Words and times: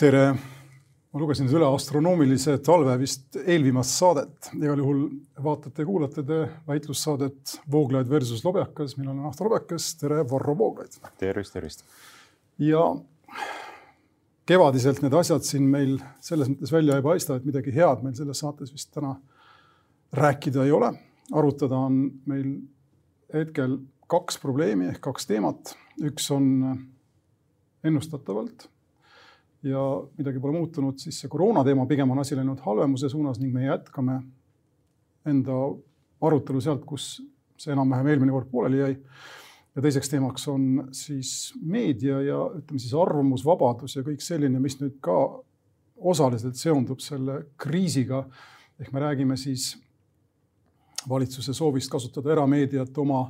tere, 0.00 0.30
ma 1.12 1.20
lugesin 1.20 1.48
üle 1.52 1.66
astronoomilise 1.68 2.54
talve 2.64 2.94
vist 3.02 3.36
eelviimast 3.40 3.98
saadet, 3.98 4.48
igal 4.56 4.80
juhul 4.80 5.02
vaatate 5.44 5.84
ja 5.84 5.88
kuulate 5.88 6.24
te 6.24 6.38
väitlussaadet 6.68 7.58
Vooglaid 7.72 8.08
versus 8.08 8.40
Lobjakas, 8.46 8.96
mina 8.96 9.12
olen 9.12 9.26
Ahto 9.28 9.44
Lobjakas, 9.44 9.90
tere, 10.00 10.22
Varro 10.30 10.56
Vooglaid. 10.56 10.96
tervist, 11.20 11.52
tervist. 11.52 11.84
ja 12.64 12.86
kevadiselt 14.48 15.02
need 15.04 15.18
asjad 15.20 15.44
siin 15.44 15.68
meil 15.68 15.98
selles 16.24 16.48
mõttes 16.48 16.72
välja 16.72 16.96
ei 16.96 17.04
paista, 17.04 17.36
et 17.36 17.52
midagi 17.52 17.76
head 17.76 18.00
meil 18.06 18.16
selles 18.16 18.40
saates 18.40 18.72
vist 18.72 18.92
täna 18.96 19.18
rääkida 20.16 20.64
ei 20.64 20.72
ole. 20.72 20.94
arutada 21.32 21.76
on 21.76 22.02
meil 22.26 22.54
hetkel 23.34 23.78
kaks 24.08 24.40
probleemi 24.40 24.88
ehk 24.94 25.04
kaks 25.10 25.28
teemat. 25.28 25.76
üks 26.00 26.32
on 26.32 26.46
ennustatavalt 27.84 28.70
ja 29.62 29.80
midagi 30.18 30.40
pole 30.40 30.56
muutunud, 30.56 30.98
siis 31.00 31.18
see 31.20 31.30
koroona 31.30 31.64
teema 31.64 31.84
pigem 31.88 32.10
on 32.10 32.22
asi 32.22 32.36
läinud 32.36 32.62
halvemuse 32.64 33.10
suunas 33.12 33.40
ning 33.40 33.52
me 33.52 33.66
jätkame 33.66 34.20
enda 35.28 35.56
arutelu 36.24 36.62
sealt, 36.64 36.86
kus 36.88 37.18
see 37.60 37.74
enam-vähem 37.74 38.08
eelmine 38.12 38.32
kord 38.32 38.48
pooleli 38.50 38.80
jäi. 38.80 38.96
ja 39.76 39.82
teiseks 39.82 40.08
teemaks 40.10 40.48
on 40.48 40.88
siis 40.96 41.52
meedia 41.60 42.20
ja 42.24 42.38
ütleme 42.56 42.80
siis 42.80 42.94
arvamusvabadus 42.96 43.96
ja 43.96 44.02
kõik 44.06 44.24
selline, 44.24 44.58
mis 44.60 44.78
nüüd 44.80 44.96
ka 45.04 45.16
osaliselt 45.96 46.56
seondub 46.56 47.00
selle 47.04 47.44
kriisiga. 47.60 48.24
ehk 48.80 48.92
me 48.92 49.00
räägime 49.00 49.36
siis 49.36 49.74
valitsuse 51.08 51.52
soovist 51.54 51.90
kasutada 51.90 52.32
erameediat 52.32 52.96
oma 52.98 53.26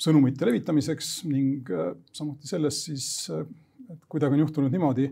sõnumite 0.00 0.44
levitamiseks 0.46 1.24
ning 1.24 1.68
samuti 2.12 2.48
sellest 2.48 2.90
siis, 2.90 3.30
et 3.88 4.04
kuidagi 4.08 4.36
on 4.36 4.44
juhtunud 4.44 4.72
niimoodi 4.72 5.08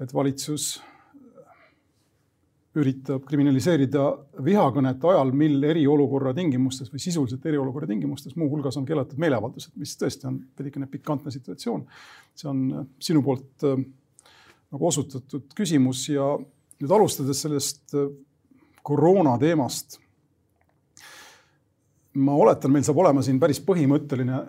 et 0.00 0.14
valitsus 0.14 0.78
üritab 2.78 3.24
kriminaliseerida 3.26 4.04
vihakõnet 4.44 5.04
ajal, 5.10 5.32
mil 5.36 5.62
eriolukorra 5.66 6.34
tingimustes 6.36 6.90
või 6.92 7.02
sisuliselt 7.02 7.46
eriolukorra 7.48 7.88
tingimustes 7.90 8.36
muuhulgas 8.38 8.76
on 8.78 8.86
keelatud 8.88 9.18
meeleavaldused, 9.20 9.72
mis 9.80 9.96
tõesti 9.98 10.28
on 10.28 10.38
veidikene 10.58 10.88
pikantne 10.90 11.32
situatsioon. 11.34 11.86
see 12.38 12.50
on 12.50 12.60
äh, 12.72 12.86
sinu 13.02 13.22
poolt 13.26 13.64
äh, 13.66 13.80
nagu 14.72 14.86
osutatud 14.86 15.48
küsimus 15.56 16.04
ja 16.12 16.34
nüüd 16.38 16.94
alustades 16.94 17.42
sellest 17.42 17.96
äh, 17.96 18.12
koroona 18.82 19.38
teemast. 19.38 19.98
ma 22.14 22.34
oletan, 22.34 22.72
meil 22.72 22.84
saab 22.84 22.98
olema 22.98 23.22
siin 23.22 23.38
päris 23.40 23.60
põhimõtteline 23.62 24.42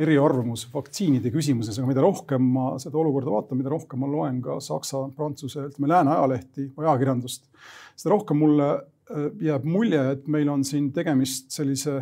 eriarvamus 0.00 0.66
vaktsiinide 0.72 1.32
küsimuses, 1.34 1.78
aga 1.78 1.88
mida 1.88 2.04
rohkem 2.04 2.44
ma 2.54 2.72
seda 2.82 2.98
olukorda 3.00 3.32
vaatan, 3.34 3.60
mida 3.60 3.72
rohkem 3.72 4.00
ma 4.02 4.08
loen 4.10 4.40
ka 4.44 4.58
Saksa, 4.64 5.04
Prantsuse, 5.16 5.66
ütleme 5.70 5.90
lääne 5.92 6.14
ajalehti 6.14 6.68
või 6.76 6.88
ajakirjandust, 6.88 7.48
seda 7.96 8.14
rohkem 8.14 8.40
mulle 8.42 8.68
äh, 8.72 9.26
jääb 9.48 9.66
mulje, 9.68 10.02
et 10.16 10.30
meil 10.32 10.50
on 10.52 10.64
siin 10.66 10.90
tegemist 10.96 11.52
sellise 11.54 11.98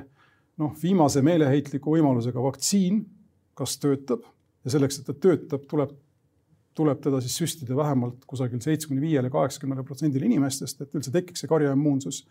noh, 0.61 0.77
viimase 0.83 1.23
meeleheitliku 1.25 1.97
võimalusega. 1.97 2.43
Vaktsiin, 2.45 3.03
kas 3.59 3.79
töötab 3.83 4.25
ja 4.65 4.75
selleks, 4.75 5.01
et 5.01 5.09
ta 5.09 5.17
töötab, 5.17 5.65
tuleb, 5.71 5.95
tuleb 6.77 7.01
teda 7.05 7.21
siis 7.25 7.39
süstida 7.41 7.77
vähemalt 7.77 8.27
kusagil 8.29 8.61
seitsmekümne 8.65 9.07
viiele, 9.07 9.33
kaheksakümnele 9.33 9.85
protsendile 9.87 10.29
inimestest, 10.29 10.85
et 10.85 10.99
üldse 10.99 11.13
tekiks 11.15 11.45
see 11.45 11.51
karjaimmuunsus 11.51 12.23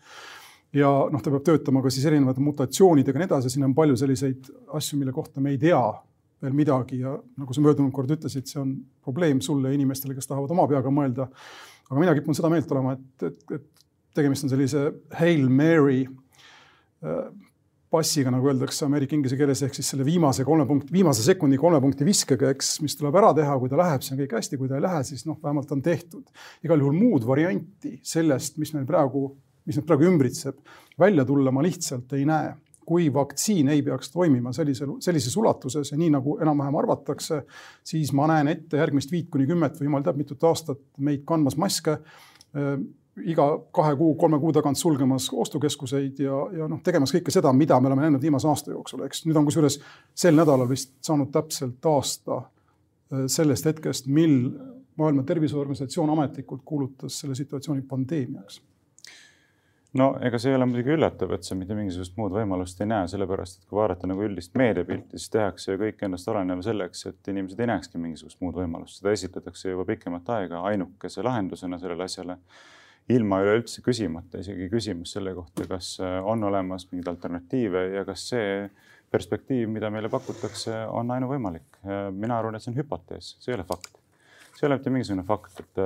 ja 0.76 0.90
noh, 1.10 1.22
ta 1.22 1.32
peab 1.32 1.44
töötama 1.46 1.82
ka 1.82 1.90
siis 1.92 2.06
erinevate 2.10 2.42
mutatsioonidega 2.44 3.18
ja 3.18 3.24
nii 3.24 3.30
edasi, 3.30 3.52
siin 3.52 3.66
on 3.66 3.74
palju 3.74 3.98
selliseid 3.98 4.52
asju, 4.78 5.00
mille 5.00 5.14
kohta 5.14 5.42
me 5.42 5.54
ei 5.54 5.58
tea 5.58 5.80
veel 6.40 6.54
midagi 6.56 7.02
ja 7.02 7.16
nagu 7.38 7.54
sa 7.54 7.64
möödunud 7.64 7.92
kord 7.94 8.12
ütlesid, 8.14 8.46
see 8.48 8.60
on 8.62 8.72
probleem 9.04 9.42
sulle 9.44 9.72
ja 9.72 9.76
inimestele, 9.76 10.14
kes 10.16 10.30
tahavad 10.30 10.54
oma 10.54 10.66
peaga 10.70 10.92
mõelda. 10.94 11.28
aga 11.90 12.00
mina 12.00 12.14
kipun 12.16 12.38
seda 12.38 12.48
meelt 12.52 12.70
olema, 12.72 12.94
et, 12.96 13.28
et, 13.28 13.58
et 13.58 13.86
tegemist 14.16 14.46
on 14.46 14.52
sellise 14.52 14.86
Hail 15.18 15.48
Mary 15.52 16.04
äh, 16.06 17.28
passiga, 17.90 18.30
nagu 18.30 18.46
öeldakse 18.46 18.86
ameerika 18.86 19.16
inglise 19.16 19.36
keeles, 19.36 19.64
ehk 19.66 19.74
siis 19.74 19.90
selle 19.92 20.06
viimase 20.06 20.46
kolme 20.46 20.64
punkti, 20.68 20.92
viimase 20.94 21.24
sekundi 21.26 21.58
kolme 21.58 21.80
punkti 21.82 22.06
viskega, 22.06 22.52
eks, 22.54 22.76
mis 22.84 22.94
tuleb 22.96 23.18
ära 23.18 23.32
teha, 23.36 23.56
kui 23.58 23.70
ta 23.72 23.78
läheb, 23.80 24.04
siis 24.04 24.14
on 24.14 24.22
kõik 24.22 24.34
hästi, 24.38 24.58
kui 24.60 24.70
ta 24.70 24.78
ei 24.78 24.84
lähe, 24.84 25.02
siis 25.08 25.26
noh, 25.26 25.38
vähemalt 25.42 25.74
on 25.74 25.82
tehtud. 25.82 26.22
igal 26.64 26.84
juhul 26.84 26.94
muud 26.96 27.26
varianti 27.26 27.96
sellest, 28.06 28.60
mis 28.62 28.72
meil 28.76 28.86
praegu 28.88 29.26
mis 29.70 29.78
nüüd 29.78 29.86
praegu 29.88 30.08
ümbritseb, 30.10 30.58
välja 30.98 31.24
tulla 31.28 31.52
ma 31.54 31.64
lihtsalt 31.66 32.18
ei 32.18 32.26
näe. 32.28 32.56
kui 32.90 33.04
vaktsiin 33.14 33.68
ei 33.70 33.84
peaks 33.86 34.08
toimima 34.10 34.50
sellisel, 34.52 34.96
sellises 34.98 35.36
ulatuses 35.38 35.92
ja 35.92 35.96
nii 35.98 36.08
nagu 36.10 36.32
enam-vähem 36.42 36.74
arvatakse, 36.80 37.36
siis 37.86 38.10
ma 38.12 38.24
näen 38.26 38.48
ette 38.50 38.80
järgmist 38.80 39.12
viit 39.12 39.28
kuni 39.30 39.46
kümmet 39.46 39.76
või 39.78 39.86
jumal 39.86 40.02
teab 40.02 40.16
mitut 40.18 40.42
aastat 40.48 40.80
meid 40.98 41.22
kandmas 41.28 41.54
maske 41.60 41.92
äh, 41.92 42.72
iga 43.30 43.46
kahe 43.74 43.94
kuu, 44.00 44.14
kolme 44.18 44.40
kuu 44.42 44.50
tagant 44.56 44.78
sulgemas 44.80 45.28
ostukeskuseid 45.30 46.18
ja, 46.24 46.40
ja 46.56 46.66
noh, 46.70 46.80
tegemas 46.82 47.12
kõike 47.14 47.30
seda, 47.30 47.52
mida 47.54 47.78
me 47.78 47.92
oleme 47.92 48.08
näinud 48.08 48.26
viimase 48.26 48.48
aasta 48.50 48.74
jooksul, 48.74 49.04
eks 49.06 49.22
nüüd 49.28 49.38
on 49.38 49.46
kusjuures 49.46 49.78
sel 50.24 50.34
nädalal 50.34 50.66
vist 50.70 50.96
saanud 51.06 51.30
täpselt 51.34 51.86
aasta 51.92 52.40
äh, 52.40 53.28
sellest 53.30 53.70
hetkest, 53.70 54.10
mil 54.10 54.40
Maailma 54.98 55.22
Terviseorganisatsioon 55.22 56.10
ametlikult 56.10 56.66
kuulutas 56.66 57.22
selle 57.22 57.38
situatsiooni 57.38 57.86
pandeemiaks 57.88 58.58
no 59.98 60.10
ega 60.22 60.38
see 60.38 60.52
ei 60.52 60.58
ole 60.58 60.66
muidugi 60.70 60.94
üllatav, 60.94 61.32
et 61.34 61.46
sa 61.46 61.56
mitte 61.58 61.74
mingisugust 61.74 62.16
muud 62.18 62.34
võimalust 62.34 62.80
ei 62.82 62.90
näe, 62.90 63.08
sellepärast 63.10 63.60
et 63.60 63.70
kui 63.70 63.80
vaadata 63.80 64.10
nagu 64.10 64.22
üldist 64.26 64.54
meediapilti, 64.58 65.18
siis 65.18 65.32
tehakse 65.34 65.74
ju 65.74 65.80
kõik 65.80 66.04
endast 66.06 66.28
olenev 66.30 66.62
selleks, 66.66 67.06
et 67.10 67.30
inimesed 67.32 67.60
ei 67.60 67.70
näekski 67.72 68.02
mingisugust 68.02 68.40
muud 68.44 68.58
võimalust, 68.60 69.00
seda 69.00 69.14
esitletakse 69.16 69.72
juba 69.72 69.86
pikemat 69.88 70.30
aega 70.36 70.62
ainukese 70.70 71.26
lahendusena 71.26 71.80
sellele 71.82 72.06
asjale. 72.06 72.38
ilma 73.10 73.40
üleüldse 73.42 73.82
küsimata 73.82 74.38
isegi 74.38 74.68
küsimus 74.70 75.16
selle 75.16 75.32
kohta, 75.34 75.64
kas 75.66 75.96
on 76.00 76.44
olemas 76.46 76.84
mingeid 76.92 77.08
alternatiive 77.10 77.80
ja 77.96 78.04
kas 78.06 78.28
see 78.28 78.68
perspektiiv, 79.10 79.66
mida 79.68 79.90
meile 79.90 80.08
pakutakse, 80.08 80.84
on 80.94 81.10
ainuvõimalik. 81.10 81.80
mina 82.12 82.38
arvan, 82.38 82.54
et 82.54 82.62
see 82.62 82.70
on 82.70 82.78
hüpotees, 82.78 83.34
see 83.40 83.50
ei 83.50 83.58
ole 83.58 83.66
fakt. 83.66 83.98
see 84.54 84.62
ei 84.62 84.68
ole 84.68 84.78
mitte 84.78 84.90
mingisugune 84.94 85.26
fakt, 85.26 85.60
et 85.64 85.82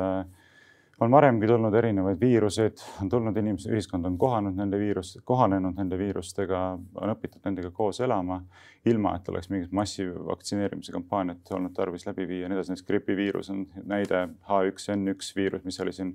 on 1.00 1.10
varemgi 1.10 1.46
tulnud 1.46 1.74
erinevaid 1.74 2.20
viiruseid, 2.20 2.82
on 3.02 3.08
tulnud 3.10 3.36
inimesed, 3.36 3.72
ühiskond 3.72 4.06
on 4.06 4.18
kohanud 4.18 4.56
nende 4.58 4.78
viirus, 4.78 5.16
kohanenud 5.26 5.76
nende 5.78 5.98
viirustega, 5.98 6.60
on 7.00 7.14
õpitud 7.14 7.42
nendega 7.44 7.70
koos 7.74 8.00
elama, 8.04 8.40
ilma 8.86 9.16
et 9.18 9.28
oleks 9.28 9.50
mingit 9.50 9.74
massivaktsineerimise 9.74 10.94
kampaaniat 10.94 11.54
olnud 11.56 11.74
tarvis 11.74 12.06
läbi 12.06 12.28
viia 12.28 12.46
ja 12.46 12.52
nii 12.52 12.60
edasi. 12.60 12.74
näiteks 12.74 12.86
gripiviirus 12.86 13.50
on 13.50 13.66
näide 13.84 14.28
H1N1 14.50 15.32
viirus, 15.36 15.64
mis 15.64 15.80
oli 15.80 15.92
siin, 15.92 16.14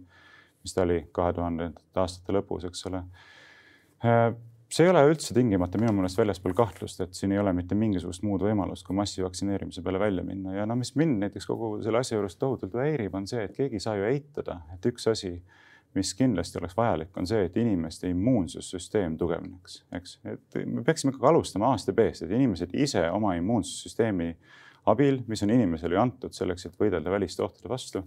mis 0.63 0.73
ta 0.73 0.85
oli 0.88 1.01
kahe 1.11 1.34
tuhandendate 1.34 2.03
aastate 2.03 2.35
lõpus, 2.40 2.67
eks 2.69 2.85
ole 2.91 3.03
see 4.69 4.85
ei 4.85 4.91
ole 4.91 5.02
üldse 5.09 5.34
tingimata 5.34 5.80
minu 5.81 5.94
meelest 5.97 6.19
väljaspool 6.19 6.53
kahtlust, 6.57 7.02
et 7.02 7.18
siin 7.18 7.34
ei 7.34 7.40
ole 7.41 7.53
mitte 7.57 7.78
mingisugust 7.78 8.22
muud 8.25 8.44
võimalust, 8.46 8.85
kui 8.85 8.97
massivaktsineerimise 9.00 9.81
peale 9.85 10.02
välja 10.02 10.24
minna. 10.25 10.53
Ja 10.59 10.68
no 10.69 10.78
mis 10.78 10.94
mind 11.00 11.18
näiteks 11.24 11.50
kogu 11.50 11.72
selle 11.85 12.02
asja 12.03 12.19
juures 12.19 12.38
tohutult 12.38 12.78
häirib, 12.78 13.16
on 13.18 13.25
see, 13.29 13.47
et 13.47 13.56
keegi 13.58 13.79
ei 13.79 13.84
saa 13.85 13.97
ju 13.97 14.06
eitada, 14.09 14.59
et 14.75 14.85
üks 14.91 15.09
asi, 15.09 15.34
mis 15.97 16.13
kindlasti 16.13 16.59
oleks 16.62 16.78
vajalik, 16.78 17.09
on 17.18 17.25
see, 17.29 17.41
et 17.47 17.58
inimeste 17.58 18.12
immuunsussüsteem 18.13 19.16
tugevneks, 19.18 19.79
eks, 19.97 20.19
et 20.29 20.59
me 20.69 20.84
peaksime 20.85 21.16
ikkagi 21.16 21.31
alustama 21.31 21.72
aasta 21.74 21.96
B-st, 21.97 22.28
et 22.28 22.35
inimesed 22.38 22.75
ise 22.78 23.08
oma 23.09 23.34
immuunsussüsteemi 23.40 24.35
abil, 24.94 25.24
mis 25.28 25.41
on 25.46 25.56
inimesele 25.56 25.97
ju 25.97 26.03
antud 26.03 26.38
selleks, 26.38 26.69
et 26.69 26.78
võidelda 26.78 27.09
väliste 27.09 27.41
ohtude 27.41 27.74
vastu, 27.74 28.03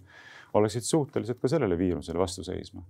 oleksid 0.54 0.86
suutelised 0.86 1.42
ka 1.42 1.50
sellele 1.50 1.74
viirusele 1.80 2.22
vastu 2.22 2.46
seisma 2.46 2.86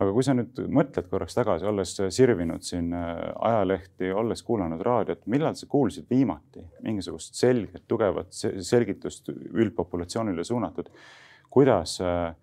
aga 0.00 0.12
kui 0.14 0.24
sa 0.26 0.34
nüüd 0.34 0.58
mõtled 0.74 1.08
korraks 1.10 1.36
tagasi, 1.36 1.66
olles 1.70 1.94
sirvinud 2.16 2.64
siin 2.66 2.92
äh, 2.96 3.12
ajalehti, 3.50 4.10
olles 4.12 4.42
kuulanud 4.46 4.82
raadiot, 4.84 5.26
millal 5.30 5.54
sa 5.58 5.68
kuulsid 5.70 6.08
viimati 6.10 6.64
mingisugust 6.82 7.38
selget, 7.38 7.84
tugevat 7.88 8.34
selgitust 8.34 9.30
üldpopulatsioonile 9.30 10.44
suunatud, 10.46 10.90
kuidas 11.54 12.00
äh, 12.02 12.34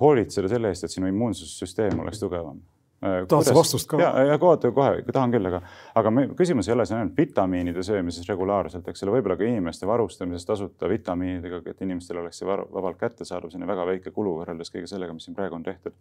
hoolitseda 0.00 0.50
selle 0.50 0.72
eest, 0.72 0.86
et 0.86 0.94
sinu 0.94 1.10
immuunsussüsteem 1.12 2.00
oleks 2.00 2.22
tugevam? 2.22 2.60
Äh, 2.98 3.26
tahad 3.30 3.46
sa 3.46 3.54
vastust 3.54 3.86
ka? 3.86 3.98
ja, 4.02 4.08
ja 4.26 4.38
kohe, 4.42 4.70
kohe 4.74 5.02
tahan 5.14 5.30
küll, 5.30 5.46
aga, 5.46 5.60
aga 6.00 6.10
me, 6.10 6.24
küsimus 6.38 6.66
ei 6.66 6.74
ole 6.74 6.86
see 6.88 6.96
ainult 6.96 7.14
vitamiinide 7.14 7.84
söömises 7.86 8.26
regulaarselt, 8.26 8.88
eks 8.90 9.04
ole, 9.06 9.12
võib-olla 9.14 9.36
ka 9.38 9.46
inimeste 9.46 9.86
varustamises 9.86 10.46
tasuta 10.48 10.90
vitamiinidega, 10.90 11.60
et 11.70 11.84
inimestel 11.86 12.18
oleks 12.24 12.42
see 12.42 12.48
vabalt 12.48 12.98
kättesaadav, 12.98 13.54
on 13.54 13.66
väga 13.70 13.86
väike 13.92 14.10
kulu 14.16 14.32
võrreldes 14.40 14.74
kõige 14.74 14.90
sellega, 14.90 15.14
mis 15.14 15.28
siin 15.28 15.38
praegu 15.38 15.54
on 15.54 15.62
tehtud. 15.62 15.94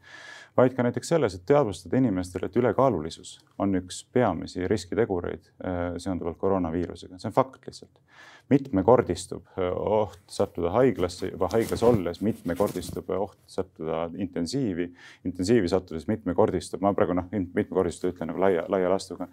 vaid 0.58 0.74
ka 0.74 0.88
näiteks 0.88 1.14
selles, 1.14 1.38
et 1.38 1.46
teadvustada 1.46 2.02
inimestele, 2.02 2.50
et 2.50 2.58
ülekaalulisus 2.58 3.36
on 3.62 3.78
üks 3.78 4.02
peamisi 4.14 4.66
riskitegureid 4.66 5.46
äh, 5.46 5.84
seonduvalt 6.02 6.42
koroonaviirusega, 6.42 7.22
see 7.22 7.30
on 7.30 7.38
fakt 7.38 7.70
lihtsalt 7.70 8.02
mitmekordistub 8.50 9.60
oht 9.76 10.22
sattuda 10.32 10.72
haiglasse, 10.78 11.32
juba 11.34 11.50
haiglas 11.52 11.84
olles 11.84 12.22
mitmekordistub 12.24 13.10
oht 13.18 13.38
sattuda 13.52 14.06
intensiivi, 14.16 14.88
intensiivi 15.28 15.68
sattudes 15.72 16.08
mitmekordistub, 16.08 16.82
ma 16.84 16.94
praegu 16.96 17.18
noh, 17.18 17.28
mitmekordistub 17.32 18.14
ütlen 18.14 18.32
nagu 18.32 18.44
laia, 18.44 18.64
laia 18.72 18.92
lastuga. 18.92 19.28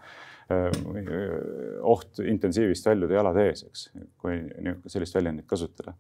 Oht 1.95 2.21
intensiivist 2.27 2.87
väljuda 2.91 3.21
jalad 3.21 3.39
ees, 3.47 3.65
eks, 3.69 3.89
kui 4.21 4.41
sellist 4.91 5.15
väljendit 5.17 5.47
kasutada. 5.49 5.95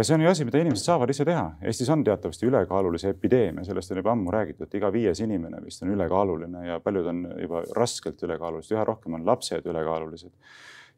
See 0.00 0.14
on 0.14 0.22
ju 0.24 0.28
asi, 0.30 0.44
mida 0.48 0.60
inimesed 0.62 0.86
saavad 0.86 1.10
ise 1.12 1.26
teha. 1.28 1.42
Eestis 1.68 1.90
on 1.92 2.04
teatavasti 2.06 2.46
ülekaalulise 2.48 3.10
epideemia, 3.12 3.66
sellest 3.66 3.92
on 3.92 4.00
juba 4.00 4.14
ammu 4.14 4.32
räägitud, 4.32 4.72
iga 4.78 4.88
viies 4.92 5.20
inimene 5.20 5.60
vist 5.64 5.84
on 5.84 5.92
ülekaaluline 5.92 6.64
ja 6.66 6.78
paljud 6.82 7.10
on 7.12 7.26
juba 7.40 7.60
raskelt 7.76 8.22
ülekaalulised, 8.24 8.72
üha 8.74 8.86
rohkem 8.88 9.18
on 9.18 9.26
lapsed 9.28 9.68
ülekaalulised 9.68 10.32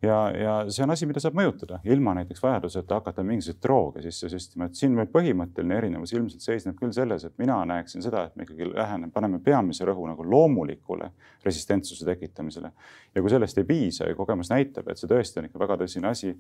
ja, 0.02 0.16
ja 0.37 0.54
see 0.69 0.84
on 0.84 0.93
asi, 0.93 1.06
mida 1.08 1.20
saab 1.22 1.37
mõjutada 1.38 1.78
ilma 1.88 2.14
näiteks 2.19 2.43
vajaduseta 2.43 2.98
hakata 3.00 3.25
mingisuguseid 3.26 3.62
drooge 3.64 4.02
sisse 4.04 4.28
süstima, 4.32 4.69
et 4.69 4.78
siin 4.78 4.94
meil 4.96 5.08
põhimõtteline 5.12 5.78
erinevus 5.81 6.12
ilmselt 6.12 6.44
seisneb 6.44 6.76
küll 6.81 6.93
selles, 6.96 7.25
et 7.25 7.34
mina 7.40 7.58
näeksin 7.69 8.04
seda, 8.04 8.26
et 8.26 8.37
me 8.37 8.46
ikkagi 8.46 8.69
läheneme, 8.72 9.12
paneme 9.14 9.40
peamise 9.44 9.88
rõhu 9.88 10.08
nagu 10.10 10.26
loomulikule 10.26 11.10
resistentsuse 11.44 12.06
tekitamisele. 12.08 12.72
ja 13.14 13.22
kui 13.22 13.32
sellest 13.32 13.58
ei 13.58 13.64
piisa 13.64 14.08
ja 14.08 14.14
kogemus 14.14 14.50
näitab, 14.52 14.88
et 14.90 15.00
see 15.00 15.10
tõesti 15.10 15.40
on 15.40 15.48
ikka 15.48 15.64
väga 15.64 15.81
tõsine 15.84 16.10
asi, 16.10 16.34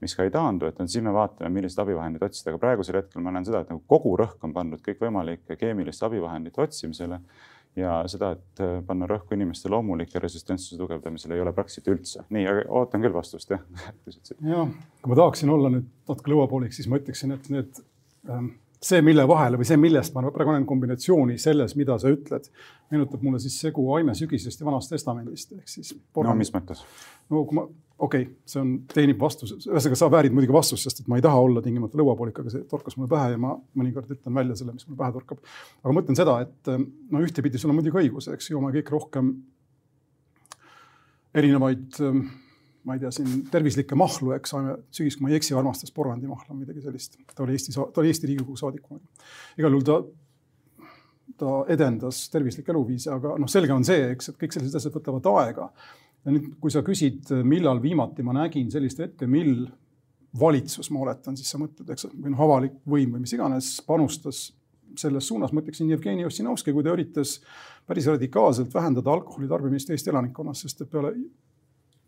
mis 0.00 0.14
ka 0.14 0.26
ei 0.26 0.30
taandu, 0.30 0.68
et 0.68 0.78
siis 0.86 1.02
me 1.02 1.12
vaatame, 1.14 1.50
milliseid 1.50 1.82
abivahendeid 1.82 2.22
otsida, 2.22 2.52
aga 2.52 2.60
praegusel 2.62 3.00
hetkel 3.00 3.22
ma 3.24 3.32
näen 3.34 3.46
seda, 3.48 3.64
et 3.64 3.70
nagu 3.72 3.82
kogu 3.86 4.14
rõhk 4.20 4.44
on 4.46 4.52
pandud 4.54 4.82
kõikvõimalike 4.84 5.56
keemiliste 5.58 6.06
abivahendite 6.06 6.62
otsimisele 6.62 7.18
ja 7.78 7.96
seda, 8.10 8.32
et 8.36 8.62
äh, 8.64 8.78
panna 8.86 9.08
rõhku 9.10 9.36
inimeste 9.36 9.70
loomulike 9.72 10.20
resistentsuse 10.22 10.78
tugevdamisele 10.80 11.36
ei 11.36 11.42
ole 11.44 11.52
praktiliselt 11.56 11.92
üldse. 11.94 12.24
nii, 12.34 12.46
aga 12.50 12.64
ootan 12.80 13.04
küll 13.04 13.14
vastust, 13.14 13.52
jah. 13.54 13.64
jah, 14.54 14.72
kui 15.02 15.12
ma 15.12 15.20
tahaksin 15.22 15.52
olla 15.54 15.72
nüüd 15.72 15.86
natuke 16.08 16.34
lõuapooliks, 16.34 16.80
siis 16.80 16.90
ma 16.90 17.00
ütleksin, 17.00 17.34
et 17.36 17.50
need 17.54 17.82
ähm, 18.28 18.52
see, 18.82 19.02
mille 19.04 19.26
vahele 19.28 19.58
või 19.60 19.68
see, 19.68 19.78
millest 19.80 20.14
ma 20.14 20.22
praegu 20.34 20.54
olen 20.54 20.66
kombinatsiooni 20.68 21.38
selles, 21.40 21.74
mida 21.78 21.98
sa 22.00 22.12
ütled, 22.12 22.48
meenutab 22.92 23.24
mulle 23.26 23.40
siis 23.42 23.58
segu 23.60 23.86
Aime 23.96 24.14
sügisest 24.18 24.62
ja 24.62 24.68
Vanast 24.68 24.92
Testamendist 24.94 25.54
ehk 25.58 25.68
siis. 25.70 25.94
no 26.16 26.34
mis 26.38 26.52
mõttes? 26.54 26.84
no 27.30 27.44
kui 27.48 27.60
ma 27.60 27.68
okei 27.98 28.22
okay,, 28.22 28.34
see 28.46 28.60
on, 28.62 28.72
teenib 28.92 29.18
vastuse, 29.20 29.56
ühesõnaga 29.66 29.98
sa 29.98 30.08
väärid 30.12 30.34
muidugi 30.34 30.54
vastust, 30.54 30.86
sest 30.86 31.02
et 31.02 31.08
ma 31.10 31.18
ei 31.18 31.24
taha 31.24 31.40
olla 31.42 31.62
tingimata 31.64 31.98
lõuapoolik, 31.98 32.40
aga 32.42 32.52
see 32.52 32.66
torkas 32.70 32.94
mulle 32.98 33.10
pähe 33.10 33.32
ja 33.34 33.40
ma 33.42 33.56
mõnikord 33.78 34.12
ütlen 34.14 34.36
välja 34.38 34.58
selle, 34.60 34.74
mis 34.76 34.86
mulle 34.86 35.00
pähe 35.00 35.14
torkab. 35.16 35.40
aga 35.82 35.90
ma 35.90 35.96
mõtlen 35.98 36.18
seda, 36.18 36.36
et 36.46 36.70
no 36.74 37.22
ühtepidi 37.24 37.58
sul 37.58 37.74
on 37.74 37.80
muidugi 37.80 38.04
õigus, 38.04 38.30
eks 38.30 38.52
joome 38.52 38.70
kõik 38.76 38.92
rohkem 38.94 39.32
erinevaid, 41.38 41.98
ma 42.86 42.96
ei 42.96 43.02
tea, 43.02 43.10
siin 43.18 43.42
tervislikke 43.50 43.98
mahlu, 43.98 44.32
eks 44.38 44.54
sügis, 44.94 45.18
kui 45.18 45.26
ma 45.26 45.34
ei 45.34 45.40
eksi, 45.40 45.56
armastas 45.58 45.92
porgandimahla 45.94 46.54
või 46.54 46.62
midagi 46.62 46.86
sellist. 46.86 47.18
ta 47.34 47.44
oli 47.44 47.58
Eesti, 47.58 47.74
ta 47.74 48.02
oli 48.02 48.14
Eesti 48.14 48.30
Riigikogu 48.30 48.56
saadik. 48.62 48.86
igal 49.58 49.74
juhul 49.74 49.86
ta 49.90 50.00
ta 51.38 51.62
edendas 51.70 52.24
tervislikke 52.32 52.72
eluviise, 52.72 53.10
aga 53.12 53.36
noh, 53.38 53.50
selge 53.50 53.74
on 53.74 53.84
see, 53.86 54.08
eks, 54.14 54.30
et 54.32 54.38
kõik 54.40 54.54
sellised 54.54 54.78
asjad 54.78 54.94
võtavad 54.96 55.26
aega 55.36 55.68
ja 56.24 56.34
nüüd, 56.34 56.52
kui 56.60 56.72
sa 56.72 56.82
küsid, 56.86 57.30
millal 57.46 57.82
viimati 57.82 58.24
ma 58.26 58.34
nägin 58.36 58.70
sellist 58.72 59.00
hetke, 59.02 59.28
mil 59.30 59.66
valitsus, 60.38 60.90
ma 60.92 61.02
oletan, 61.06 61.36
siis 61.38 61.50
sa 61.50 61.60
mõtled, 61.60 61.88
eks, 61.94 62.08
või 62.12 62.32
noh, 62.34 62.44
avalik 62.44 62.78
võim 62.88 63.14
või 63.16 63.24
mis 63.24 63.34
iganes 63.36 63.72
panustas 63.86 64.48
selles 64.98 65.28
suunas, 65.28 65.52
ma 65.52 65.62
ütleksin 65.62 65.90
Jevgeni 65.92 66.26
Ossinovski, 66.26 66.72
kui 66.74 66.84
ta 66.84 66.92
üritas 66.94 67.38
päris 67.88 68.08
radikaalselt 68.10 68.72
vähendada 68.74 69.12
alkoholi 69.12 69.48
tarbimist 69.48 69.90
Eesti 69.92 70.12
elanikkonnas, 70.12 70.64
sest 70.64 70.84
et 70.84 70.90
peale 70.92 71.14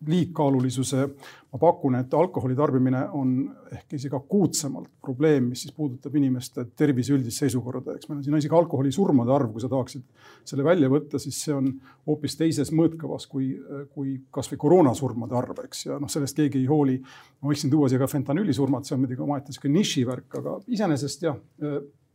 liigkaalulisuse. 0.07 1.09
ma 1.51 1.59
pakun, 1.59 1.97
et 1.99 2.13
alkoholi 2.15 2.55
tarbimine 2.55 3.01
on 3.19 3.31
ehk 3.75 3.97
isegi 3.97 4.15
akuutsemalt 4.15 4.87
probleem, 5.03 5.49
mis 5.51 5.65
siis 5.65 5.75
puudutab 5.75 6.15
inimeste 6.15 6.63
tervise 6.79 7.11
üldist 7.17 7.43
seisukorda, 7.43 7.97
eks 7.97 8.07
meil 8.07 8.21
on 8.21 8.23
siin 8.23 8.37
isegi 8.39 8.55
alkoholisurmade 8.55 9.35
arv, 9.35 9.51
kui 9.51 9.65
sa 9.65 9.71
tahaksid 9.73 10.05
selle 10.47 10.63
välja 10.63 10.87
võtta, 10.93 11.19
siis 11.19 11.41
see 11.43 11.57
on 11.57 11.73
hoopis 12.07 12.39
teises 12.39 12.71
mõõtkavas 12.71 13.27
kui, 13.27 13.51
kui 13.91 14.15
kasvõi 14.31 14.61
koroonasurmade 14.63 15.35
arv, 15.43 15.59
eks 15.67 15.89
ja 15.89 15.99
noh, 15.99 16.13
sellest 16.13 16.39
keegi 16.39 16.63
ei 16.63 16.71
hooli. 16.71 17.01
ma 17.43 17.51
võiksin 17.51 17.75
tuua 17.75 17.91
siia 17.91 17.99
ka 17.99 18.07
fentanüülisurmad, 18.15 18.87
see 18.87 18.95
on 18.95 19.03
muidugi 19.03 19.27
omaette 19.27 19.57
sihuke 19.57 19.75
nišivärk, 19.75 20.39
aga 20.39 20.61
iseenesest 20.71 21.27
jah 21.27 21.43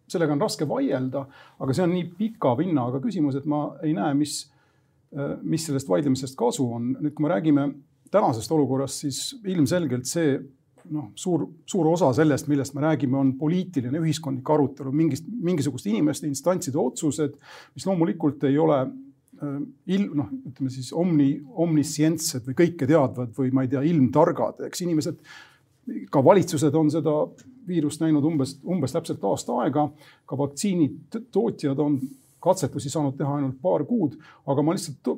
sellega 0.07 0.35
on 0.35 0.41
raske 0.41 0.67
vaielda, 0.69 1.25
aga 1.59 1.75
see 1.75 1.85
on 1.85 1.95
nii 1.95 2.09
pika 2.17 2.53
vinnaga 2.59 3.01
küsimus, 3.03 3.39
et 3.39 3.47
ma 3.49 3.67
ei 3.83 3.93
näe, 3.97 4.13
mis 4.17 4.45
mis 5.43 5.63
sellest 5.67 5.87
vaidlemisest 5.87 6.35
kasu 6.35 6.65
on. 6.75 6.89
nüüd, 6.99 7.13
kui 7.15 7.23
me 7.23 7.31
räägime 7.31 7.69
tänasest 8.11 8.51
olukorrast, 8.51 9.05
siis 9.05 9.19
ilmselgelt 9.47 10.07
see 10.09 10.35
noh, 10.93 11.09
suur, 11.17 11.47
suur 11.69 11.89
osa 11.89 12.11
sellest, 12.17 12.49
millest 12.51 12.75
me 12.75 12.83
räägime, 12.85 13.17
on 13.17 13.33
poliitiline 13.39 13.99
ühiskondlik 14.01 14.49
arutelu, 14.53 14.93
mingist, 14.95 15.25
mingisuguste 15.25 15.89
inimeste, 15.91 16.29
instantside 16.29 16.79
otsused, 16.81 17.39
mis 17.75 17.87
loomulikult 17.87 18.43
ei 18.49 18.59
ole 18.61 18.81
äh, 18.83 19.57
il-, 19.95 20.11
noh, 20.17 20.29
ütleme 20.51 20.73
siis 20.73 20.91
omni, 20.93 21.31
omniscientsed 21.65 22.45
või 22.49 22.59
kõike 22.63 22.89
teadvad 22.89 23.33
või 23.37 23.51
ma 23.55 23.65
ei 23.65 23.73
tea, 23.73 23.83
ilmtargad, 23.89 24.65
eks 24.69 24.85
inimesed, 24.85 25.21
ka 26.11 26.21
valitsused 26.25 26.75
on 26.77 26.89
seda 26.93 27.13
viirust 27.65 28.01
näinud 28.01 28.25
umbes, 28.25 28.55
umbes 28.65 28.93
täpselt 28.93 29.23
aasta 29.25 29.57
aega. 29.63 29.89
ka 30.25 30.37
vaktsiinitootjad 30.37 31.81
on 31.81 31.99
katsetusi 32.45 32.91
saanud 32.93 33.17
teha 33.17 33.39
ainult 33.39 33.57
paar 33.61 33.83
kuud, 33.89 34.15
aga 34.51 34.65
ma 34.65 34.75
lihtsalt 34.75 35.15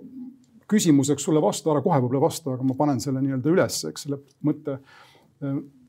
küsimuseks 0.67 1.23
sulle 1.23 1.41
vastu, 1.43 1.71
ära 1.71 1.83
kohe 1.83 1.99
võib-olla 2.01 2.25
vasta, 2.27 2.53
aga 2.55 2.65
ma 2.67 2.75
panen 2.77 2.99
selle 3.03 3.21
nii-öelda 3.23 3.51
üles, 3.53 3.81
eks 3.89 4.07
selle 4.07 4.21
mõtte. 4.47 4.79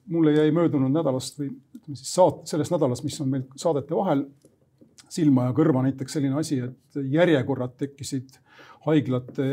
mulle 0.09 0.33
jäi 0.33 0.51
möödunud 0.57 0.93
nädalast 0.93 1.37
või 1.39 1.51
ütleme 1.77 1.97
siis 1.97 2.15
saat-, 2.17 2.47
sellest 2.49 2.73
nädalast, 2.73 3.05
mis 3.05 3.19
on 3.21 3.29
meil 3.29 3.43
saadete 3.61 3.97
vahel, 3.97 4.23
silma 5.09 5.49
ja 5.49 5.57
kõrva 5.57 5.83
näiteks 5.85 6.17
selline 6.17 6.39
asi, 6.41 6.61
et 6.65 7.01
järjekorrad 7.13 7.75
tekkisid 7.81 8.39
haiglate 8.87 9.49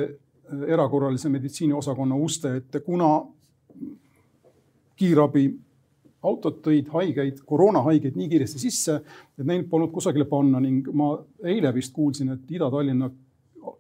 erakorralise 0.67 1.29
meditsiini 1.29 1.73
osakonna 1.73 2.15
uste 2.15 2.55
ette, 2.59 2.79
kuna 2.85 3.09
kiirabi 4.95 5.47
autod 6.25 6.61
tõid 6.65 6.89
haigeid, 6.93 7.41
koroonahaigeid 7.47 8.17
nii 8.19 8.29
kiiresti 8.31 8.61
sisse, 8.65 8.99
et 9.37 9.45
neid 9.47 9.67
polnud 9.71 9.93
kusagile 9.95 10.27
panna 10.29 10.61
ning 10.63 10.87
ma 10.93 11.13
eile 11.45 11.73
vist 11.75 11.93
kuulsin, 11.95 12.33
et 12.35 12.55
Ida-Tallinna 12.57 13.11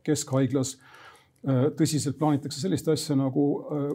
keskhaiglas 0.05 0.75
äh, 0.77 1.67
tõsiselt 1.77 2.19
plaanitakse 2.19 2.61
sellist 2.61 2.89
asja 2.93 3.17
nagu 3.19 3.47
äh, 3.65 3.89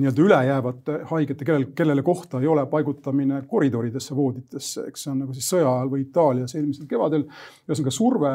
nii-öelda 0.00 0.22
ülejäävate 0.22 1.00
haigete, 1.10 1.44
kellel, 1.44 1.66
kellele 1.76 2.02
kohta 2.02 2.40
ei 2.40 2.46
ole, 2.46 2.64
paigutamine 2.70 3.42
koridoridesse, 3.48 4.16
vooditesse, 4.16 4.86
eks 4.88 5.04
see 5.04 5.12
on 5.12 5.24
nagu 5.24 5.34
siis 5.36 5.50
sõja 5.50 5.66
ajal 5.68 5.90
või 5.92 6.04
Itaalias 6.06 6.54
eelmisel 6.54 6.88
kevadel. 6.90 7.26
ühesõnaga 7.68 7.94
surve 7.94 8.32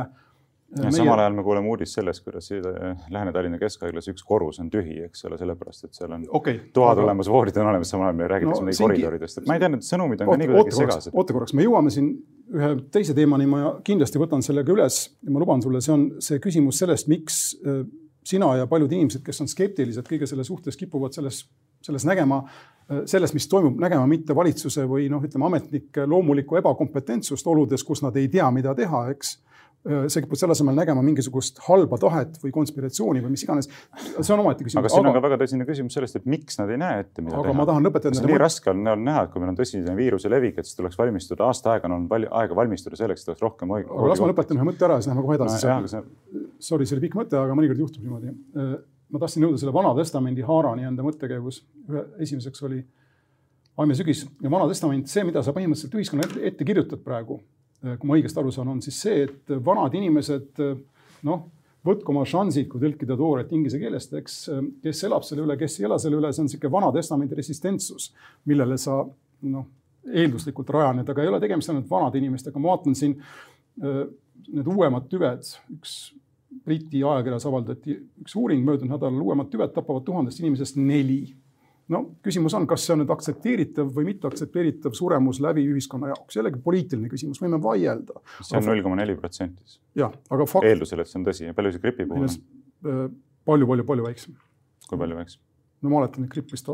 ja 0.75 0.89
meie... 0.89 0.97
samal 0.97 1.21
ajal 1.23 1.35
me 1.37 1.43
kuuleme 1.45 1.69
uudist 1.71 1.97
sellest, 1.97 2.23
kuidas 2.25 2.49
Lääne-Tallinna 3.13 3.59
Keskhaiglas 3.61 4.09
üks 4.11 4.25
korrus 4.27 4.59
on 4.63 4.69
tühi, 4.73 4.97
eks 5.07 5.25
ole, 5.29 5.37
sellepärast 5.39 5.87
et 5.87 5.97
seal 5.97 6.13
on 6.15 6.25
okay, 6.39 6.59
toad 6.75 6.93
aga... 6.97 7.05
olemas, 7.07 7.29
voodid 7.31 7.59
on 7.61 7.71
olemas, 7.71 7.91
samal 7.93 8.09
ajal 8.09 8.19
meil 8.19 8.31
räägitakse 8.33 8.65
no, 8.65 8.75
siingi... 8.75 8.93
koridoridest, 8.93 9.41
et 9.41 9.49
ma 9.49 9.57
ei 9.57 9.63
tea, 9.63 9.71
need 9.75 9.87
sõnumid 9.87 10.23
on 10.23 10.31
oot, 10.31 10.35
ka 10.35 10.41
nii 10.41 10.51
kuidagi 10.51 10.77
segased. 10.79 11.15
oota 11.15 11.37
korraks, 11.37 11.55
me 11.57 11.67
jõuame 11.67 11.93
siin 11.95 12.11
ühe 12.55 12.71
teise 12.93 13.15
teemani, 13.17 13.47
ma 13.49 13.75
kindlasti 13.85 14.21
võtan 14.21 14.43
selle 14.45 14.65
ka 14.67 14.75
üles 14.75 14.99
ja 15.21 15.33
ma 15.33 15.43
luban 15.43 15.63
sulle, 15.63 15.81
see 15.85 15.95
on 15.95 16.07
see 16.23 16.41
küsimus 16.43 16.81
sellest, 16.83 17.09
miks 17.11 17.41
äh, 17.63 17.83
sina 18.25 18.51
ja 18.59 18.67
paljud 18.69 18.91
inimesed, 18.91 19.23
kes 19.25 19.43
on 19.45 19.51
skeptilised 19.51 20.07
kõige 20.09 20.27
selle 20.29 20.45
suhtes, 20.47 20.77
kipuvad 20.79 21.15
selles, 21.15 21.45
selles 21.85 22.05
nägema 22.07 22.43
äh, 22.43 23.05
sellest, 23.09 23.37
mis 23.37 23.47
toimub, 23.51 23.79
nägema 23.81 24.05
mitte 24.09 24.35
valitsuse 24.37 24.87
või 24.89 25.07
noh, 25.13 25.23
ütleme 25.23 25.47
ametnike 25.49 26.07
loomulikku 26.09 26.59
ebakompetentsust 26.61 27.47
oludes, 27.47 27.85
kus 27.87 28.03
nad 28.05 28.17
ei 28.19 28.27
tea, 28.33 28.49
mida 28.53 28.75
teha, 28.77 29.07
eks 29.15 29.37
sa 29.85 30.21
kipud 30.23 30.39
selle 30.39 30.55
asemel 30.55 30.73
nägema 30.77 31.01
mingisugust 31.05 31.59
halba 31.67 31.97
tahet 32.01 32.39
või 32.41 32.51
konspiratsiooni 32.55 33.21
või 33.21 33.33
mis 33.35 33.43
iganes. 33.45 33.67
see 34.15 34.33
on 34.33 34.41
omaette 34.41 34.65
küsimus. 34.65 34.81
aga 34.81 34.91
siin 34.91 35.03
aga... 35.03 35.11
on 35.11 35.17
ka 35.17 35.21
väga 35.27 35.37
tõsine 35.43 35.67
küsimus 35.67 35.97
sellest, 35.97 36.17
et 36.19 36.25
miks 36.29 36.57
nad 36.57 36.71
ei 36.73 36.79
näe 36.81 37.03
ette, 37.03 37.21
mida 37.21 37.37
aga 37.37 37.51
teha. 37.51 37.57
ma 37.59 37.67
tahan 37.69 37.85
lõpetada. 37.85 38.23
nii 38.25 38.39
raske 38.41 38.73
on 38.73 38.81
näha, 38.81 39.27
et 39.27 39.33
kui 39.33 39.43
meil 39.43 39.53
on 39.53 39.59
tõsine 39.59 39.95
viiruse 39.99 40.31
levik, 40.33 40.57
et 40.57 40.69
siis 40.69 40.79
tuleks 40.79 40.97
valmistuda, 40.97 41.45
aasta 41.45 41.75
aega 41.75 41.89
on 41.89 41.97
olnud 41.99 42.11
palju 42.15 42.33
aega 42.41 42.57
valmistuda 42.57 42.99
selleks, 42.99 43.23
et 43.23 43.33
oleks 43.33 43.45
rohkem 43.45 43.75
hoiu. 43.75 43.85
aga 43.91 44.11
las 44.13 44.23
ma 44.23 44.31
lõpetan 44.33 44.61
ühe 44.61 44.67
mõtte 44.71 44.89
ära, 44.89 44.97
siis 44.99 45.11
lähme 45.13 45.25
kohe 45.27 45.37
edasi 45.37 45.61
no,. 45.69 45.87
See... 45.91 46.43
Sorry, 46.65 46.89
see 46.89 46.97
oli 46.97 47.05
pikk 47.05 47.19
mõte, 47.21 47.37
aga 47.37 47.53
mõnikord 47.57 47.85
juhtub 47.85 48.05
niimoodi. 48.05 48.33
Ma 49.13 49.21
tahtsin 49.21 49.45
jõuda 49.45 49.59
selle 49.61 49.73
Vana 49.75 49.91
Testamendi 49.97 50.41
haarani 50.47 50.87
enda 50.89 51.05
mõttekäigus. 51.05 51.61
esimeseks 52.25 52.63
oli 52.65 52.81
Aime 53.77 53.93
sügis 53.93 54.23
ja 54.41 54.49
Vana 54.49 54.69
Testament, 54.71 55.09
see, 55.11 55.25
mida 55.27 55.43
sa 55.43 55.51
põhimõtteliselt 55.53 55.97
ühiskonna 55.99 56.25
ette 56.47 56.65
kirjutad 56.65 57.01
praegu 57.03 57.41
kui 57.81 58.09
ma 58.09 58.17
õigesti 58.17 58.41
aru 58.41 58.53
saan, 58.53 58.71
on 58.73 58.81
siis 58.83 58.97
see, 59.05 59.25
et 59.27 59.53
vanad 59.65 59.93
inimesed 59.97 60.63
äh, 60.63 60.75
noh, 61.27 61.45
võtku 61.85 62.13
oma 62.13 62.25
šansid, 62.27 62.67
kui 62.71 62.81
tõlkida 62.81 63.17
tooret 63.19 63.51
inglise 63.53 63.79
keelest, 63.81 64.13
eks, 64.21 64.37
äh, 64.53 64.61
kes 64.85 65.03
elab 65.09 65.25
selle 65.27 65.45
üle, 65.45 65.57
kes 65.59 65.79
ei 65.79 65.89
ela 65.89 65.99
selle 66.01 66.19
üle, 66.19 66.31
see 66.33 66.43
on 66.43 66.49
niisugune 66.49 66.73
Vana 66.73 66.91
Testamendi 66.95 67.37
resistentsus, 67.37 68.11
millele 68.49 68.77
sa 68.81 69.01
noh, 69.51 69.67
eelduslikult 70.05 70.69
rajaned, 70.73 71.09
aga 71.09 71.23
ei 71.23 71.31
ole 71.31 71.41
tegemist 71.41 71.71
ainult 71.73 71.89
vanade 71.89 72.21
inimestega, 72.21 72.61
ma 72.61 72.75
vaatan 72.75 72.97
siin 72.97 73.15
need 73.81 74.67
uuemad 74.69 75.07
tüved, 75.09 75.47
üks 75.73 75.95
Briti 76.65 77.01
ajakirjas 77.03 77.45
avaldati 77.49 77.95
üks 78.21 78.35
uuring 78.39 78.63
möödunud 78.65 78.95
nädalal, 78.95 79.17
uuemad 79.25 79.49
tüved 79.51 79.73
tapavad 79.75 80.05
tuhandest 80.07 80.39
inimesest 80.41 80.77
neli 80.79 81.35
no 81.93 82.01
küsimus 82.25 82.55
on, 82.57 82.65
kas 82.69 82.85
see 82.85 82.95
on 82.95 83.03
nüüd 83.03 83.13
aktsepteeritav 83.13 83.89
või 83.93 84.09
mitte 84.09 84.29
aktsepteeritav 84.29 84.95
suremus 84.97 85.39
läbi 85.43 85.65
ühiskonna 85.69 86.11
jaoks, 86.13 86.37
jällegi 86.39 86.61
poliitiline 86.65 87.11
küsimus, 87.11 87.41
võime 87.41 87.59
vaielda. 87.61 88.21
see 88.41 88.57
on 88.59 88.69
null 88.71 88.83
koma 88.85 88.99
neli 89.01 89.17
protsenti. 89.19 89.79
jah, 89.97 90.13
aga 90.29 90.47
fakt. 90.49 90.69
eeldusel, 90.69 91.03
et 91.03 91.11
see 91.11 91.19
on 91.21 91.27
tõsi 91.27 91.49
ja 91.49 91.57
palju 91.57 91.75
see 91.75 91.83
gripi 91.85 92.07
puhul 92.09 92.29
on? 92.29 93.11
palju, 93.45 93.69
palju, 93.73 93.89
palju 93.91 94.07
väiksem. 94.07 94.37
kui 94.89 95.01
palju 95.01 95.21
väiksem? 95.21 95.43
no 95.85 95.91
ma 95.91 96.01
oletan, 96.01 96.25
et 96.25 96.33
gripp 96.33 96.53
vist, 96.53 96.69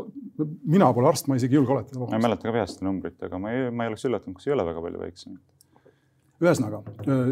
mina 0.64 0.88
pole 0.96 1.10
arst, 1.10 1.28
ma 1.28 1.36
isegi 1.36 1.56
ei 1.56 1.60
julge 1.60 1.74
oletada. 1.76 2.04
ma 2.06 2.18
ei 2.18 2.28
mäleta 2.28 2.48
ka 2.48 2.54
peast 2.56 2.84
numbrit, 2.86 3.18
aga 3.26 3.40
ma 3.40 3.52
ei, 3.52 3.66
ma 3.70 3.84
ei 3.84 3.92
oleks 3.92 4.06
üllatunud, 4.08 4.38
kus 4.38 4.48
ei 4.48 4.56
ole 4.56 4.64
väga 4.68 4.84
palju 4.86 5.02
väiksem. 5.02 5.36
ühesõnaga, 6.42 6.80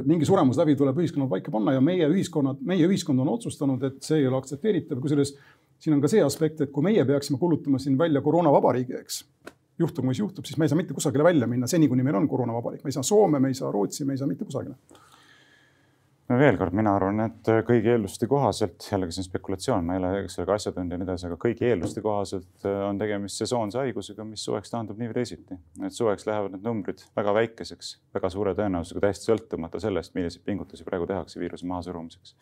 mingi 0.06 0.28
suremuslävi 0.28 0.76
tuleb 0.78 1.00
ühiskonnal 1.02 1.30
paika 1.32 1.50
panna 1.54 1.72
ja 1.74 1.80
meie 1.82 2.06
ühiskonnad, 2.12 2.60
meie 2.66 2.84
ühiskond 2.86 3.24
on 3.24 3.32
otsustanud, 3.32 3.82
et 3.88 4.04
see 4.06 4.20
ei 4.20 4.28
ole 4.28 4.38
aktsepteeritav, 4.38 5.00
kusjuures 5.02 5.32
siin 5.80 5.96
on 5.96 6.02
ka 6.02 6.10
see 6.12 6.22
aspekt, 6.24 6.60
et 6.60 6.72
kui 6.74 6.84
meie 6.84 7.04
peaksime 7.08 7.38
kuulutama 7.40 7.80
siin 7.82 7.98
välja 7.98 8.20
koroonavabariigi, 8.24 8.98
eks, 9.00 9.22
juhtub, 9.80 10.04
mis 10.08 10.20
juhtub, 10.20 10.44
siis 10.44 10.58
me 10.60 10.68
ei 10.68 10.72
saa 10.72 10.78
mitte 10.80 10.96
kusagile 10.96 11.24
välja 11.24 11.48
minna, 11.50 11.68
seni 11.70 11.88
kuni 11.88 12.04
meil 12.06 12.20
on 12.20 12.28
koroonavabariik, 12.28 12.84
me 12.84 12.92
ei 12.92 12.98
saa 12.98 13.06
Soome, 13.06 13.40
me 13.40 13.48
ei 13.48 13.56
saa 13.58 13.72
Rootsi, 13.72 14.04
me 14.04 14.16
ei 14.16 14.20
saa 14.20 14.28
mitte 14.28 14.44
kusagile 14.44 14.76
no 16.30 16.38
veel 16.38 16.58
kord, 16.60 16.74
mina 16.76 16.92
arvan, 16.94 17.24
et 17.24 17.48
kõigi 17.66 17.90
eelduste 17.94 18.28
kohaselt, 18.30 18.84
jällegi 18.86 19.16
see 19.16 19.24
on 19.24 19.26
spekulatsioon, 19.26 19.86
ma 19.86 19.96
ei 19.96 20.00
ole 20.00 20.10
sellega 20.30 20.56
asjatundja 20.56 20.94
ja 20.94 21.00
nii 21.00 21.08
edasi, 21.08 21.26
aga 21.26 21.38
kõigi 21.42 21.66
eelduste 21.66 22.02
kohaselt 22.04 22.66
äh, 22.68 22.82
on 22.86 23.00
tegemist 23.00 23.40
sesoonse 23.42 23.80
haigusega, 23.80 24.26
mis 24.28 24.44
suveks 24.46 24.70
taandub 24.72 25.00
nii 25.00 25.10
või 25.10 25.18
teisiti. 25.18 25.58
et 25.86 25.96
suveks 25.96 26.28
lähevad 26.28 26.54
need 26.54 26.66
numbrid 26.66 27.02
väga 27.18 27.34
väikeseks, 27.40 27.94
väga 28.14 28.30
suure 28.30 28.54
tõenäosusega, 28.58 29.02
täiesti 29.06 29.30
sõltumata 29.32 29.82
sellest, 29.82 30.14
milliseid 30.18 30.46
pingutusi 30.46 30.86
praegu 30.86 31.08
tehakse 31.10 31.42
viiruse 31.42 31.66
mahasurumiseks. 31.66 32.36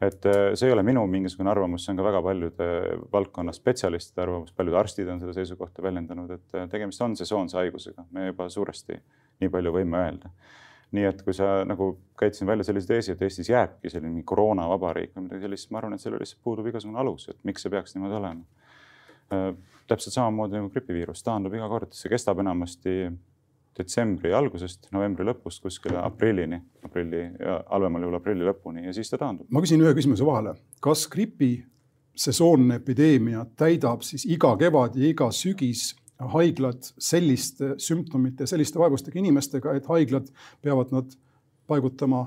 Et 0.00 0.26
äh, 0.30 0.52
see 0.54 0.68
ei 0.68 0.74
ole 0.74 0.84
minu 0.86 1.02
mingisugune 1.10 1.50
arvamus, 1.50 1.84
see 1.84 1.92
on 1.94 1.98
ka 1.98 2.06
väga 2.06 2.22
paljude 2.22 2.68
valdkonna 3.12 3.54
spetsialistide 3.56 4.22
arvamus, 4.22 4.54
paljud 4.56 4.78
arstid 4.78 5.10
on 5.10 5.20
seda 5.22 5.34
seisukohta 5.34 5.82
väljendanud, 5.82 6.30
et 6.38 6.58
äh, 6.58 6.68
tegemist 6.70 7.02
on 7.02 7.16
sesoonse 7.18 7.58
haigusega, 7.58 8.06
me 8.14 8.30
juba 8.30 8.48
suuresti 8.52 9.00
nii 9.42 9.52
palju 9.54 9.74
võime 9.74 10.02
öelda 10.04 10.32
nii 10.96 11.04
et 11.04 11.18
kui 11.20 11.34
sa 11.36 11.62
nagu 11.68 11.90
käid 12.18 12.36
siin 12.36 12.48
välja 12.48 12.64
sellise 12.64 12.88
teesi, 12.88 13.12
et 13.12 13.22
Eestis 13.22 13.50
jääbki 13.50 13.90
selline 13.92 14.22
koroonavabariik 14.24 15.12
või 15.16 15.26
midagi 15.26 15.44
sellist, 15.44 15.70
ma 15.70 15.82
arvan, 15.82 15.96
et 15.98 16.00
sellel 16.04 16.22
lihtsalt 16.22 16.40
puudub 16.44 16.68
igasugune 16.70 17.00
alus, 17.02 17.26
et 17.28 17.36
miks 17.44 17.64
see 17.64 17.72
peaks 17.72 17.92
niimoodi 17.96 18.16
olema. 18.16 18.70
Äh, 19.34 19.50
täpselt 19.88 20.16
samamoodi 20.16 20.56
nagu 20.56 20.70
gripiviirus 20.72 21.20
taandub 21.26 21.54
iga 21.56 21.68
kord, 21.68 21.92
see 21.96 22.12
kestab 22.12 22.40
enamasti 22.40 22.94
detsembri 23.78 24.32
algusest 24.34 24.90
novembri 24.94 25.26
lõpust 25.28 25.62
kuskile 25.64 26.00
aprillini, 26.02 26.60
aprilli 26.84 27.24
halvemal 27.70 28.06
juhul 28.06 28.18
aprilli 28.18 28.46
lõpuni 28.48 28.86
ja 28.88 28.94
siis 28.96 29.10
ta 29.12 29.20
taandub. 29.20 29.48
ma 29.50 29.62
küsin 29.64 29.82
ühe 29.84 29.94
küsimuse 29.96 30.26
vahele, 30.26 30.54
kas 30.84 31.06
gripi 31.10 31.52
sesoonne 32.18 32.80
epideemia 32.82 33.44
täidab 33.58 34.02
siis 34.06 34.26
iga 34.26 34.56
kevad 34.58 34.98
ja 34.98 35.08
iga 35.12 35.30
sügis 35.34 35.92
haiglad 36.18 36.82
selliste 36.98 37.76
sümptomite, 37.78 38.46
selliste 38.50 38.80
vaevustega 38.80 39.20
inimestega, 39.20 39.76
et 39.78 39.86
haiglad 39.86 40.26
peavad 40.62 40.90
nad 40.94 41.14
paigutama 41.70 42.24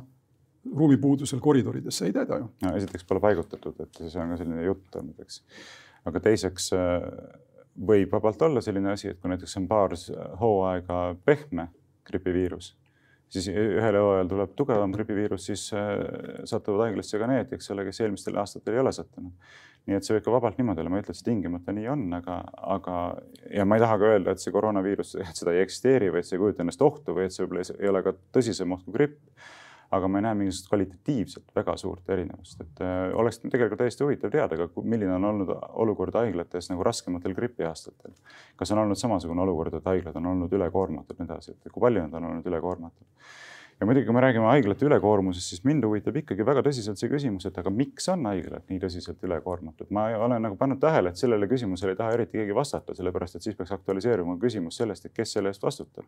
ruumipuudusel 0.77 1.41
koridoridesse, 1.43 2.05
ei 2.05 2.13
täida 2.15 2.37
ju. 2.37 2.49
no 2.63 2.73
esiteks 2.77 3.03
pole 3.09 3.19
paigutatud, 3.23 3.79
et 3.81 4.03
see 4.03 4.21
on 4.21 4.33
ka 4.33 4.39
selline 4.39 4.63
jutt 4.63 4.99
olnud, 4.99 5.17
eks. 5.25 5.41
aga 6.07 6.21
teiseks 6.23 6.69
äh, 6.77 7.07
võib 7.87 8.13
vabalt 8.13 8.41
olla 8.47 8.61
selline 8.61 8.93
asi, 8.93 9.09
et 9.11 9.19
kui 9.19 9.31
näiteks 9.31 9.57
on 9.61 9.67
paar 9.69 9.95
hooaega 10.41 11.01
pehme 11.25 11.67
gripiviirus, 12.07 12.75
siis 13.31 13.47
ühel 13.51 13.97
hooajal 13.97 14.29
tuleb 14.29 14.55
tugevam 14.57 14.93
gripiviirus, 14.93 15.49
siis 15.51 15.67
äh, 15.77 15.91
satuvad 16.49 16.87
haiglasse 16.87 17.19
ka 17.21 17.29
need, 17.31 17.53
eks 17.57 17.71
ole, 17.73 17.85
kes 17.87 18.03
eelmistel 18.03 18.39
aastatel 18.41 18.77
ei 18.77 18.83
ole 18.83 18.93
sattunud 18.95 19.33
nii 19.89 19.97
et 19.97 20.05
see 20.05 20.15
võib 20.15 20.25
ka 20.25 20.33
vabalt 20.35 20.59
niimoodi 20.59 20.83
olla, 20.83 20.91
ma 20.93 20.99
ei 20.99 21.03
ütle, 21.05 21.15
et 21.15 21.19
see 21.19 21.27
tingimata 21.27 21.73
nii 21.73 21.87
on, 21.89 22.03
aga, 22.13 22.37
aga 22.75 22.97
ja 23.49 23.65
ma 23.65 23.77
ei 23.77 23.83
taha 23.83 23.97
ka 23.97 24.11
öelda, 24.13 24.35
et 24.35 24.43
see 24.43 24.53
koroonaviirus, 24.53 25.15
et 25.23 25.39
seda 25.41 25.55
ei 25.55 25.63
eksisteeri 25.65 26.11
või 26.13 26.21
et 26.21 26.29
see 26.29 26.37
ei 26.37 26.43
kujuta 26.43 26.65
endast 26.65 26.85
ohtu 26.85 27.15
või 27.17 27.25
et 27.25 27.35
see 27.35 27.45
võib-olla 27.45 27.65
ei 27.79 27.89
ole 27.89 28.03
ka 28.05 28.13
tõsisem 28.37 28.75
oht 28.75 28.85
kui 28.85 28.97
gripp. 28.99 29.17
Aga 29.91 30.07
ma 30.07 30.19
ei 30.19 30.25
näe 30.25 30.37
mingisugust 30.39 30.69
kvalitatiivselt 30.71 31.55
väga 31.55 31.75
suurt 31.77 32.09
erinevust, 32.15 32.61
et 32.63 32.81
äh, 32.85 33.03
oleks 33.19 33.41
tegelikult 33.43 33.81
täiesti 33.83 34.05
huvitav 34.05 34.31
teada 34.33 34.57
ka, 34.59 34.69
milline 34.83 35.15
on 35.17 35.29
olnud 35.33 35.53
olukord 35.83 36.15
haiglates 36.15 36.71
nagu 36.71 36.85
raskematel 36.87 37.35
gripiaastatel. 37.37 38.15
kas 38.55 38.71
on 38.71 38.83
olnud 38.85 38.99
samasugune 38.99 39.43
olukord, 39.43 39.75
et 39.77 39.91
haiglad 39.91 40.15
on 40.21 40.33
olnud 40.33 40.53
ülekoormatud 40.59 41.17
ja 41.17 41.25
nii 41.25 41.31
edasi, 41.33 41.57
et 41.57 41.71
kui 41.71 41.83
palju 41.83 42.05
nad 42.05 42.19
on 42.19 42.29
olnud 42.31 42.51
ülekoormatud 42.53 43.07
ja 43.81 43.85
muidugi, 43.85 44.05
kui 44.05 44.13
me 44.13 44.21
räägime 44.21 44.45
haiglate 44.45 44.85
ülekoormusest, 44.85 45.49
siis 45.49 45.63
mind 45.65 45.85
huvitab 45.87 46.17
ikkagi 46.19 46.45
väga 46.45 46.61
tõsiselt 46.67 47.01
see 47.01 47.09
küsimus, 47.09 47.47
et 47.49 47.55
aga 47.57 47.71
miks 47.73 48.05
on 48.13 48.27
haiglad 48.29 48.67
nii 48.69 48.77
tõsiselt 48.83 49.23
ülekoormatud? 49.25 49.89
ma 49.89 50.03
olen 50.21 50.43
nagu 50.45 50.57
pannud 50.59 50.77
tähele, 50.81 51.09
et 51.09 51.17
sellele 51.17 51.47
küsimusele 51.49 51.95
ei 51.95 51.97
taha 51.97 52.13
eriti 52.13 52.37
keegi 52.37 52.53
vastata, 52.53 52.93
sellepärast 52.93 53.39
et 53.39 53.47
siis 53.47 53.57
peaks 53.57 53.73
aktualiseeruma 53.73 54.35
küsimus 54.41 54.77
sellest, 54.77 55.07
et 55.09 55.15
kes 55.17 55.33
selle 55.33 55.49
eest 55.49 55.65
vastutab. 55.65 56.05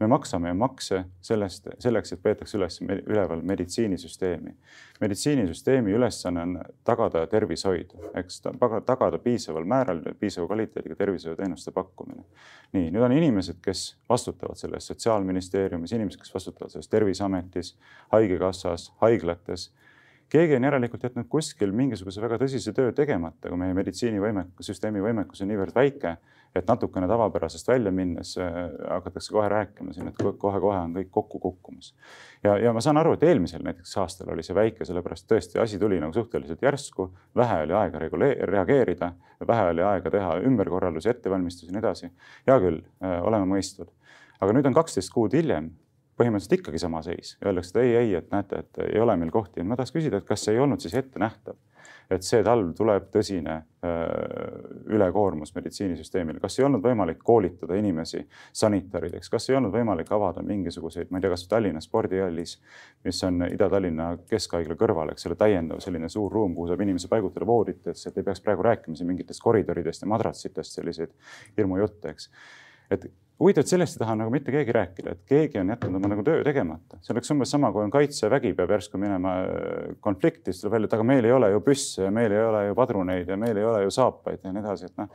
me 0.00 0.08
maksame 0.08 0.54
makse 0.56 1.02
sellest, 1.20 1.68
selleks, 1.84 2.14
et 2.16 2.22
peetakse 2.22 2.56
üles 2.56 2.80
üleval 2.88 3.44
meditsiinisüsteemi. 3.52 4.56
meditsiinisüsteemi 5.00 5.92
ülesanne 5.92 6.46
on 6.46 6.56
tagada 6.88 7.26
tervishoidu, 7.26 8.00
eks 8.16 8.40
tagada 8.86 9.18
piisaval 9.18 9.68
määral, 9.68 10.00
piisava 10.20 10.46
kvaliteediga 10.46 10.96
tervishoiuteenuste 10.96 11.70
pakkumine. 11.76 12.24
nii, 12.72 12.88
nüüd 12.94 13.04
on 13.04 13.12
inimesed, 13.12 13.60
kes 13.60 13.96
vastutavad 14.08 14.56
selle 14.56 14.80
eest 14.80 14.94
Sotsiaalministeeriumis, 14.94 15.92
inimesed, 15.92 16.20
kes 16.20 16.34
vastutavad 16.34 16.70
sellest 16.72 16.90
tervis 16.90 17.09
Terviseametis, 17.10 17.76
Haigekassas, 18.12 18.92
haiglates. 19.02 19.72
keegi 20.30 20.54
on 20.54 20.62
järelikult 20.62 21.02
jätnud 21.02 21.26
kuskil 21.26 21.72
mingisuguse 21.74 22.22
väga 22.22 22.36
tõsise 22.38 22.70
töö 22.70 22.92
tegemata, 22.94 23.48
kui 23.48 23.58
meie 23.58 23.74
meditsiinivõimekus, 23.74 24.68
süsteemi 24.70 25.02
võimekus 25.02 25.42
on 25.42 25.50
niivõrd 25.50 25.74
väike, 25.74 26.12
et 26.54 26.68
natukene 26.70 27.08
tavapärasest 27.10 27.66
välja 27.68 27.90
minnes 27.90 28.36
äh, 28.38 28.54
hakatakse 28.90 29.34
kohe 29.34 29.48
rääkima 29.50 29.94
siin, 29.94 30.12
et 30.12 30.22
kohe-kohe 30.22 30.78
on 30.84 30.94
kõik 30.94 31.10
kokku 31.10 31.42
kukkumas. 31.42 31.90
ja, 32.44 32.54
ja 32.62 32.72
ma 32.72 32.80
saan 32.80 33.02
aru, 33.02 33.16
et 33.18 33.26
eelmisel 33.26 33.66
näiteks 33.66 33.96
aastal 33.98 34.30
oli 34.30 34.46
see 34.46 34.54
väike, 34.54 34.86
sellepärast 34.86 35.26
tõesti 35.26 35.58
asi 35.62 35.82
tuli 35.82 35.98
nagu 35.98 36.14
suhteliselt 36.14 36.62
järsku, 36.62 37.10
vähe 37.36 37.60
oli 37.66 37.74
aega 37.82 38.06
reageerida, 38.54 39.12
vähe 39.50 39.68
oli 39.74 39.82
aega 39.82 40.14
teha 40.14 40.38
ümberkorraldusi, 40.46 41.10
ettevalmistusi 41.10 41.72
ja 41.72 41.74
nii 41.74 41.86
edasi. 41.86 42.14
hea 42.46 42.58
küll, 42.62 42.82
äh, 43.02 43.18
oleme 43.22 43.50
mõistvad. 43.56 43.90
aga 44.40 44.54
nüüd 44.54 44.70
on 44.70 44.82
kaksteist 44.82 45.10
kuud 45.10 45.34
hiljem 45.34 45.72
põhimõtteliselt 46.20 46.60
ikkagi 46.60 46.82
sama 46.82 47.02
seis. 47.06 47.34
Öeldakse, 47.44 47.72
et 47.74 47.82
ei, 47.84 47.96
ei, 48.02 48.14
et 48.20 48.30
näete, 48.32 48.64
et 48.64 48.84
ei 48.90 49.00
ole 49.00 49.16
meil 49.16 49.32
kohti. 49.34 49.64
ma 49.64 49.78
tahaks 49.78 49.94
küsida, 49.96 50.20
et 50.20 50.28
kas 50.28 50.48
ei 50.52 50.60
olnud 50.60 50.82
siis 50.84 50.94
ette 51.00 51.20
nähtav, 51.22 51.56
et 52.10 52.26
see 52.26 52.42
talv 52.44 52.72
tuleb 52.76 53.06
tõsine 53.14 53.54
öö, 53.86 53.92
ülekoormus 54.96 55.54
meditsiinisüsteemile, 55.54 56.42
kas 56.42 56.58
ei 56.58 56.66
olnud 56.66 56.82
võimalik 56.84 57.20
koolitada 57.24 57.78
inimesi 57.78 58.24
sanitarideks, 58.62 59.30
kas 59.30 59.46
ei 59.50 59.56
olnud 59.60 59.72
võimalik 59.74 60.10
avada 60.12 60.42
mingisuguseid, 60.46 61.10
ma 61.10 61.20
ei 61.20 61.24
tea, 61.24 61.32
kas 61.32 61.46
Tallinna 61.50 61.82
spordihallis, 61.84 62.56
mis 63.06 63.22
on 63.28 63.46
Ida-Tallinna 63.46 64.10
Keskhaigla 64.30 64.76
kõrval, 64.80 65.14
eks 65.14 65.30
ole, 65.30 65.38
täiendav 65.40 65.80
selline 65.84 66.10
suur 66.12 66.34
ruum, 66.34 66.56
kuhu 66.58 66.68
saab 66.72 66.84
inimesi 66.84 67.08
paigutada 67.12 67.48
vooditesse, 67.48 68.10
et 68.10 68.20
ei 68.20 68.26
peaks 68.26 68.42
praegu 68.44 68.66
rääkima 68.66 68.98
siin 68.98 69.10
mingitest 69.12 69.44
koridoridest 69.46 70.04
ja 70.04 70.10
madratsitest, 70.10 70.80
selliseid 70.80 71.14
hirmujutte, 71.56 72.16
eks. 72.16 72.30
et 72.90 73.06
huvitav, 73.40 73.64
et 73.64 73.72
sellest 73.72 73.96
ei 73.96 74.02
taha 74.04 74.16
nagu 74.20 74.32
mitte 74.32 74.52
keegi 74.52 74.74
rääkida, 74.76 75.14
et 75.16 75.20
keegi 75.28 75.60
on 75.62 75.72
jätnud 75.72 75.96
oma 75.98 76.10
nagu 76.12 76.24
töö 76.24 76.42
tegemata. 76.44 76.98
see 77.00 77.14
oleks 77.14 77.32
umbes 77.32 77.52
sama, 77.54 77.72
kui 77.72 77.82
on 77.82 77.92
kaitsevägi 77.92 78.52
peab 78.56 78.74
järsku 78.76 79.00
minema 79.00 79.36
äh, 79.42 79.92
konflikti, 80.00 80.52
siis 80.52 80.64
tuleb 80.64 80.76
välja, 80.76 80.90
et 80.90 80.96
aga 80.98 81.06
meil 81.08 81.28
ei 81.28 81.32
ole 81.32 81.50
ju 81.54 81.62
püsse 81.64 82.04
ja 82.04 82.10
meil 82.14 82.32
ei 82.36 82.42
ole 82.44 82.66
ju 82.66 82.76
padruneid 82.76 83.32
ja 83.32 83.38
meil 83.40 83.56
ei 83.56 83.64
ole 83.64 83.86
ju 83.86 83.94
saapaid 83.96 84.44
ja 84.44 84.52
nii 84.52 84.62
edasi, 84.64 84.90
et 84.90 85.00
noh, 85.00 85.08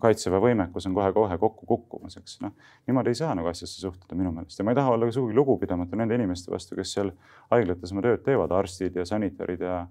kaitseväe 0.00 0.40
võimekus 0.40 0.86
on 0.88 0.94
kohe-kohe 0.96 1.38
kokku 1.42 1.66
kukkumas, 1.66 2.16
eks 2.20 2.40
noh. 2.44 2.54
niimoodi 2.86 3.12
ei 3.12 3.20
saa 3.20 3.34
nagu 3.36 3.50
asjasse 3.50 3.80
suhtuda 3.80 4.16
minu 4.18 4.32
meelest 4.32 4.60
ja 4.60 4.64
ma 4.64 4.72
ei 4.72 4.78
taha 4.78 4.96
olla 4.96 5.08
sugugi 5.12 5.36
lugupidamatu 5.36 5.98
nende 5.98 6.16
inimeste 6.16 6.52
vastu, 6.52 6.76
kes 6.78 6.92
seal 6.96 7.12
haiglates 7.50 7.92
oma 7.92 8.04
tööd 8.04 8.22
teevad, 8.24 8.52
arstid 8.54 8.96
ja 8.96 9.06
sanitarid 9.08 9.64
ja 9.64 9.86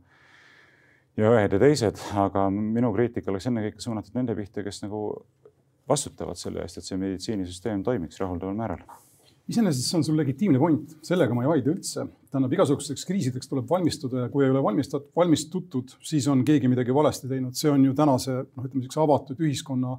ja 1.16 1.32
õed 1.32 1.56
ja 1.56 1.60
teised, 1.62 2.00
aga 2.20 2.50
minu 2.52 2.92
kriitika 2.96 3.32
oleks 3.32 3.48
ennekõike 3.52 3.84
suunatud 3.84 4.16
nende 4.18 4.36
pihta, 4.36 4.64
kes 4.66 4.82
nagu 4.84 5.06
vastutavad 5.90 6.40
selle 6.40 6.64
eest, 6.66 6.80
et 6.80 6.88
see 6.88 6.98
meditsiinisüsteem 6.98 7.84
toimiks 7.86 8.20
rahuldaval 8.22 8.58
määral 8.58 8.86
iseenesest 9.52 9.90
see 9.90 10.00
on 10.00 10.06
sul 10.08 10.18
legitiimne 10.18 10.60
point, 10.62 10.96
sellega 11.06 11.36
ma 11.38 11.44
ei 11.46 11.52
vaidle 11.52 11.76
üldse. 11.76 12.08
tähendab, 12.32 12.54
igasugusteks 12.58 13.06
kriisideks 13.08 13.48
tuleb 13.48 13.70
valmistuda 13.70 14.26
ja 14.26 14.30
kui 14.34 14.44
ei 14.44 14.52
ole 14.52 14.62
valmistat-, 14.66 15.06
valmistutud, 15.16 15.94
siis 16.04 16.28
on 16.32 16.42
keegi 16.48 16.68
midagi 16.72 16.94
valesti 16.94 17.30
teinud, 17.32 17.56
see 17.56 17.70
on 17.72 17.86
ju 17.86 17.94
tänase 17.96 18.34
noh, 18.42 18.66
ütleme 18.66 18.82
niisuguse 18.82 19.04
avatud 19.06 19.44
ühiskonna 19.46 19.96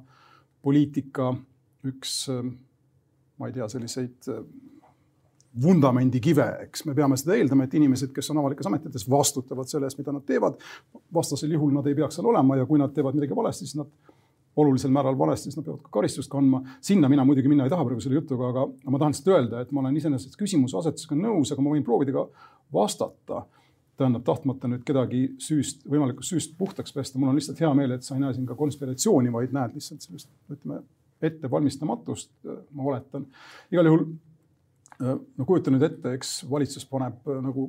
poliitika 0.67 1.31
üks, 1.87 2.17
ma 3.39 3.49
ei 3.49 3.55
tea, 3.55 3.69
selliseid 3.71 4.29
vundamendikive, 5.63 6.45
eks 6.67 6.83
me 6.85 6.93
peame 6.97 7.17
seda 7.17 7.37
eeldama, 7.37 7.65
et 7.65 7.73
inimesed, 7.79 8.11
kes 8.13 8.29
on 8.33 8.43
avalikes 8.43 8.67
ametites, 8.69 9.07
vastutavad 9.09 9.69
selle 9.71 9.87
eest, 9.87 9.97
mida 9.97 10.13
nad 10.13 10.27
teevad. 10.27 10.59
vastasel 11.13 11.55
juhul 11.55 11.71
nad 11.73 11.87
ei 11.87 11.95
peaks 11.97 12.19
seal 12.19 12.27
olema 12.29 12.59
ja 12.59 12.67
kui 12.69 12.77
nad 12.77 12.93
teevad 12.93 13.17
midagi 13.17 13.35
valesti, 13.35 13.65
siis 13.65 13.79
nad 13.79 13.89
olulisel 14.57 14.91
määral 14.93 15.17
valesti, 15.17 15.49
siis 15.49 15.57
nad 15.59 15.65
peavad 15.67 15.83
ka 15.85 15.91
karistust 15.99 16.31
kandma. 16.31 16.63
sinna 16.81 17.09
mina 17.09 17.25
muidugi 17.25 17.49
minna 17.51 17.67
ei 17.67 17.73
taha 17.73 17.85
praegu 17.85 18.01
selle 18.01 18.17
jutuga, 18.19 18.49
aga 18.49 18.65
ma 18.89 18.99
tahan 18.99 19.13
lihtsalt 19.13 19.33
öelda, 19.35 19.61
et 19.61 19.71
ma 19.71 19.83
olen 19.83 19.97
iseenesest 19.99 20.37
küsimuse 20.39 20.77
asetusega 20.79 21.17
nõus, 21.19 21.53
aga 21.53 21.65
ma 21.65 21.75
võin 21.75 21.85
proovida 21.85 22.15
ka 22.15 22.27
vastata. 22.73 23.45
tähendab, 23.97 24.21
tahtmata 24.21 24.69
nüüd 24.69 24.83
kedagi 24.85 25.19
süüst, 25.41 25.79
võimalikust 25.89 26.29
süüst 26.29 26.51
puhtaks 26.57 26.93
pesta, 26.93 27.17
mul 27.17 27.31
on 27.31 27.39
lihtsalt 27.39 27.57
hea 27.63 27.71
meel, 27.73 27.95
et 27.95 28.03
sa 28.05 28.13
ei 28.13 28.21
näe 28.21 28.35
siin 28.35 28.45
ka 28.45 28.53
konspiratsiooni, 28.55 29.31
vaid 29.33 29.55
näed 29.57 29.73
lihtsalt 29.73 30.05
sellist, 30.05 30.29
ütleme, 30.53 30.83
ettevalmistamatust, 31.21 32.29
ma 32.77 32.83
oletan. 32.91 33.25
igal 33.73 33.89
juhul 33.89 34.05
no 34.99 35.45
kujuta 35.45 35.71
nüüd 35.73 35.85
ette, 35.85 36.13
eks 36.17 36.39
valitsus 36.49 36.85
paneb 36.89 37.27
nagu 37.43 37.67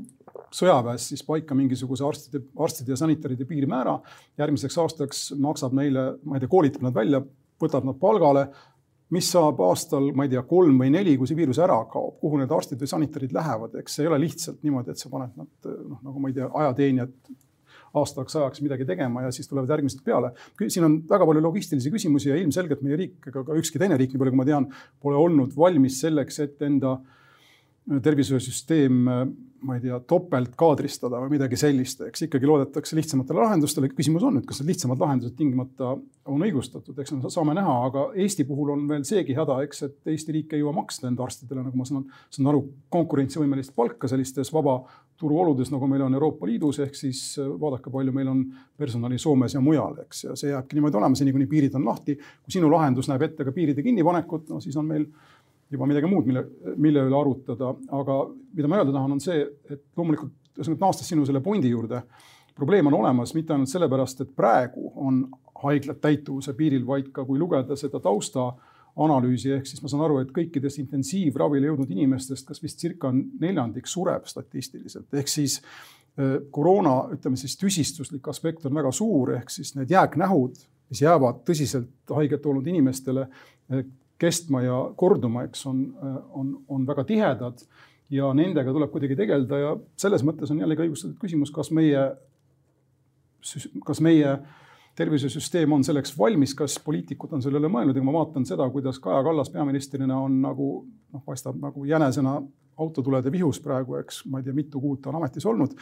sõjaväes 0.54 1.10
siis 1.10 1.24
paika 1.26 1.56
mingisuguse 1.56 2.06
arstide, 2.06 2.40
arstide 2.58 2.94
ja 2.94 3.00
sanitaride 3.00 3.44
piirmäära. 3.48 3.98
järgmiseks 4.38 4.78
aastaks 4.78 5.22
maksab 5.36 5.76
neile, 5.76 6.14
ma 6.24 6.36
ei 6.36 6.44
tea, 6.44 6.52
koolitab 6.52 6.86
nad 6.86 6.96
välja, 6.96 7.22
võtab 7.60 7.84
nad 7.88 7.98
palgale. 8.00 8.48
mis 9.08 9.24
saab 9.32 9.60
aastal, 9.64 10.10
ma 10.12 10.26
ei 10.26 10.28
tea, 10.28 10.42
kolm 10.44 10.76
või 10.82 10.90
neli, 10.92 11.14
kui 11.16 11.26
see 11.26 11.36
viirus 11.36 11.56
ära 11.64 11.78
kaob, 11.88 12.18
kuhu 12.20 12.36
need 12.36 12.50
arstid 12.52 12.82
või 12.82 12.90
sanitarid 12.90 13.32
lähevad, 13.32 13.78
eks 13.80 13.94
see 13.96 14.02
ei 14.04 14.08
ole 14.10 14.18
lihtsalt 14.20 14.58
niimoodi, 14.60 14.92
et 14.92 15.00
sa 15.00 15.08
paned 15.08 15.32
nad 15.32 15.48
noh, 15.64 16.02
nagu 16.04 16.20
ma 16.20 16.28
ei 16.28 16.36
tea, 16.36 16.48
ajateenijad 16.52 17.14
aastaks 17.96 18.36
ajaks 18.36 18.60
midagi 18.60 18.84
tegema 18.84 19.22
ja 19.24 19.30
siis 19.32 19.48
tulevad 19.48 19.70
järgmised 19.72 20.02
peale. 20.04 20.32
siin 20.68 20.84
on 20.84 20.98
väga 21.08 21.24
palju 21.26 21.42
logistilisi 21.42 21.90
küsimusi 21.90 22.28
ja 22.28 22.36
ilmselgelt 22.36 22.82
meie 22.84 22.98
riik, 23.00 23.16
ega 23.30 23.44
ka 23.44 23.56
ükski 23.56 23.80
teine 23.80 23.96
riik, 23.96 24.12
nii 24.12 24.20
palju 24.20 24.34
kui 24.34 24.42
ma 24.42 24.48
tean, 24.48 24.68
pole 25.00 25.16
olnud 25.16 25.56
valmis 25.56 26.00
selleks, 26.02 26.40
et 26.44 26.62
enda 26.68 26.98
tervishoiusüsteem 28.02 29.04
ma 29.62 29.74
ei 29.74 29.82
tea, 29.82 29.96
topelt 30.06 30.52
kaadristada 30.58 31.18
või 31.22 31.34
midagi 31.34 31.58
sellist, 31.58 32.02
eks 32.06 32.22
ikkagi 32.28 32.46
loodetakse 32.46 32.96
lihtsamatele 32.98 33.42
lahendustele. 33.42 33.90
küsimus 33.90 34.22
on 34.26 34.36
nüüd, 34.38 34.46
kas 34.46 34.60
need 34.60 34.72
lihtsamad 34.72 35.00
lahendused 35.02 35.34
tingimata 35.38 35.96
on 36.28 36.44
õigustatud, 36.46 36.98
eks 37.00 37.14
me 37.16 37.32
saame 37.32 37.56
näha, 37.58 37.74
aga 37.88 38.04
Eesti 38.22 38.46
puhul 38.46 38.70
on 38.76 38.86
veel 38.90 39.04
seegi 39.08 39.34
häda, 39.34 39.58
eks, 39.66 39.82
et 39.88 40.12
Eesti 40.14 40.36
riik 40.36 40.54
ei 40.54 40.62
jõua 40.62 40.76
maksta 40.76 41.10
enda 41.10 41.26
arstidele, 41.26 41.64
nagu 41.66 41.78
ma 41.78 41.86
saan, 41.88 42.06
saan 42.30 42.50
aru, 42.52 42.62
konkurentsivõimelist 42.94 43.74
palka 43.74 44.10
sellistes 44.10 44.52
vaba 44.54 44.78
turu 45.18 45.40
oludes, 45.42 45.72
nagu 45.74 45.88
meil 45.90 46.04
on 46.06 46.14
Euroopa 46.14 46.46
Liidus, 46.46 46.78
ehk 46.84 46.94
siis 46.94 47.22
vaadake, 47.38 47.90
palju 47.90 48.14
meil 48.14 48.30
on 48.30 48.44
personali 48.78 49.18
Soomes 49.18 49.56
ja 49.56 49.62
mujal, 49.64 49.96
eks, 50.04 50.22
ja 50.28 50.36
see 50.38 50.52
jääbki 50.52 50.78
niimoodi 50.78 51.00
olema, 51.00 51.18
seni 51.18 51.34
kuni 51.34 51.48
piirid 51.50 51.74
on 51.74 51.88
lahti. 51.88 52.14
kui 52.14 52.54
sinu 52.54 52.70
lahendus 52.70 53.10
näeb 53.10 53.26
ette 53.26 53.48
ka 53.48 53.52
piiride 53.52 53.82
kinnipanekut, 53.82 54.46
no 54.52 54.62
siis 54.62 54.76
on 54.78 54.86
meil 54.86 55.08
juba 55.70 55.88
midagi 55.88 56.08
muud, 56.08 56.26
mille, 56.28 56.44
mille 56.80 57.04
üle 57.08 57.18
arutada, 57.18 57.74
aga 57.98 58.18
mida 58.56 58.70
ma 58.70 58.80
öelda 58.80 58.94
tahan, 58.94 59.16
on 59.16 59.22
see, 59.22 59.42
et 59.68 59.84
loomulikult, 59.98 60.32
ühesõnaga 60.56 60.86
naastes 60.86 61.10
sinu 61.12 61.26
selle 61.28 61.42
pundi 61.44 61.70
juurde, 61.70 62.02
probleem 62.58 62.88
on 62.90 62.96
olemas 62.98 63.34
mitte 63.36 63.54
ainult 63.54 63.70
sellepärast, 63.70 64.24
et 64.24 64.32
praegu 64.36 64.90
on 64.96 65.22
haiglad 65.62 66.00
täituvuse 66.02 66.54
piiril, 66.58 66.86
vaid 66.86 67.12
ka 67.14 67.24
kui 67.26 67.38
lugeda 67.38 67.76
seda 67.78 68.00
tausta 68.02 68.48
analüüsi, 68.98 69.52
ehk 69.54 69.68
siis 69.68 69.82
ma 69.82 69.90
saan 69.90 70.02
aru, 70.06 70.18
et 70.22 70.32
kõikidest 70.34 70.80
intensiivravile 70.82 71.70
jõudnud 71.70 71.92
inimestest, 71.94 72.46
kas 72.48 72.62
vist 72.62 72.80
circa 72.82 73.12
neljandik 73.12 73.86
sureb 73.86 74.26
statistiliselt, 74.30 75.06
ehk 75.20 75.30
siis 75.30 75.60
äh, 75.60 76.38
koroona, 76.54 76.96
ütleme 77.14 77.38
siis 77.38 77.54
tüsistuslik 77.60 78.26
aspekt 78.32 78.66
on 78.66 78.74
väga 78.80 78.92
suur, 78.94 79.36
ehk 79.38 79.52
siis 79.54 79.76
need 79.78 79.94
jääknähud, 79.94 80.58
mis 80.88 81.04
jäävad 81.04 81.44
tõsiselt 81.46 82.16
haiget 82.16 82.46
olnud 82.48 82.66
inimestele 82.66 83.28
äh, 83.28 83.86
kestma 84.18 84.62
ja 84.64 84.78
korduma, 84.96 85.44
eks 85.46 85.66
on, 85.70 85.82
on, 86.34 86.54
on 86.68 86.86
väga 86.86 87.04
tihedad 87.06 87.62
ja 88.10 88.30
nendega 88.34 88.72
tuleb 88.72 88.90
kuidagi 88.92 89.16
tegeleda 89.18 89.58
ja 89.60 89.74
selles 90.00 90.24
mõttes 90.26 90.50
on 90.52 90.62
jällegi 90.62 90.86
õigustatud 90.86 91.18
küsimus, 91.20 91.52
kas 91.54 91.70
meie, 91.76 92.04
kas 93.86 94.00
meie 94.04 94.38
tervisesüsteem 94.98 95.72
on 95.72 95.84
selleks 95.86 96.16
valmis, 96.18 96.54
kas 96.58 96.78
poliitikud 96.82 97.36
on 97.36 97.44
sellele 97.44 97.70
mõelnud. 97.70 97.96
Ja 97.96 98.02
ma 98.02 98.16
vaatan 98.16 98.46
seda, 98.48 98.66
kuidas 98.74 98.98
Kaja 99.02 99.20
Kallas 99.22 99.52
peaministrina 99.54 100.18
on 100.18 100.40
nagu 100.42 100.70
noh, 100.88 101.22
paistab 101.26 101.60
nagu 101.62 101.84
jänesena 101.86 102.40
autotulede 102.78 103.32
vihus 103.34 103.60
praegu, 103.64 103.98
eks 104.02 104.22
ma 104.30 104.40
ei 104.40 104.46
tea, 104.46 104.56
mitu 104.56 104.82
kuud 104.82 105.02
ta 105.02 105.12
on 105.12 105.18
ametis 105.20 105.46
olnud. 105.48 105.74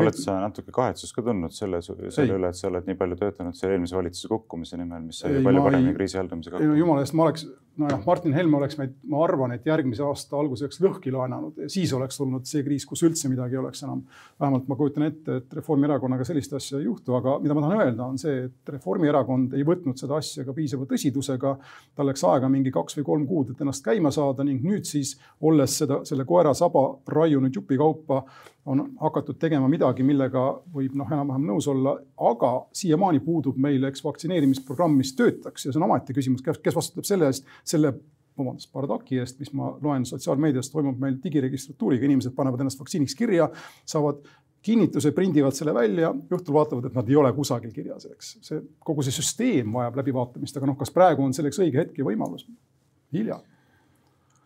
oled 0.00 0.20
sa 0.20 0.38
natuke 0.44 0.74
kahetsust 0.74 1.16
ka 1.16 1.24
tundnud 1.26 1.54
selle, 1.54 1.82
selle 1.84 2.38
üle, 2.38 2.50
et 2.50 2.58
sa 2.58 2.70
oled 2.70 2.88
nii 2.88 2.98
palju 3.00 3.20
töötanud 3.20 3.58
selle 3.58 3.76
eelmise 3.76 3.98
valitsuse 3.98 4.30
kukkumise 4.32 4.80
nimel, 4.80 5.04
mis 5.08 5.22
sai 5.24 5.42
palju 5.44 5.66
paremini 5.66 5.94
kriisi 5.98 6.20
haldamisega 6.20 6.58
hakkama? 6.58 6.70
ei 6.70 6.74
no 6.74 6.80
jumala 6.84 7.04
eest, 7.04 7.16
ma 7.18 7.28
oleks 7.28 7.46
nojah, 7.76 8.02
Martin 8.06 8.34
Helme 8.34 8.56
oleks 8.56 8.76
meid, 8.78 8.94
ma 9.10 9.20
arvan, 9.24 9.54
et 9.54 9.66
järgmise 9.66 10.02
aasta 10.06 10.36
alguseks 10.38 10.78
lõhki 10.84 11.12
laenanud 11.14 11.58
ja 11.64 11.68
siis 11.72 11.92
oleks 11.96 12.18
tulnud 12.20 12.46
see 12.48 12.62
kriis, 12.66 12.86
kus 12.86 13.02
üldse 13.06 13.30
midagi 13.30 13.56
ei 13.56 13.60
oleks 13.62 13.82
enam. 13.86 14.04
vähemalt 14.40 14.68
ma 14.68 14.76
kujutan 14.78 15.06
ette, 15.08 15.38
et 15.40 15.56
Reformierakonnaga 15.58 16.26
sellist 16.26 16.52
asja 16.54 16.78
ei 16.78 16.86
juhtu, 16.86 17.14
aga 17.18 17.38
mida 17.42 17.56
ma 17.56 17.64
tahan 17.64 17.82
öelda, 17.84 18.06
on 18.06 18.18
see, 18.20 18.44
et 18.48 18.74
Reformierakond 18.76 19.56
ei 19.58 19.66
võtnud 19.66 19.98
seda 20.00 20.18
asja 20.20 20.44
ka 20.46 20.54
piisava 20.54 20.86
tõsidusega. 20.90 21.56
tal 21.94 22.10
läks 22.10 22.24
aega 22.28 22.48
mingi 22.48 22.70
kaks 22.74 22.98
või 22.98 23.04
kolm 23.10 23.26
kuud, 23.26 23.50
et 23.50 23.60
ennast 23.60 23.84
käima 23.84 24.10
saada 24.14 24.44
ning 24.44 24.62
nüüd 24.62 24.86
siis, 24.86 25.16
olles 25.40 25.78
seda, 25.78 26.02
selle 26.04 26.24
koera 26.24 26.43
saba 26.52 26.82
raiunud 27.08 27.54
jupikaupa, 27.54 28.24
on 28.66 28.82
hakatud 29.00 29.38
tegema 29.40 29.68
midagi, 29.68 30.04
millega 30.06 30.42
võib 30.74 30.94
noh, 30.96 31.08
enam-vähem 31.12 31.46
nõus 31.48 31.68
olla, 31.68 31.96
aga 32.30 32.52
siiamaani 32.76 33.20
puudub 33.24 33.56
meil, 33.60 33.84
eks, 33.88 34.04
vaktsineerimisprogramm, 34.04 34.96
mis 35.00 35.14
töötaks 35.16 35.66
ja 35.66 35.72
see 35.72 35.80
on 35.80 35.88
omaette 35.88 36.16
küsimus, 36.16 36.44
kes 36.44 36.76
vastutab 36.76 37.08
selle 37.08 37.30
eest 37.32 37.48
selle 37.64 37.94
vabandust, 38.38 38.72
bardaki 38.74 39.20
eest, 39.22 39.38
mis 39.38 39.52
ma 39.54 39.72
loen 39.82 40.06
sotsiaalmeedias, 40.08 40.70
toimub 40.72 40.98
meil 41.00 41.20
digiregistratuuriga, 41.22 42.08
inimesed 42.08 42.34
panevad 42.34 42.64
ennast 42.64 42.80
vaktsiiniks 42.80 43.14
kirja, 43.18 43.48
saavad 43.86 44.24
kinnituse, 44.64 45.12
prindivad 45.12 45.54
selle 45.54 45.74
välja, 45.76 46.10
õhtul 46.32 46.56
vaatavad, 46.56 46.88
et 46.88 46.94
nad 46.96 47.08
ei 47.10 47.18
ole 47.20 47.30
kusagil 47.36 47.72
kirjas, 47.74 48.08
eks. 48.08 48.30
see, 48.46 48.62
kogu 48.84 49.04
see 49.04 49.14
süsteem 49.14 49.74
vajab 49.76 50.00
läbivaatamist, 50.00 50.56
aga 50.56 50.70
noh, 50.70 50.78
kas 50.80 50.92
praegu 50.94 51.24
on 51.24 51.36
selleks 51.36 51.60
õige 51.60 51.82
hetk 51.82 52.00
ja 52.00 52.06
võimalus? 52.08 52.46
hilja. 53.14 53.36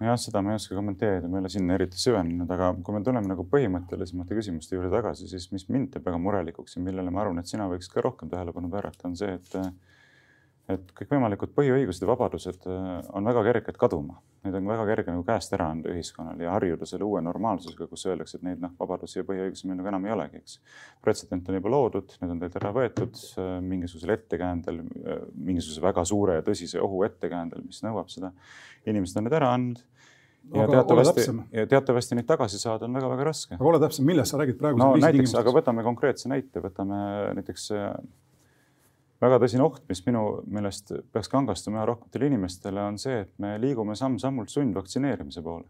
Jah, 0.07 0.17
seda 0.21 0.43
ma 0.45 0.53
ei 0.53 0.61
oska 0.61 0.77
kommenteerida, 0.79 1.29
ma 1.29 1.39
ei 1.39 1.45
ole 1.45 1.51
sinna 1.53 1.75
eriti 1.75 1.99
süvenenud, 1.99 2.51
aga 2.55 2.71
kui 2.87 2.95
me 2.95 3.03
tuleme 3.07 3.31
nagu 3.31 3.45
põhimõttelisemate 3.51 4.39
küsimuste 4.39 4.77
juurde 4.77 4.93
tagasi, 4.95 5.27
siis 5.31 5.49
mis 5.55 5.67
mind 5.73 5.93
teeb 5.95 6.07
väga 6.07 6.21
murelikuks 6.23 6.79
ja 6.79 6.83
millele 6.85 7.11
ma 7.15 7.25
arvan, 7.25 7.43
et 7.43 7.51
sina 7.51 7.67
võiks 7.71 7.91
ka 7.93 8.05
rohkem 8.05 8.31
tähelepanu 8.31 8.71
pöörata, 8.71 9.09
on 9.11 9.17
see, 9.19 9.35
et 9.41 9.59
et 10.69 10.91
kõikvõimalikud 10.97 11.55
põhiõigused 11.57 12.05
ja 12.05 12.09
vabadused 12.11 12.67
äh, 12.69 12.89
on 13.17 13.29
väga 13.29 13.43
kerged 13.47 13.79
kaduma. 13.81 14.19
Neid 14.45 14.59
on 14.59 14.69
väga 14.69 14.85
kerge 14.91 15.15
nagu 15.15 15.25
käest 15.27 15.53
ära 15.57 15.71
anda 15.73 15.91
ühiskonnal 15.93 16.41
ja 16.45 16.53
harjuda 16.55 16.87
selle 16.89 17.07
uue 17.09 17.23
normaalsusega, 17.25 17.89
kus 17.89 18.05
öeldakse, 18.09 18.39
et 18.39 18.45
neid 18.47 18.61
noh, 18.63 18.75
vabadusi 18.79 19.21
ja 19.21 19.27
põhiõigusi 19.29 19.69
meil 19.69 19.81
nagu 19.81 19.91
enam 19.93 20.05
ei 20.09 20.15
olegi, 20.15 20.43
eks. 20.43 20.59
pretsedent 21.05 21.49
on 21.49 21.59
juba 21.59 21.73
loodud, 21.73 22.17
need 22.21 22.35
on 22.35 22.43
teilt 22.45 22.59
ära 22.61 22.75
võetud 22.77 23.23
äh, 23.41 23.53
mingisugusel 23.65 24.15
ettekäändel, 24.19 24.83
äh, 24.85 25.23
mingisuguse 25.35 25.85
väga 25.89 26.05
suure 26.13 26.39
ja 26.41 26.47
tõsise 26.47 26.85
ohu 26.85 27.03
ettekäändel, 27.09 27.65
mis 27.65 27.81
nõuab 27.87 28.13
seda. 28.13 28.35
inimesed 28.89 29.21
on 29.21 29.29
need 29.29 29.41
ära 29.41 29.55
andnud 29.57 29.85
ja 30.53 30.65
aga 30.65 30.79
teatavasti, 30.79 31.25
ja 31.53 31.67
teatavasti 31.69 32.17
neid 32.17 32.29
tagasi 32.29 32.61
saada 32.61 32.87
on 32.87 32.95
väga-väga 32.97 33.25
raske. 33.33 33.57
aga 33.57 33.73
ole 33.73 33.81
täpsem, 33.83 34.07
millest 34.09 34.33
sa 34.33 34.39
räägid 34.41 34.61
praegu? 34.61 34.81
no 34.81 34.95
näiteks, 35.01 35.35
aga 35.41 35.53
võtame 35.53 35.85
konkreetse 35.85 36.29
näite, 36.29 36.61
võtame 36.65 37.01
näiteks 37.41 37.71
väga 39.23 39.41
tõsine 39.43 39.65
oht, 39.67 39.83
mis 39.91 40.05
minu 40.07 40.23
meelest 40.51 40.93
peaks 41.13 41.31
kangastuma 41.33 41.81
üha 41.81 41.89
rohkematele 41.91 42.31
inimestele, 42.31 42.85
on 42.85 42.99
see, 43.03 43.25
et 43.25 43.35
me 43.43 43.57
liigume 43.61 43.97
samm-sammult 43.99 44.53
sundvaktsineerimise 44.53 45.43
poole. 45.43 45.67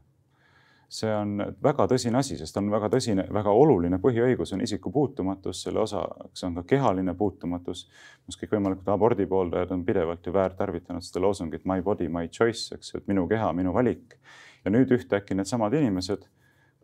see 0.88 1.10
on 1.12 1.36
väga 1.60 1.84
tõsine 1.84 2.16
asi, 2.16 2.38
sest 2.40 2.56
on 2.56 2.70
väga 2.72 2.88
tõsine, 2.88 3.26
väga 3.36 3.52
oluline 3.52 3.98
põhiõigus 4.00 4.54
on 4.56 4.62
isiku 4.64 4.88
puutumatus, 4.90 5.60
selle 5.66 5.82
osaks 5.82 6.44
on 6.48 6.54
ka 6.56 6.62
kehaline 6.70 7.12
puutumatus, 7.14 7.82
kus 8.24 8.40
kõikvõimalikud 8.40 8.88
abordi 8.88 9.26
pooldajad 9.28 9.74
on 9.76 9.84
pidevalt 9.84 10.24
ju 10.26 10.32
väärtarvitanud 10.32 11.04
seda 11.04 11.20
loosungit 11.20 11.66
my 11.68 11.82
body, 11.84 12.08
my 12.08 12.28
choice, 12.28 12.74
eks 12.74 12.94
ju, 12.94 13.02
et 13.02 13.12
minu 13.12 13.26
keha, 13.28 13.52
minu 13.52 13.74
valik. 13.76 14.16
ja 14.64 14.70
nüüd 14.72 14.90
ühtäkki 14.96 15.36
needsamad 15.36 15.76
inimesed 15.76 16.24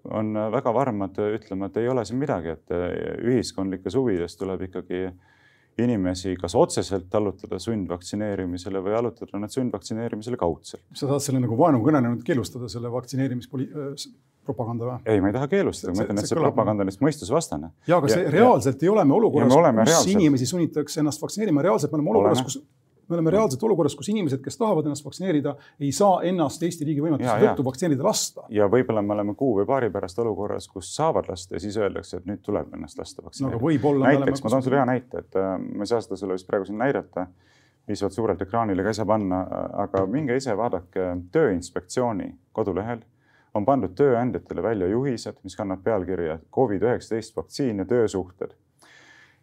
on 0.05 0.37
väga 0.53 0.74
varmad 0.74 1.16
ütlema, 1.16 1.66
et 1.66 1.77
ei 1.81 1.88
ole 1.88 2.05
siin 2.05 2.20
midagi, 2.20 2.48
et 2.48 2.74
ühiskondlikes 3.24 3.96
huvides 3.96 4.37
tuleb 4.37 4.68
ikkagi 4.68 5.07
inimesi 5.83 6.37
kas 6.41 6.55
otseselt 6.59 7.15
allutada 7.19 7.59
sundvaktsineerimisele 7.63 8.83
või 8.85 8.95
allutada 8.99 9.41
nad 9.43 9.51
sundvaktsineerimisele 9.55 10.39
kaudselt. 10.39 10.83
sa 10.93 11.09
tahad 11.09 11.25
selle 11.25 11.41
nagu 11.43 11.59
vaenukõne 11.59 12.03
nüüd 12.05 12.23
keelustada, 12.27 12.69
selle 12.71 12.93
vaktsineerimispropaganda 12.95 14.91
või? 14.91 14.99
ei, 15.11 15.19
ma 15.25 15.33
ei 15.33 15.37
taha 15.39 15.51
keelustada, 15.51 15.97
ma 15.97 16.07
ütlen, 16.07 16.23
et 16.23 16.29
see, 16.29 16.35
see 16.35 16.41
propaganda 16.41 16.85
on 16.85 16.91
lihtsalt 16.91 17.07
mõistusvastane. 17.09 17.73
ja, 17.89 17.99
aga 17.99 18.13
see 18.13 18.31
reaalselt 18.37 18.79
ja, 18.79 18.87
ei 18.87 18.95
ole 18.95 19.05
me 19.09 19.19
olukorras, 19.19 19.51
kus 19.51 19.61
reaalselt... 19.65 20.15
inimesi 20.15 20.51
sunnitakse 20.53 21.03
ennast 21.03 21.23
vaktsineerima, 21.25 21.67
reaalselt 21.67 21.93
me 21.93 22.01
oleme 22.01 22.15
olukorras, 22.15 22.45
kus 22.47 22.57
me 23.09 23.17
oleme 23.17 23.33
reaalselt 23.35 23.62
olukorras, 23.62 23.95
kus 23.99 24.09
inimesed, 24.12 24.40
kes 24.45 24.59
tahavad 24.61 24.87
ennast 24.88 25.05
vaktsineerida, 25.05 25.55
ei 25.81 25.93
saa 25.93 26.23
ennast 26.29 26.62
Eesti 26.62 26.88
riigi 26.88 27.05
võimetuse 27.05 27.37
tõttu 27.43 27.67
vaktsineerida 27.67 28.07
lasta. 28.07 28.47
ja 28.55 28.69
võib-olla 28.71 29.03
me 29.03 29.17
oleme 29.17 29.35
kuu 29.38 29.59
või 29.61 29.69
paari 29.69 29.90
pärast 29.95 30.19
olukorras, 30.25 30.69
kus 30.69 30.95
saavad 30.97 31.29
lasta 31.29 31.57
ja 31.57 31.64
siis 31.64 31.79
öeldakse, 31.81 32.21
et 32.21 32.29
nüüd 32.31 32.43
tuleb 32.45 32.75
ennast 32.75 32.99
lasta 32.99 33.25
vaktsineerida 33.25 33.61
no,. 33.61 33.95
näiteks 34.05 34.45
ma 34.45 34.55
toon 34.55 34.67
sulle 34.67 34.81
hea 34.81 34.87
näite, 34.93 35.25
et 35.25 35.40
äh, 35.40 35.57
ma 35.59 35.87
ei 35.87 35.93
saa 35.93 36.05
seda 36.05 36.21
sulle 36.21 36.38
vist 36.38 36.49
praegu 36.49 36.69
siin 36.69 36.79
näidata, 36.81 37.27
piisavalt 37.87 38.17
suurelt 38.17 38.43
ekraanile 38.43 38.83
ka 38.83 38.93
ei 38.95 39.01
saa 39.01 39.09
panna, 39.09 39.43
aga 39.85 40.07
minge 40.09 40.37
ise 40.40 40.57
vaadake 40.57 41.11
Tööinspektsiooni 41.33 42.31
kodulehel 42.57 43.05
on 43.55 43.67
pandud 43.67 43.93
tööandjatele 43.95 44.62
välja 44.62 44.88
juhised, 44.90 45.38
mis 45.45 45.57
kannab 45.57 45.85
pealkirja 45.85 46.38
Covid-19 46.57 47.37
vaktsiin 47.37 47.83
ja 47.83 47.85
töösuhted 47.85 48.57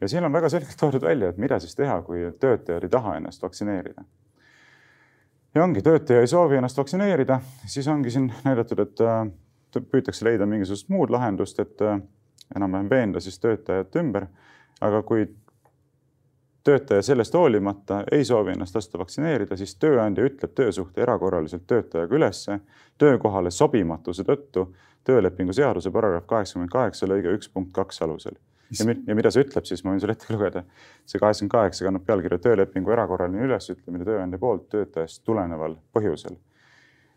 ja 0.01 0.07
siin 0.07 0.25
on 0.25 0.33
väga 0.33 0.49
selgelt 0.49 0.77
toodud 0.79 1.01
välja, 1.01 1.29
et 1.29 1.37
mida 1.37 1.59
siis 1.59 1.75
teha, 1.75 2.01
kui 2.01 2.23
töötajad 2.39 2.83
ei 2.83 2.89
taha 2.89 3.15
ennast 3.17 3.41
vaktsineerida. 3.41 4.03
ja 5.55 5.63
ongi, 5.63 5.81
töötaja 5.81 6.21
ei 6.21 6.27
soovi 6.27 6.55
ennast 6.55 6.77
vaktsineerida, 6.77 7.41
siis 7.65 7.87
ongi 7.87 8.11
siin 8.11 8.33
näidatud, 8.43 8.79
et 8.79 9.01
äh, 9.01 9.27
püütakse 9.91 10.25
leida 10.25 10.45
mingisugust 10.45 10.89
muud 10.89 11.09
lahendust, 11.09 11.59
et 11.59 11.81
äh, 11.81 12.01
enam-vähem 12.55 12.89
veenda 12.89 13.19
siis 13.19 13.39
töötajat 13.39 13.95
ümber. 13.95 14.27
aga 14.81 15.03
kui 15.03 15.27
töötaja 16.63 17.01
sellest 17.01 17.33
hoolimata 17.33 18.03
ei 18.11 18.25
soovi 18.25 18.51
ennast 18.51 18.75
lasta 18.75 18.97
vaktsineerida, 18.97 19.57
siis 19.57 19.75
tööandja 19.75 20.25
ütleb 20.25 20.53
töösuhte 20.55 21.01
erakorraliselt 21.01 21.67
töötajaga 21.67 22.15
ülesse 22.15 22.59
töökohale 22.97 23.51
sobimatuse 23.51 24.23
tõttu 24.23 24.71
töölepingu 25.03 25.53
seaduse 25.53 25.91
paragrahv 25.91 26.25
kaheksakümmend 26.25 26.71
kaheksa 26.71 27.09
lõige 27.09 27.33
üks 27.37 27.49
punkt 27.53 27.73
kaks 27.73 28.01
alusel. 28.01 28.37
Ja, 28.79 28.95
ja 29.07 29.17
mida 29.17 29.31
see 29.33 29.45
ütleb, 29.45 29.67
siis 29.67 29.83
ma 29.83 29.93
võin 29.93 30.03
sulle 30.03 30.15
ette 30.17 30.31
lugeda. 30.33 30.63
see 31.05 31.19
kaheksakümmend 31.19 31.55
kaheksa 31.57 31.87
kannab 31.87 32.05
pealkirja 32.07 32.39
töölepingu 32.47 32.93
erakorraline 32.95 33.49
ülesütlemine 33.49 34.07
tööandja 34.07 34.39
poolt 34.39 34.69
töötajast 34.71 35.23
tuleneval 35.27 35.77
põhjusel 35.95 36.39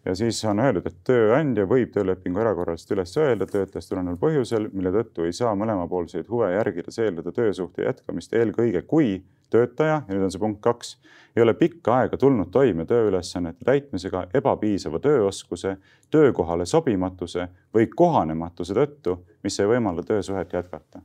ja 0.05 0.15
siis 0.15 0.45
on 0.45 0.61
öeldud, 0.61 0.87
et 0.87 0.97
tööandja 1.07 1.65
võib 1.69 1.93
töölepingu 1.95 2.41
erakorraliselt 2.43 2.97
üles 2.97 3.15
öelda 3.21 3.47
töötajast 3.49 3.93
tuleneval 3.93 4.19
põhjusel, 4.21 4.69
mille 4.73 4.93
tõttu 4.93 5.25
ei 5.25 5.33
saa 5.33 5.55
mõlemapoolseid 5.57 6.29
huve 6.29 6.51
järgides 6.53 6.99
eeldada 7.01 7.33
töösuhte 7.33 7.87
jätkamist, 7.87 8.35
eelkõige 8.37 8.85
kui 8.89 9.23
töötaja, 9.55 10.03
ja 10.09 10.15
nüüd 10.15 10.27
on 10.27 10.35
see 10.35 10.43
punkt 10.43 10.61
kaks, 10.65 10.97
ei 11.37 11.43
ole 11.43 11.55
pikka 11.59 12.01
aega 12.01 12.19
tulnud 12.21 12.51
toime 12.53 12.87
tööülesannete 12.91 13.65
täitmisega 13.65 14.27
ebapiisava 14.35 15.01
tööoskuse, 15.03 15.77
töökohale 16.11 16.67
sobimatuse 16.67 17.49
või 17.75 17.89
kohanematuse 17.97 18.77
tõttu, 18.77 19.19
mis 19.43 19.61
ei 19.61 19.71
võimalda 19.71 20.05
töösuhet 20.07 20.53
jätkata. 20.53 21.03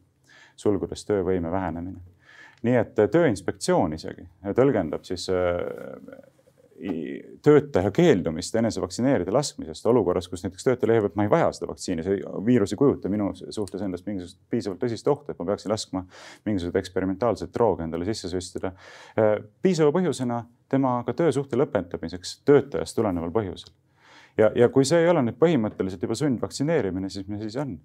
Sulgudes 0.60 1.06
töövõime 1.08 1.52
vähenemine. 1.52 2.02
nii 2.64 2.76
et 2.76 2.98
Tööinspektsioon 3.12 3.96
isegi 3.96 4.28
tõlgendab 4.56 5.06
siis 5.08 5.30
äh, 5.32 5.48
töötaja 7.44 7.92
keeldumist 7.92 8.56
enese 8.56 8.82
vaktsineerida 8.82 9.34
laskmisest 9.34 9.86
olukorras, 9.92 10.30
kus 10.32 10.46
näiteks 10.46 10.64
töötaja 10.64 10.92
leiab, 10.94 11.10
et 11.10 11.18
ma 11.20 11.26
ei 11.26 11.32
vaja 11.32 11.50
seda 11.56 11.68
vaktsiini, 11.68 12.06
see 12.06 12.20
viirus 12.46 12.74
ei 12.74 12.80
kujuta 12.80 13.12
minu 13.12 13.28
suhtes 13.36 13.84
endast 13.84 14.08
mingisugust 14.08 14.40
piisavalt 14.52 14.80
tõsist 14.84 15.10
ohtu, 15.12 15.34
et 15.34 15.42
ma 15.42 15.50
peaksin 15.52 15.74
laskma 15.74 16.06
mingisuguseid 16.48 16.80
eksperimentaalseid 16.80 17.52
drooge 17.56 17.84
endale 17.84 18.08
sisse 18.08 18.32
süstida. 18.32 18.72
piisava 19.62 19.92
põhjusena 19.96 20.44
temaga 20.72 21.14
töösuhte 21.14 21.60
lõpetamiseks 21.60 22.40
töötajast 22.48 22.96
tuleneval 22.96 23.34
põhjusel. 23.36 23.74
ja, 24.38 24.52
ja 24.56 24.70
kui 24.70 24.88
see 24.88 25.04
ei 25.04 25.12
ole 25.12 25.26
nüüd 25.26 25.40
põhimõtteliselt 25.42 26.08
juba 26.08 26.16
sundvaktsineerimine, 26.16 27.10
siis 27.10 27.28
mis 27.28 27.44
siis 27.44 27.60
on? 27.60 27.76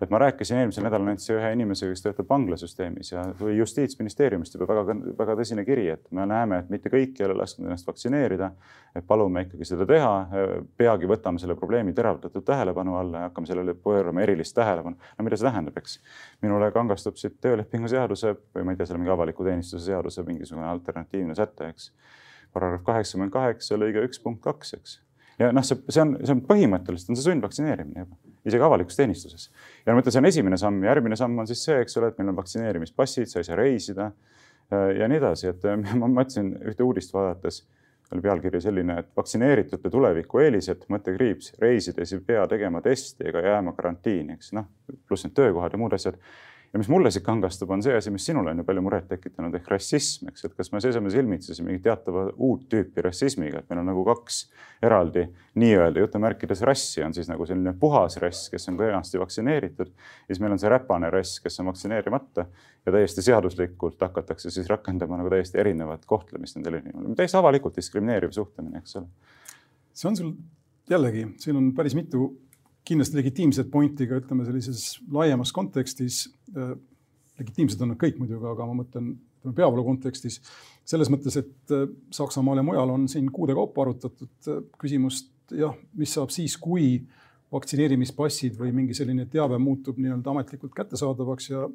Et 0.00 0.10
ma 0.10 0.18
rääkisin 0.18 0.58
eelmisel 0.60 0.84
nädalal 0.84 1.06
näiteks 1.08 1.30
ühe 1.32 1.50
inimesega, 1.56 1.94
kes 1.94 2.02
töötab 2.04 2.28
vanglasüsteemis 2.28 3.12
ja 3.12 3.22
tuli 3.38 3.56
justiitsministeeriumist 3.56 4.54
juba 4.54 4.68
väga, 4.68 4.96
väga 5.18 5.36
tõsine 5.40 5.64
kiri, 5.64 5.86
et 5.94 6.10
me 6.14 6.26
näeme, 6.28 6.58
et 6.62 6.72
mitte 6.72 6.92
kõik 6.92 7.16
ei 7.20 7.28
ole 7.28 7.38
lasknud 7.40 7.68
ennast 7.68 7.88
vaktsineerida. 7.88 8.50
et 8.96 9.06
palume 9.06 9.42
ikkagi 9.44 9.64
seda 9.64 9.86
teha. 9.86 10.12
peagi 10.76 11.08
võtame 11.08 11.38
selle 11.38 11.54
probleemi 11.54 11.92
teravdatud 11.92 12.44
tähelepanu 12.44 12.96
alla 12.96 13.18
ja 13.18 13.30
hakkame 13.30 13.46
sellele 13.46 13.74
pöörama 13.74 14.20
erilist 14.20 14.54
tähelepanu. 14.54 14.96
no 15.18 15.24
mida 15.24 15.36
see 15.36 15.48
tähendab, 15.48 15.78
eks? 15.78 16.00
minule 16.42 16.70
kangastub 16.72 17.16
siit 17.16 17.40
töölepingu 17.40 17.88
seaduse 17.88 18.36
või 18.54 18.64
ma 18.64 18.72
ei 18.72 18.76
tea, 18.76 18.86
seal 18.86 18.98
mingi 18.98 19.12
avaliku 19.12 19.44
teenistuse 19.44 19.84
seaduse 19.84 20.22
mingisugune 20.22 20.66
alternatiivne 20.66 21.34
säte, 21.34 21.72
eks. 21.72 21.90
paragrahv 22.52 22.84
kaheksakümmend 22.84 23.32
kaheksa 23.32 23.80
lõige 23.80 24.04
üks 24.04 24.20
punkt 24.22 24.42
kaks, 24.44 24.74
eks 24.74 25.00
ja 25.38 25.52
noh, 25.52 25.64
see, 25.66 25.78
see 25.92 26.02
on, 26.02 26.14
see 26.22 26.34
on 26.36 26.42
põhimõtteliselt 26.48 27.12
on 27.12 27.18
see 27.18 27.28
sundvaktsineerimine 27.30 28.04
juba, 28.04 28.18
isegi 28.46 28.62
avalikus 28.62 28.98
teenistuses. 28.98 29.48
ja 29.86 29.94
ma 29.94 30.02
ütlen, 30.02 30.14
see 30.14 30.22
on 30.22 30.30
esimene 30.30 30.58
samm, 30.60 30.82
järgmine 30.86 31.18
samm 31.18 31.38
on 31.42 31.48
siis 31.50 31.64
see, 31.66 31.78
eks 31.82 31.98
ole, 32.00 32.10
et 32.12 32.20
meil 32.20 32.32
on 32.32 32.38
vaktsineerimispassid, 32.38 33.30
sa 33.30 33.40
ei 33.42 33.48
saa 33.48 33.58
reisida 33.58 34.10
äh, 34.10 34.92
ja 35.00 35.08
nii 35.10 35.20
edasi, 35.20 35.50
et 35.52 35.66
äh, 35.66 35.78
ma 36.00 36.10
mõtlesin 36.20 36.52
ühte 36.70 36.86
uudist 36.86 37.14
vaadates, 37.16 37.64
oli 38.14 38.22
pealkiri 38.22 38.60
selline, 38.62 39.00
et 39.02 39.08
vaktsineeritute 39.18 39.90
tulevikueelised, 39.90 40.84
mõttekriips, 40.92 41.56
reisides 41.62 42.12
ei 42.14 42.20
pea 42.26 42.44
tegema 42.50 42.82
testi 42.82 43.26
ega 43.26 43.42
jääma 43.42 43.74
karantiini, 43.74 44.36
eks. 44.38 44.52
Noh, 44.54 44.68
pluss 45.08 45.26
need 45.26 45.34
töökohad 45.34 45.74
ja 45.74 45.80
muud 45.80 45.96
asjad 45.96 46.20
ja 46.76 46.78
mis 46.78 46.88
mulle 46.92 47.08
siit 47.10 47.24
kangastub, 47.24 47.70
on 47.72 47.80
see 47.80 47.94
asi, 47.96 48.10
mis 48.12 48.24
sinule 48.28 48.50
on 48.52 48.58
ju 48.60 48.64
palju 48.68 48.82
muret 48.84 49.06
tekitanud 49.08 49.54
ehk 49.56 49.70
rassism, 49.72 50.28
eks, 50.28 50.44
et 50.44 50.56
kas 50.58 50.68
me 50.74 50.80
seisame 50.84 51.08
silmitsi 51.12 51.56
mingi 51.64 51.80
teatava 51.86 52.26
uut 52.36 52.66
tüüpi 52.68 53.04
rassismiga, 53.06 53.62
et 53.62 53.70
meil 53.70 53.80
on 53.80 53.88
nagu 53.88 54.02
kaks 54.04 54.42
eraldi 54.84 55.24
nii-öelda 55.56 56.02
jutumärkides 56.04 56.60
rassi, 56.68 57.00
on 57.06 57.16
siis 57.16 57.30
nagu 57.32 57.46
selline 57.48 57.72
puhas 57.80 58.18
rass, 58.20 58.50
kes 58.52 58.68
on 58.68 58.76
kenasti 58.76 59.22
vaktsineeritud. 59.22 59.88
ja 59.88 60.34
siis 60.34 60.42
meil 60.44 60.52
on 60.52 60.60
see 60.60 60.72
räpane 60.72 61.08
rass, 61.14 61.40
kes 61.40 61.56
on 61.64 61.70
vaktsineerimata 61.72 62.44
ja 62.84 62.92
täiesti 62.92 63.24
seaduslikult 63.24 64.04
hakatakse 64.04 64.52
siis 64.52 64.68
rakendama 64.68 65.16
nagu 65.22 65.32
täiesti 65.32 65.62
erinevat 65.64 66.04
kohtlemist 66.04 66.60
nendele 66.60 66.82
inimestele, 66.84 67.16
täiesti 67.22 67.40
avalikult 67.40 67.80
diskrimineeriv 67.80 68.36
suhtumine, 68.36 68.84
eks 68.84 69.00
ole. 69.00 69.08
see 69.96 70.12
on 70.12 70.20
sul 70.20 70.34
jällegi, 70.90 71.24
siin 71.40 71.56
on 71.56 71.72
päris 71.72 71.96
mitu 71.96 72.34
kindlasti 72.86 73.18
legitiimset 73.18 73.70
pointi 73.70 74.06
ka 74.08 74.20
ütleme 74.20 74.46
sellises 74.46 74.96
laiemas 75.12 75.52
kontekstis. 75.54 76.26
Äh, 76.56 76.74
legitiimsed 77.40 77.82
on 77.84 77.92
nad 77.92 78.00
kõik 78.00 78.20
muidugi, 78.20 78.46
aga 78.48 78.66
ma 78.68 78.78
mõtlen 78.80 79.10
ütleme 79.14 79.56
peavoolu 79.56 79.84
kontekstis 79.86 80.40
selles 80.86 81.10
mõttes, 81.12 81.36
et 81.40 81.74
äh, 81.74 81.86
Saksamaal 82.14 82.62
ja 82.62 82.66
mujal 82.66 82.92
on 82.94 83.08
siin 83.10 83.30
kuude 83.34 83.56
kaupa 83.58 83.86
arutatud 83.86 84.50
äh, 84.50 84.62
küsimust 84.80 85.32
jah, 85.54 85.74
mis 85.98 86.14
saab 86.16 86.32
siis, 86.34 86.56
kui 86.58 87.00
vaktsineerimispassid 87.52 88.56
või 88.58 88.72
mingi 88.74 88.96
selline 88.96 89.28
teave 89.30 89.58
muutub 89.62 89.98
nii-öelda 90.02 90.32
ametlikult 90.32 90.74
kättesaadavaks 90.74 91.50
ja 91.52 91.66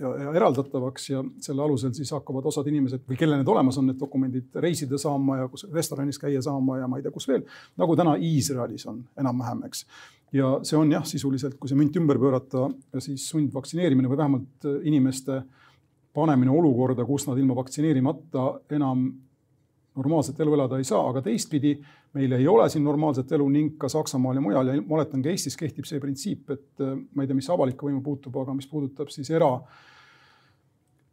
ja, 0.00 0.14
ja 0.24 0.32
eraldatavaks 0.38 1.10
ja 1.10 1.22
selle 1.42 1.62
alusel 1.64 1.92
siis 1.96 2.12
hakkavad 2.14 2.46
osad 2.48 2.68
inimesed 2.70 3.04
või 3.08 3.18
kellel 3.20 3.40
need 3.42 3.52
olemas 3.52 3.78
on, 3.80 3.90
need 3.90 4.00
dokumendid 4.00 4.62
reisida 4.64 4.98
saama 5.00 5.42
ja 5.42 5.48
kus 5.52 5.66
restoranis 5.72 6.20
käia 6.22 6.42
saama 6.44 6.78
ja 6.80 6.88
ma 6.88 6.98
ei 6.98 7.06
tea, 7.06 7.14
kus 7.14 7.28
veel. 7.28 7.44
nagu 7.80 7.96
täna 7.98 8.16
Iisraelis 8.20 8.86
on 8.90 9.02
enam-vähem, 9.20 9.64
eks 9.68 9.86
ja 10.32 10.52
see 10.66 10.78
on 10.80 10.92
jah, 10.92 11.04
sisuliselt, 11.08 11.58
kui 11.60 11.70
see 11.70 11.78
münt 11.78 11.96
ümber 12.00 12.20
pöörata, 12.20 12.68
siis 13.04 13.26
sundvaktsineerimine 13.32 14.10
või 14.10 14.20
vähemalt 14.20 14.68
äh, 14.68 14.78
inimeste 14.88 15.42
panemine 16.12 16.52
olukorda, 16.52 17.04
kus 17.08 17.26
nad 17.28 17.40
ilma 17.40 17.56
vaktsineerimata 17.56 18.48
enam 18.76 19.06
normaalset 19.96 20.40
elu 20.40 20.54
elada 20.56 20.78
ei 20.80 20.86
saa, 20.88 21.02
aga 21.10 21.22
teistpidi 21.24 21.74
meil 22.16 22.32
ei 22.36 22.48
ole 22.48 22.68
siin 22.72 22.84
normaalset 22.84 23.32
elu 23.36 23.48
ning 23.52 23.76
ka 23.80 23.90
Saksamaal 23.92 24.38
ja 24.38 24.44
mujal 24.44 24.72
ja 24.72 24.76
ma 24.80 24.98
oletan 24.98 25.22
ka 25.24 25.32
Eestis 25.32 25.56
kehtib 25.60 25.88
see 25.88 26.00
printsiip, 26.00 26.50
et 26.54 26.84
äh, 26.84 26.94
ma 27.14 27.24
ei 27.24 27.30
tea, 27.30 27.38
mis 27.38 27.50
avalikku 27.52 27.88
võimu 27.88 28.02
puutub, 28.04 28.36
aga 28.42 28.54
mis 28.56 28.68
puudutab 28.70 29.12
siis 29.12 29.30
era, 29.32 29.50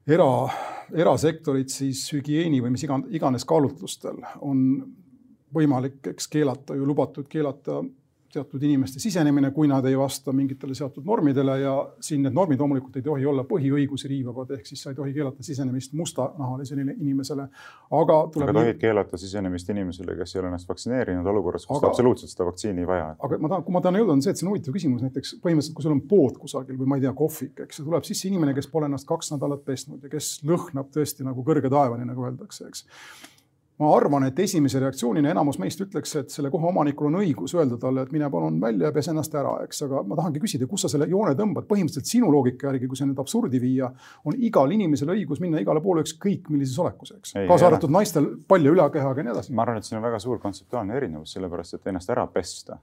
era, 0.07 0.29
erasektorit, 0.95 1.71
siis 1.73 2.05
hügieeni 2.15 2.63
või 2.63 2.73
mis 2.75 2.87
iganes 2.87 3.47
kaalutlustel 3.49 4.23
on 4.45 4.65
võimalik, 5.55 6.01
eks 6.13 6.29
keelata 6.31 6.77
ju 6.77 6.87
lubatud 6.87 7.27
keelata 7.29 7.81
teatud 8.33 8.63
inimeste 8.63 8.99
sisenemine, 8.99 9.51
kui 9.55 9.67
nad 9.67 9.85
ei 9.89 9.97
vasta 9.97 10.33
mingitele 10.35 10.75
seatud 10.77 11.05
normidele 11.05 11.55
ja 11.61 11.73
siin 12.03 12.23
need 12.25 12.35
normid 12.35 12.61
loomulikult 12.61 12.99
ei 12.99 13.05
tohi 13.05 13.25
olla 13.29 13.45
põhiõigusi 13.47 14.09
riivavad, 14.11 14.51
ehk 14.57 14.69
siis 14.69 14.83
sa 14.83 14.93
ei 14.93 14.97
tohi 14.97 15.13
keelata 15.15 15.43
sisenemist 15.45 15.93
mustanahalisele 15.97 16.85
inimesele. 16.97 17.47
aga 18.01 18.19
aga 18.27 18.53
tohid 18.59 18.81
keelata 18.81 19.17
sisenemist 19.17 19.69
inimesele, 19.69 20.15
kes 20.19 20.35
ei 20.35 20.41
ole 20.41 20.51
ennast 20.51 20.69
vaktsineerinud 20.69 21.31
olukorras, 21.33 21.65
kus 21.65 21.77
aga, 21.77 21.87
ta 21.87 21.93
absoluutselt 21.93 22.33
seda 22.33 22.49
vaktsiini 22.49 22.85
ei 22.85 22.91
vaja. 22.91 23.09
aga 23.19 23.39
ma 23.39 23.53
tahan, 23.53 23.65
kui 23.65 23.77
ma 23.77 23.83
tahan 23.85 24.01
jõuda, 24.01 24.17
on 24.17 24.21
see, 24.25 24.35
et 24.35 24.41
see 24.41 24.47
on 24.47 24.53
huvitav 24.53 24.77
küsimus, 24.77 25.05
näiteks 25.07 25.35
põhimõtteliselt, 25.43 25.77
kui 25.79 25.87
sul 25.87 25.95
on 25.97 26.05
pood 26.13 26.37
kusagil 26.41 26.77
või 26.79 26.93
ma 26.93 26.99
ei 26.99 27.07
tea, 27.07 27.15
kohvik, 27.23 27.65
eks 27.65 27.81
tuleb 27.81 28.07
sisse 28.07 28.29
inimene, 28.29 28.53
kes 28.57 28.69
pole 28.71 28.89
ennast 28.89 29.09
kaks 29.09 29.33
nädalat 29.33 29.65
pesnud 29.65 30.05
ja 30.05 30.13
kes 30.13 30.37
lõhnab 30.47 30.93
tõesti 30.93 31.27
nagu 31.27 31.45
kõrge 31.47 31.71
taevani, 31.73 32.07
nagu 32.09 32.29
öeldakse, 32.29 32.69
eks 32.69 32.85
ma 33.79 33.89
arvan, 33.95 34.25
et 34.27 34.39
esimese 34.43 34.79
reaktsioonina 34.83 35.31
enamus 35.31 35.59
meist 35.61 35.79
ütleks, 35.85 36.15
et 36.19 36.33
selle 36.33 36.51
koha 36.51 36.67
omanikul 36.73 37.07
on 37.09 37.19
õigus 37.21 37.55
öelda 37.55 37.77
talle, 37.79 38.03
et 38.03 38.11
mine 38.15 38.27
palun 38.31 38.59
välja 38.61 38.89
ja 38.89 38.95
pese 38.95 39.13
ennast 39.13 39.35
ära, 39.39 39.55
eks, 39.63 39.83
aga 39.87 40.03
ma 40.07 40.17
tahangi 40.19 40.41
küsida, 40.43 40.67
kus 40.67 40.85
sa 40.85 40.91
selle 40.91 41.07
joone 41.11 41.35
tõmbad, 41.39 41.67
põhimõtteliselt 41.69 42.11
sinu 42.11 42.31
loogika 42.33 42.69
järgi, 42.69 42.89
kui 42.91 42.99
see 42.99 43.07
nüüd 43.07 43.23
absurdi 43.23 43.61
viia, 43.63 43.91
on 44.27 44.37
igal 44.49 44.75
inimesel 44.75 45.15
õigus 45.15 45.39
minna 45.43 45.63
igale 45.63 45.83
poole 45.85 46.03
ükskõik 46.03 46.51
millises 46.51 46.77
olekus, 46.83 47.15
eks, 47.15 47.35
kaasa 47.39 47.71
arvatud 47.71 47.95
naistel 47.95 48.31
palja 48.47 48.75
ülakehaga 48.75 49.23
ja 49.23 49.29
nii 49.29 49.35
edasi. 49.37 49.55
ma 49.55 49.63
arvan, 49.63 49.79
et 49.79 49.87
siin 49.87 50.01
on 50.01 50.07
väga 50.09 50.19
suur 50.23 50.43
kontseptuaalne 50.43 50.99
erinevus, 50.99 51.37
sellepärast 51.37 51.79
et 51.79 51.91
ennast 51.93 52.11
ära 52.15 52.27
pesta 52.33 52.81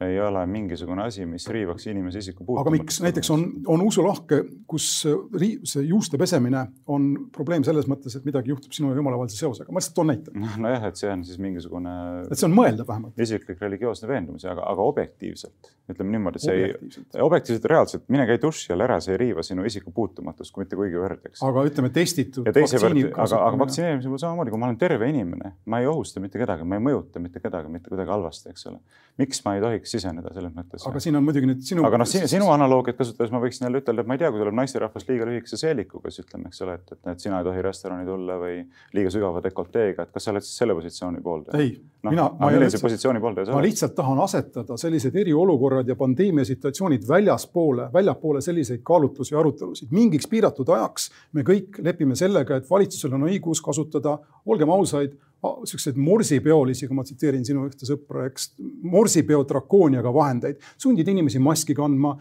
ei 0.00 0.20
ole 0.20 0.42
mingisugune 0.46 1.02
asi, 1.04 1.26
mis 1.28 1.46
riivaks 1.52 1.86
inimese 1.90 2.22
isikupuutumatust. 2.22 2.66
aga 2.66 2.76
miks 2.76 3.00
näiteks 3.04 3.30
on, 3.34 3.44
on 3.74 3.82
usulahke, 3.84 4.42
kus 4.70 4.86
see 5.04 5.84
juuste 5.88 6.20
pesemine 6.20 6.62
on 6.90 7.10
probleem 7.34 7.64
selles 7.66 7.88
mõttes, 7.90 8.16
et 8.16 8.28
midagi 8.28 8.54
juhtub 8.54 8.72
sinu 8.76 8.92
ja 8.94 9.00
jumala 9.00 9.18
vahelise 9.20 9.42
seosega, 9.42 9.72
ma 9.72 9.82
lihtsalt 9.82 9.98
toon 9.98 10.12
näite. 10.12 10.32
nojah, 10.36 10.88
et 10.88 11.00
see 11.00 11.10
on 11.12 11.24
siis 11.26 11.40
mingisugune. 11.42 11.96
et 12.26 12.38
see 12.38 12.48
on 12.48 12.56
mõeldav 12.56 12.88
vähemalt. 12.88 13.20
isiklik 13.20 13.60
religioosne 13.60 14.08
veendumus, 14.08 14.46
aga, 14.48 14.64
aga 14.72 14.88
objektiivselt 14.92 15.74
ütleme 15.90 16.14
niimoodi, 16.14 16.40
see 16.42 16.56
objektiivselt. 16.56 17.06
ei, 17.14 17.22
objektiivselt 17.24 17.68
reaalselt, 17.72 18.04
mine 18.12 18.26
käi 18.28 18.38
duši 18.42 18.74
all 18.74 18.84
ära, 18.84 18.98
see 19.02 19.14
ei 19.14 19.20
riiva 19.24 19.44
sinu 19.46 19.64
isikupuutumatust, 19.68 20.52
kui 20.54 20.64
mitte 20.64 20.78
kuigivõrd, 20.78 21.24
eks. 21.30 21.42
aga 21.46 21.64
ütleme 21.66 21.90
testitud. 21.94 22.46
ja 22.46 22.54
teise 22.54 22.80
võrd, 22.82 23.00
aga, 23.10 23.40
aga 23.48 23.60
vaktsineerimise 23.64 24.10
puhul 24.10 24.22
samamoodi, 24.22 24.54
kui 24.54 24.62
ma 24.62 24.70
olen 24.70 24.80
terve 24.80 25.10
inimene, 25.10 25.54
ma 25.70 25.82
ei 25.82 25.88
ohusta 25.90 26.22
mitte 26.22 26.40
kedagi, 26.40 26.66
ma 26.68 26.78
ei 26.78 26.84
mõjuta 26.86 27.22
mitte 27.22 27.42
kedagi 27.42 27.72
mitte 27.72 27.92
kuidagi 27.92 28.14
halvasti, 28.14 28.54
eks 28.54 28.68
ole. 28.70 28.80
miks 29.20 29.42
ma 29.46 29.56
ei 29.56 29.64
tohiks 29.64 29.89
tohiks 29.90 30.06
siseneda 30.06 30.32
selles 30.34 30.52
mõttes. 30.54 30.84
aga 30.86 31.00
siin 31.02 31.16
on 31.18 31.24
muidugi 31.24 31.48
nüüd 31.48 31.62
sinu. 31.66 31.84
aga 31.86 31.98
noh, 32.00 32.08
sinu 32.08 32.50
analoogiat 32.52 32.98
kasutades 32.98 33.32
ma 33.32 33.40
võiksin 33.42 33.66
jälle 33.66 33.80
ütelda, 33.82 34.02
et 34.02 34.08
ma 34.08 34.16
ei 34.16 34.22
tea, 34.22 34.30
kui 34.30 34.40
tuleb 34.40 34.56
naisterahvas 34.56 35.06
liiga 35.08 35.26
lühikese 35.28 35.58
seelikuga, 35.60 36.10
siis 36.10 36.26
ütleme, 36.26 36.50
eks 36.50 36.62
ole, 36.64 36.76
et, 36.78 36.92
et, 36.94 37.00
et 37.12 37.24
sina 37.24 37.40
ei 37.40 37.46
tohi 37.46 37.62
restorani 37.64 38.06
tulla 38.06 38.38
või 38.40 38.58
liiga 38.96 39.12
sügava 39.12 39.42
dekolteega, 39.44 40.06
et 40.06 40.12
kas 40.14 40.26
sa 40.26 40.34
oled 40.34 40.46
siis 40.46 40.60
selle 40.62 40.76
positsiooni 40.78 41.22
pooldaja? 41.24 41.62
ei 41.62 41.72
no,, 42.02 42.10
mina. 42.10 42.28
millise 42.46 42.82
positsiooni 42.82 43.22
pooldaja 43.22 43.48
sa 43.48 43.54
oled? 43.54 43.60
ma 43.60 43.66
lihtsalt 43.66 43.96
tahan 43.98 44.22
asetada 44.26 44.78
sellised 44.80 45.16
eriolukorrad 45.24 45.88
ja 45.90 45.96
pandeemia 45.98 46.46
situatsioonid 46.48 47.08
väljaspoole, 47.08 47.90
väljapoole 47.94 48.44
selliseid 48.44 48.84
kaalutlusi 48.86 49.34
ja 49.34 49.42
arutelusid. 49.42 49.90
mingiks 49.94 50.30
piiratud 50.30 50.68
ajaks 50.76 51.10
me 51.36 51.46
kõik 51.46 51.82
lepime 51.84 52.18
sellega, 52.18 52.60
et 52.60 52.70
valitsusel 52.70 53.18
on 53.18 53.28
õigus 53.30 53.62
kasutada, 53.64 54.18
olgem 54.46 54.70
ausaid 54.70 55.18
siukseid 55.40 55.96
morsipeolisi, 56.00 56.88
kui 56.88 56.96
ma 56.96 57.04
tsiteerin 57.06 57.44
sinu 57.46 57.64
ühte 57.68 57.88
sõpra, 57.88 58.26
eks, 58.28 58.52
morsipeo 58.92 59.40
drakooniaga 59.48 60.12
vahendeid, 60.12 60.60
sundida 60.80 61.12
inimesi 61.12 61.40
maski 61.42 61.76
kandma, 61.76 62.16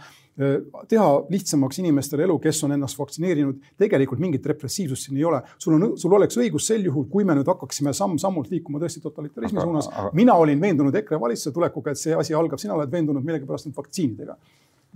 teha 0.88 1.08
lihtsamaks 1.27 1.82
inimestele 1.82 2.23
elu, 2.23 2.38
kes 2.39 2.62
on 2.63 2.71
ennast 2.71 2.99
vaktsineerinud. 2.99 3.58
tegelikult 3.77 4.21
mingit 4.23 4.45
repressiivsust 4.47 5.10
siin 5.10 5.17
ei 5.17 5.25
ole. 5.27 5.41
sul 5.58 5.75
on, 5.75 5.97
sul 5.99 6.15
oleks 6.15 6.39
õigus 6.39 6.69
sel 6.71 6.86
juhul, 6.88 7.10
kui 7.12 7.27
me 7.27 7.36
nüüd 7.36 7.49
hakkaksime 7.51 7.91
samm-sammult 7.93 8.47
liikuma 8.53 8.79
tõesti 8.79 9.03
totalitarismi 9.03 9.60
suunas. 9.60 9.89
mina 10.13 10.38
olin 10.39 10.62
veendunud 10.62 10.95
EKRE 10.95 11.19
valitsuse 11.19 11.51
tulekuga, 11.55 11.91
et 11.91 11.99
see 11.99 12.15
asi 12.15 12.34
algab, 12.34 12.60
sina 12.60 12.77
oled 12.77 12.91
veendunud 12.91 13.25
millegipärast 13.25 13.67
nüüd 13.67 13.75
vaktsiinidega 13.82 14.38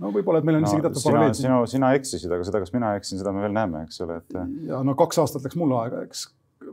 no 0.00 0.10
võib-olla, 0.14 0.40
et 0.40 0.48
meil 0.48 0.58
on 0.58 0.64
no, 0.64 0.70
isegi 0.70 0.86
teatav 0.86 1.04
paralleel. 1.04 1.36
sina, 1.38 1.58
sina 1.70 1.92
eksisid, 1.98 2.32
aga 2.32 2.46
seda, 2.48 2.62
kas 2.64 2.72
mina 2.74 2.94
eksin, 2.98 3.20
seda 3.20 3.34
me 3.36 3.44
veel 3.44 3.52
näeme, 3.54 3.84
eks 3.84 4.00
ole, 4.06 4.16
et. 4.22 4.40
ja 4.70 4.80
no 4.86 4.96
kaks 4.98 5.20
aastat 5.22 5.44
läks 5.44 5.60
mul 5.60 5.76
aega, 5.76 6.00
eks 6.08 6.24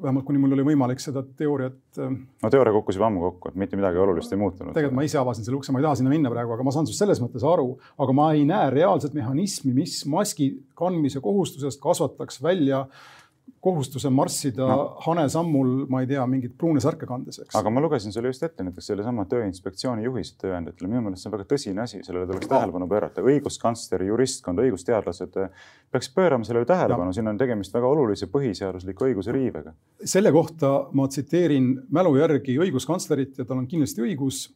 vähemalt 0.03 0.25
kuni 0.25 0.41
mul 0.41 0.55
oli 0.57 0.65
võimalik 0.71 1.01
seda 1.03 1.23
teooriat. 1.37 1.77
Äh, 2.01 2.17
no 2.43 2.51
teooria 2.53 2.73
kukkus 2.75 2.97
juba 2.99 3.07
ammu 3.09 3.23
kokku, 3.27 3.51
et 3.51 3.61
mitte 3.61 3.79
midagi 3.79 4.01
olulist 4.01 4.33
ei 4.33 4.41
muutunud. 4.41 4.73
tegelikult 4.75 4.97
ma 4.99 5.07
ise 5.07 5.21
avasin 5.21 5.47
selle 5.47 5.59
ukse, 5.59 5.73
ma 5.73 5.81
ei 5.81 5.87
taha 5.87 6.01
sinna 6.01 6.13
minna 6.13 6.33
praegu, 6.33 6.55
aga 6.55 6.67
ma 6.67 6.75
saan 6.75 6.89
sinust 6.89 7.03
selles 7.05 7.23
mõttes 7.23 7.45
aru, 7.47 7.73
aga 8.01 8.17
ma 8.17 8.31
ei 8.35 8.45
näe 8.49 8.69
reaalset 8.73 9.15
mehhanismi, 9.17 9.73
mis 9.77 10.01
maski 10.09 10.51
kandmise 10.77 11.21
kohustusest 11.23 11.81
kasvataks 11.83 12.41
välja 12.43 12.85
äh, 12.85 13.20
kohustuse 13.61 14.09
marssida 14.09 14.65
no. 14.65 14.85
hanesammul, 15.05 15.85
ma 15.91 16.01
ei 16.01 16.07
tea, 16.09 16.21
mingeid 16.29 16.55
pruune 16.57 16.81
särke 16.81 17.05
kandes, 17.09 17.43
eks. 17.43 17.53
aga 17.59 17.73
ma 17.73 17.83
lugesin 17.83 18.13
sulle 18.13 18.31
just 18.31 18.41
ette 18.47 18.65
näiteks 18.65 18.89
sellesama 18.89 19.27
Tööinspektsiooni 19.29 20.07
juhised 20.07 20.39
tööandjatele, 20.41 20.89
minu 20.89 21.03
meelest 21.05 21.21
see 21.21 21.29
on 21.29 21.35
väga 21.35 21.45
tõsine 21.51 21.83
asi, 21.83 22.01
sellele 22.05 22.25
tuleks 22.29 22.49
no. 22.49 22.55
tähelepanu 22.55 22.87
pöörata. 22.89 23.25
õiguskantsler, 23.33 24.05
juristkond, 24.09 24.63
õigusteadlased 24.65 25.37
eh, 25.43 25.69
peaks 25.93 26.09
pöörama 26.15 26.47
sellele 26.47 26.69
tähelepanu, 26.69 27.13
siin 27.13 27.29
on 27.29 27.37
tegemist 27.41 27.77
väga 27.77 27.93
olulise 27.93 28.31
põhiseadusliku 28.33 29.11
õiguse 29.11 29.35
riivega. 29.37 29.75
selle 30.15 30.33
kohta 30.33 30.73
ma 30.97 31.05
tsiteerin 31.11 31.69
mälu 31.93 32.15
järgi 32.17 32.57
õiguskantslerit 32.65 33.43
ja 33.43 33.45
tal 33.45 33.61
on 33.61 33.69
kindlasti 33.69 34.09
õigus 34.09 34.47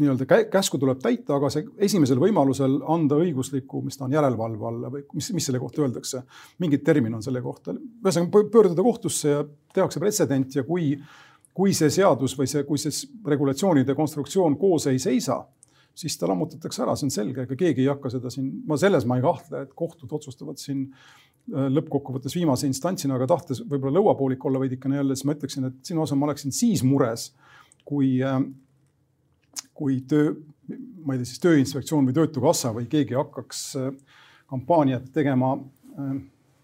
nii-öelda 0.00 0.26
käsku 0.50 0.78
tuleb 0.80 1.00
täita, 1.02 1.36
aga 1.36 1.50
see 1.52 1.66
esimesel 1.86 2.20
võimalusel 2.22 2.78
anda 2.90 3.18
õiguslikku, 3.20 3.82
mis 3.84 3.98
ta 3.98 4.06
on 4.06 4.16
järelevalve 4.16 4.68
alla 4.70 4.90
või 4.92 5.04
mis, 5.16 5.30
mis 5.36 5.48
selle 5.50 5.60
kohta 5.62 5.84
öeldakse. 5.84 6.22
mingid 6.58 6.84
termin 6.84 7.14
on 7.14 7.22
selle 7.22 7.42
kohta. 7.42 7.74
ühesõnaga 7.74 8.44
pöörduda 8.52 8.82
kohtusse 8.82 9.28
ja 9.28 9.44
tehakse 9.74 10.00
pretsedent 10.00 10.56
ja 10.56 10.64
kui, 10.64 10.92
kui 11.54 11.74
see 11.76 11.90
seadus 11.90 12.36
või 12.38 12.48
see, 12.50 12.64
kui 12.64 12.78
see 12.78 13.08
regulatsioonide 13.26 13.94
konstruktsioon 13.94 14.56
koos 14.58 14.86
ei 14.90 14.98
seisa, 14.98 15.42
siis 15.94 16.16
ta 16.18 16.28
lammutatakse 16.30 16.82
ära, 16.84 16.94
see 16.96 17.08
on 17.08 17.14
selge, 17.14 17.44
ega 17.44 17.58
keegi 17.58 17.84
ei 17.84 17.90
hakka 17.90 18.12
seda 18.12 18.30
siin, 18.32 18.50
ma 18.66 18.78
selles 18.80 19.06
ma 19.08 19.18
ei 19.18 19.24
kahtle, 19.24 19.64
et 19.66 19.74
kohtud 19.76 20.12
otsustavad 20.16 20.60
siin 20.60 20.86
äh, 20.86 21.68
lõppkokkuvõttes 21.76 22.36
viimase 22.38 22.70
instantsina, 22.70 23.18
aga 23.18 23.28
tahtes 23.34 23.62
võib-olla 23.66 23.98
lõuapoolik 23.98 24.48
olla 24.48 24.62
veidikene 24.62 25.00
jälle, 25.00 25.16
siis 25.18 25.28
ma 25.28 25.36
ütleksin, 25.36 25.68
et 25.68 25.92
sinu 25.92 26.04
osas 26.06 26.18
ma 26.18 26.30
oleksin 26.30 26.54
siis 26.56 26.84
mures, 26.86 27.30
kui 27.84 28.16
äh, 28.24 28.38
kui 29.80 30.02
töö, 30.08 30.34
ma 31.04 31.14
ei 31.14 31.22
tea 31.22 31.30
siis 31.30 31.40
Tööinspektsioon 31.40 32.10
või 32.10 32.16
Töötukassa 32.18 32.74
või 32.76 32.84
keegi 32.90 33.16
hakkaks 33.16 33.62
äh, 33.80 33.88
kampaaniat 34.52 35.08
tegema 35.14 35.54
äh, 35.56 36.18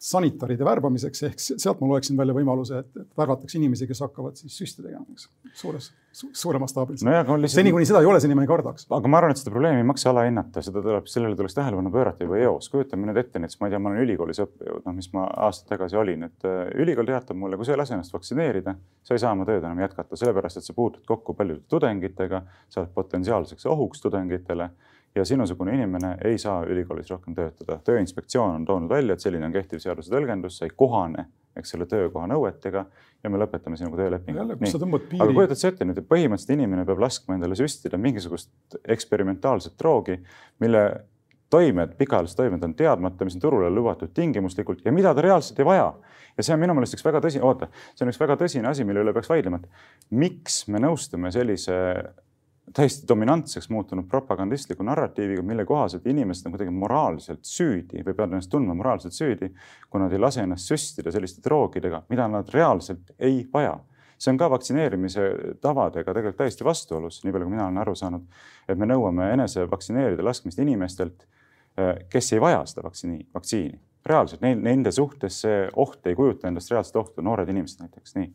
sanitaride 0.06 0.66
värbamiseks, 0.66 1.22
ehk 1.26 1.42
sealt 1.42 1.80
ma 1.82 1.90
loeksin 1.90 2.18
välja 2.18 2.34
võimaluse, 2.36 2.82
et, 2.84 3.06
värvatakse 3.18 3.58
inimesi, 3.58 3.88
kes 3.90 4.02
hakkavad 4.04 4.38
siis 4.38 4.54
süste 4.60 4.84
tegema, 4.84 5.06
eks 5.12 5.26
suures 5.58 5.88
su,, 6.14 6.28
suuremastaabiliselt 6.36 7.10
no. 7.10 7.36
Lihtsalt... 7.40 7.60
seni, 7.60 7.72
kuni 7.74 7.88
seda 7.88 8.02
ei 8.04 8.08
ole, 8.10 8.20
seni 8.22 8.36
ma 8.38 8.44
ei 8.44 8.50
kardaks. 8.50 8.86
aga 8.94 9.10
ma 9.10 9.20
arvan, 9.20 9.34
et 9.34 9.40
seda 9.40 9.52
probleemi 9.54 9.82
ei 9.82 9.88
maksa 9.88 10.12
alahinnata, 10.12 10.62
seda 10.64 10.82
tuleb, 10.84 11.10
sellele 11.10 11.38
tuleks 11.38 11.58
tähelepanu 11.58 11.92
pöörata 11.94 12.26
juba 12.28 12.38
eos. 12.44 12.70
kujutame 12.72 13.10
nüüd 13.10 13.20
ette, 13.22 13.42
näiteks 13.42 13.60
ma 13.60 13.68
ei 13.68 13.74
tea, 13.74 13.82
ma 13.82 13.92
olen 13.92 14.06
ülikoolis 14.06 14.42
õppejõud, 14.46 14.86
noh, 14.86 14.96
mis 14.96 15.10
ma 15.16 15.26
aastaid 15.48 15.74
tagasi 15.74 15.98
olin, 16.00 16.28
et 16.30 16.48
uh, 16.48 16.62
ülikool 16.84 17.10
teatab 17.10 17.40
mulle, 17.40 17.58
kui 17.58 17.66
sa 17.66 17.74
ei 17.74 17.82
lase 17.82 17.96
ennast 17.98 18.14
vaktsineerida, 18.14 18.76
sa 19.06 19.16
ei 19.16 19.22
saa 19.22 19.34
oma 19.34 19.48
tööd 19.48 19.64
enam 19.64 19.82
jätkata, 19.82 20.18
sellepärast 20.18 20.62
et 20.62 20.68
sa 20.68 20.76
puutud 20.76 21.02
kokku 21.08 21.34
paljude 21.38 21.64
tudengitega, 21.72 22.44
sa 22.70 22.84
oled 22.84 22.94
potentsiaalseks 22.94 23.66
ohuks 23.74 24.06
tudengitele 24.06 24.70
ja 25.16 25.24
sinusugune 25.24 25.74
inimene 25.74 26.16
ei 26.24 26.38
saa 26.38 26.62
ülikoolis 26.68 27.10
rohkem 27.10 27.34
töötada. 27.34 27.78
tööinspektsioon 27.84 28.60
on 28.60 28.64
toonud 28.68 28.90
välja, 28.90 29.16
et 29.16 29.24
selline 29.24 29.48
on 29.48 29.54
kehtiv 29.54 29.80
seaduse 29.82 30.12
tõlgendus, 30.12 30.58
sa 30.58 30.68
ei 30.68 30.74
kohane, 30.76 31.26
eks 31.56 31.72
selle 31.72 31.86
töökoha 31.88 32.28
nõuetega 32.30 32.84
ja 33.24 33.30
me 33.32 33.40
lõpetame 33.40 33.78
sinuga 33.80 34.02
töölepingu. 34.02 34.40
aga 35.20 35.32
kujutad 35.32 35.60
sa 35.60 35.72
ette 35.72 35.88
nüüd, 35.88 35.98
et 35.98 36.08
põhimõtteliselt 36.08 36.54
inimene 36.56 36.84
peab 36.88 37.00
laskma 37.02 37.38
endale 37.38 37.56
süstida 37.58 37.98
mingisugust 38.00 38.78
eksperimentaalset 38.96 39.78
droogi, 39.80 40.18
mille 40.60 40.84
toimed, 41.50 41.94
pikaajalised 41.98 42.36
toimed 42.36 42.62
on 42.66 42.74
teadmata, 42.74 43.24
mis 43.24 43.36
on 43.38 43.40
turule 43.40 43.70
lubatud 43.70 44.10
tingimuslikult 44.14 44.84
ja 44.84 44.92
mida 44.92 45.14
ta 45.14 45.24
reaalselt 45.24 45.58
ei 45.62 45.68
vaja. 45.68 45.94
ja 46.36 46.44
see 46.44 46.54
on 46.54 46.60
minu 46.60 46.74
meelest 46.76 46.98
üks 46.98 47.04
väga 47.06 47.22
tõsine, 47.24 47.44
oota, 47.48 47.70
see 47.94 48.04
on 48.04 48.12
üks 48.12 48.20
väga 48.20 48.36
tõsine 48.36 48.68
asi, 48.68 48.84
mille 48.84 49.00
üle 49.00 49.14
peaks 49.16 49.30
vaidlema, 49.30 49.62
et 49.62 50.16
miks 50.20 50.66
me 50.68 50.82
nõustume 50.82 51.30
sellise 51.32 51.76
täiesti 52.74 53.08
dominantseks 53.08 53.68
muutunud 53.70 54.04
propagandistliku 54.08 54.82
narratiiviga, 54.82 55.42
mille 55.42 55.64
kohaselt 55.64 56.06
inimesed 56.06 56.46
on 56.46 56.54
kuidagi 56.54 56.72
moraalselt 56.74 57.44
süüdi 57.46 58.02
või 58.02 58.14
peavad 58.14 58.34
ennast 58.34 58.50
tundma 58.50 58.74
moraalselt 58.74 59.14
süüdi, 59.14 59.52
kui 59.90 60.02
nad 60.02 60.12
ei 60.12 60.20
lase 60.20 60.42
ennast 60.42 60.72
süstida 60.72 61.12
selliste 61.14 61.44
droogidega, 61.44 62.02
mida 62.10 62.26
nad 62.28 62.50
reaalselt 62.54 63.14
ei 63.18 63.44
vaja. 63.52 63.78
see 64.18 64.30
on 64.32 64.38
ka 64.40 64.46
vaktsineerimise 64.50 65.22
tavadega 65.60 66.12
tegelikult 66.14 66.38
täiesti 66.38 66.64
vastuolus, 66.64 67.18
nii 67.24 67.32
palju 67.32 67.44
kui 67.44 67.52
mina 67.52 67.66
olen 67.66 67.78
aru 67.78 67.94
saanud, 67.94 68.22
et 68.68 68.78
me 68.78 68.86
nõuame 68.88 69.26
enese 69.32 69.66
vaktsineerida 69.70 70.24
laskmist 70.24 70.58
inimestelt, 70.58 71.26
eh, 71.76 72.06
kes 72.08 72.32
ei 72.32 72.40
vaja 72.40 72.64
seda 72.66 72.82
vaktsiini, 72.82 73.26
vaktsiini. 73.34 73.80
reaalselt 74.06 74.40
neil, 74.40 74.58
nende 74.62 74.92
suhtes 74.92 75.40
see 75.40 75.68
oht 75.74 76.06
ei 76.06 76.14
kujuta 76.14 76.48
endast 76.48 76.70
reaalset 76.70 76.96
ohtu, 76.96 77.22
noored 77.22 77.48
inimesed 77.48 77.80
näiteks, 77.80 78.14
nii 78.14 78.32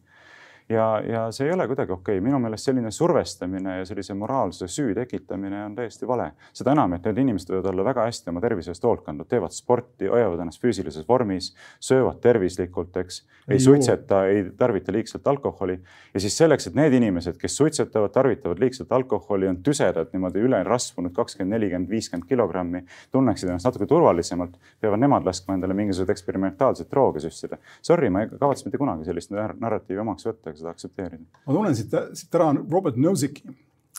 ja, 0.72 1.02
ja 1.08 1.22
see 1.32 1.48
ei 1.48 1.54
ole 1.54 1.68
kuidagi 1.68 1.92
okei 1.92 2.18
okay., 2.18 2.24
minu 2.24 2.40
meelest 2.40 2.70
selline 2.70 2.92
survestamine 2.92 3.78
ja 3.80 3.86
sellise 3.86 4.14
moraalse 4.18 4.68
süü 4.72 4.94
tekitamine 4.96 5.66
on 5.66 5.76
täiesti 5.76 6.08
vale. 6.08 6.32
seda 6.54 6.76
enam, 6.76 6.94
et 6.96 7.06
need 7.08 7.22
inimesed 7.26 7.52
võivad 7.52 7.70
olla 7.72 7.86
väga 7.86 8.06
hästi 8.08 8.32
oma 8.32 8.42
tervise 8.44 8.72
eest 8.72 8.86
hoolt 8.88 9.04
kandnud, 9.06 9.28
teevad 9.30 9.56
sporti, 9.56 10.08
hoiavad 10.12 10.44
ennast 10.44 10.62
füüsilises 10.64 11.08
vormis, 11.08 11.52
söövad 11.84 12.22
tervislikult, 12.24 12.98
eks, 13.04 13.22
ei 13.52 13.60
suitseta, 13.60 14.24
ei 14.32 14.44
tarvita 14.58 14.94
liigselt 14.94 15.28
alkoholi. 15.28 15.80
ja 16.14 16.20
siis 16.20 16.38
selleks, 16.38 16.68
et 16.68 16.78
need 16.78 16.94
inimesed, 16.94 17.38
kes 17.42 17.58
suitsetavad, 17.58 18.12
tarvitavad 18.16 18.60
liigselt 18.60 18.92
alkoholi, 18.92 19.48
on 19.48 19.62
tüsedad 19.64 20.14
niimoodi 20.14 20.46
üle 20.46 20.64
rasvunud 20.64 21.14
kakskümmend, 21.16 21.56
nelikümmend, 21.56 21.90
viiskümmend 21.90 22.28
kilogrammi, 22.30 22.84
tunneksid 23.12 23.50
ennast 23.50 23.68
natuke 23.68 23.88
turvalisemalt, 23.90 24.58
peavad 24.82 25.02
nemad 25.02 25.28
laskma 25.28 25.58
endale 25.58 25.76
mingisuguseid 25.78 26.14
eksperimentaalseid 26.16 26.92
drooge 26.92 27.24
süstida. 27.24 27.60
Sorry, 27.82 28.10
ma 28.10 28.24
ei 28.24 28.32
kavatse 28.32 28.68
mitte 28.68 28.80
kunagi 28.82 29.08
sellist 29.08 29.34
narratiivi 29.34 30.02
omaks 30.04 30.28
võtta 30.30 30.54
seda 30.62 30.74
aktsepteerida. 30.76 31.26
ma 31.46 31.58
tunnen 31.58 31.76
siit, 31.78 31.94
siit 32.18 32.40
ära 32.40 32.52
Robert 32.62 33.00
Nozick, 33.02 33.42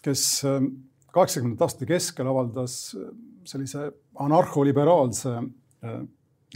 kes 0.03 0.25
ähm, 0.49 0.73
kaheksakümnendate 1.15 1.69
aastate 1.69 1.89
keskel 1.91 2.31
avaldas 2.31 2.77
äh, 2.99 3.11
sellise 3.49 3.91
anarholiberaalse, 4.23 5.37
äh, 5.85 6.01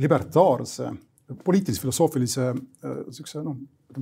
libertaarse, 0.00 0.92
poliitilis-filosoofilise 1.44 2.52
niisuguse 2.54 3.40
äh, 3.40 3.46
noh, 3.46 3.58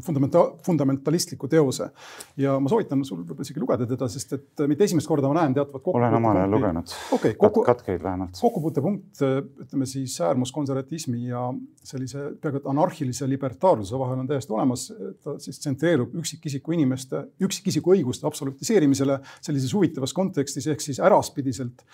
fundamenta-, 0.07 0.44
fundamentalistliku 0.66 1.49
teose. 1.49 1.88
ja 2.37 2.57
ma 2.61 2.70
soovitan 2.70 3.05
sul 3.05 3.20
võib-olla 3.20 3.47
isegi 3.47 3.61
lugeda 3.62 3.87
teda, 3.88 4.09
sest 4.11 4.33
et 4.37 4.64
mitte 4.70 4.87
esimest 4.88 5.09
korda 5.09 5.31
ma 5.31 5.40
näen 5.40 5.57
teatavat 5.57 5.88
olen 5.92 6.16
omal 6.18 6.40
ajal 6.40 6.55
lugenud 6.57 6.94
okay,. 7.16 7.35
Kokku, 7.38 7.64
katkeid 7.66 8.03
vähemalt. 8.03 8.38
kokkupuutepunkt, 8.40 9.23
ütleme 9.66 9.88
siis 9.88 10.16
äärmuskonservatismi 10.25 11.27
ja 11.29 11.47
sellise 11.85 12.31
peaaegu 12.40 12.62
et 12.62 12.70
anarhilise 12.75 13.29
libertaarsuse 13.29 13.99
vahel 14.01 14.25
on 14.25 14.31
täiesti 14.31 14.53
olemas. 14.57 14.88
ta 15.25 15.37
siis 15.42 15.61
tsentreerub 15.61 16.14
üksikisiku 16.23 16.75
inimeste, 16.77 17.27
üksikisiku 17.40 17.94
õiguste 17.97 18.27
absolutiseerimisele 18.29 19.20
sellises 19.40 19.75
huvitavas 19.75 20.16
kontekstis 20.16 20.66
ehk 20.73 20.83
siis 20.85 21.01
äraspidiselt, 21.01 21.85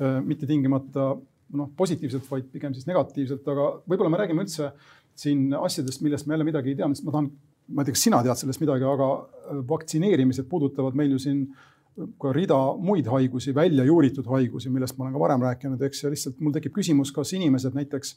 äh, 0.00 0.20
mitte 0.24 0.46
tingimata 0.46 1.12
noh, 1.56 1.70
positiivselt, 1.76 2.26
vaid 2.30 2.48
pigem 2.52 2.74
siis 2.76 2.86
negatiivselt, 2.88 3.46
aga 3.50 3.66
võib-olla 3.88 4.12
me 4.12 4.20
räägime 4.22 4.44
üldse 4.46 4.70
siin 5.20 5.50
asjadest, 5.56 6.02
millest 6.04 6.26
me 6.26 6.36
jälle 6.36 6.46
midagi 6.48 6.72
ei 6.72 6.78
tea, 6.78 6.88
sest 6.94 7.06
ma 7.06 7.14
tahan, 7.16 7.30
ma 7.70 7.82
ei 7.82 7.88
tea, 7.88 7.96
kas 7.96 8.06
sina 8.06 8.22
tead 8.26 8.40
sellest 8.40 8.62
midagi, 8.62 8.86
aga 8.88 9.10
äh, 9.16 9.60
vaktsineerimised 9.72 10.48
puudutavad 10.50 10.96
meil 10.98 11.16
ju 11.16 11.20
siin 11.22 11.44
ka 12.20 12.32
rida 12.32 12.58
muid 12.80 13.08
haigusi, 13.10 13.52
välja 13.54 13.84
juuritud 13.84 14.28
haigusi, 14.30 14.70
millest 14.72 14.96
ma 14.96 15.06
olen 15.06 15.16
ka 15.16 15.22
varem 15.24 15.44
rääkinud, 15.44 15.82
eks, 15.88 16.04
ja 16.04 16.12
lihtsalt 16.12 16.40
mul 16.40 16.54
tekib 16.54 16.74
küsimus, 16.76 17.12
kas 17.12 17.34
inimesed 17.36 17.76
näiteks, 17.76 18.14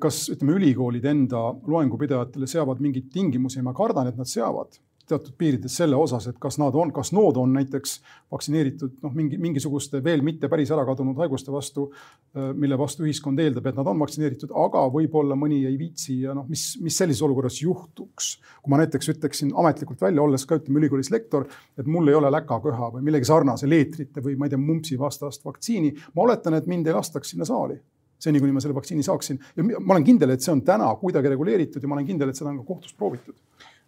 kas 0.00 0.22
ütleme, 0.32 0.56
ülikoolid 0.56 1.04
enda 1.10 1.42
loengupidajatele 1.66 2.48
seavad 2.50 2.80
mingeid 2.82 3.10
tingimusi, 3.12 3.62
ma 3.66 3.74
kardan, 3.76 4.08
et 4.10 4.20
nad 4.20 4.30
seavad 4.30 4.78
teatud 5.08 5.34
piirides 5.38 5.76
selle 5.80 5.96
osas, 5.96 6.26
et 6.30 6.38
kas 6.42 6.58
nad 6.60 6.74
on, 6.74 6.90
kas 6.94 7.12
nood 7.16 7.38
on 7.40 7.52
näiteks 7.56 7.96
vaktsineeritud 8.32 8.98
noh, 9.04 9.14
mingi 9.16 9.38
mingisuguste 9.40 10.02
veel 10.04 10.24
mitte 10.26 10.50
päris 10.52 10.72
ära 10.74 10.84
kadunud 10.88 11.18
haiguste 11.22 11.54
vastu, 11.54 11.88
mille 12.34 12.78
vastu 12.78 13.06
ühiskond 13.06 13.40
eeldab, 13.42 13.68
et 13.70 13.78
nad 13.78 13.90
on 13.90 14.02
vaktsineeritud, 14.02 14.52
aga 14.66 14.84
võib-olla 14.92 15.38
mõni 15.38 15.62
ei 15.68 15.78
viitsi 15.78 16.20
ja 16.24 16.34
noh, 16.36 16.48
mis, 16.50 16.68
mis 16.82 16.98
sellises 16.98 17.22
olukorras 17.26 17.60
juhtuks. 17.62 18.30
kui 18.62 18.74
ma 18.74 18.80
näiteks 18.82 19.12
ütleksin 19.14 19.52
ametlikult 19.56 20.02
välja, 20.02 20.22
olles 20.22 20.46
ka 20.46 20.60
ütleme 20.60 20.82
ülikoolis 20.82 21.10
lektor, 21.14 21.46
et 21.78 21.86
mul 21.86 22.08
ei 22.10 22.18
ole 22.18 22.30
läkaköha 22.34 22.92
või 22.96 23.06
millegi 23.06 23.30
sarnase 23.30 23.68
leetrite 23.70 24.24
või 24.24 24.36
ma 24.36 24.46
ei 24.46 24.54
tea, 24.54 24.62
mumpsi 24.62 24.98
vastast 24.98 25.44
vaktsiini, 25.46 25.94
ma 26.14 26.26
oletan, 26.26 26.58
et 26.58 26.66
mind 26.66 26.90
ei 26.90 26.96
lastaks 26.96 27.34
sinna 27.34 27.46
saali 27.48 27.78
seni, 28.18 28.40
kuni 28.40 28.54
ma 28.54 28.62
selle 28.64 28.74
vaktsiini 28.76 29.04
saaksin. 29.04 29.40
ja 29.56 29.64
ma 29.64 29.94
olen 29.94 30.04
kindel, 30.04 30.32
et 30.34 30.44
see 30.44 30.52
on 30.52 30.62
täna 30.64 30.88
kuidagi 31.00 31.32
reguleeritud 31.32 31.82
ja 31.82 31.88
ma 31.88 31.98
olen 31.98 32.08
kindel, 32.08 32.32
et 32.32 32.38
seda 32.38 32.50
on 32.50 32.62
ka 32.62 32.68
kohtus 32.72 32.94
proovitud. 32.96 33.36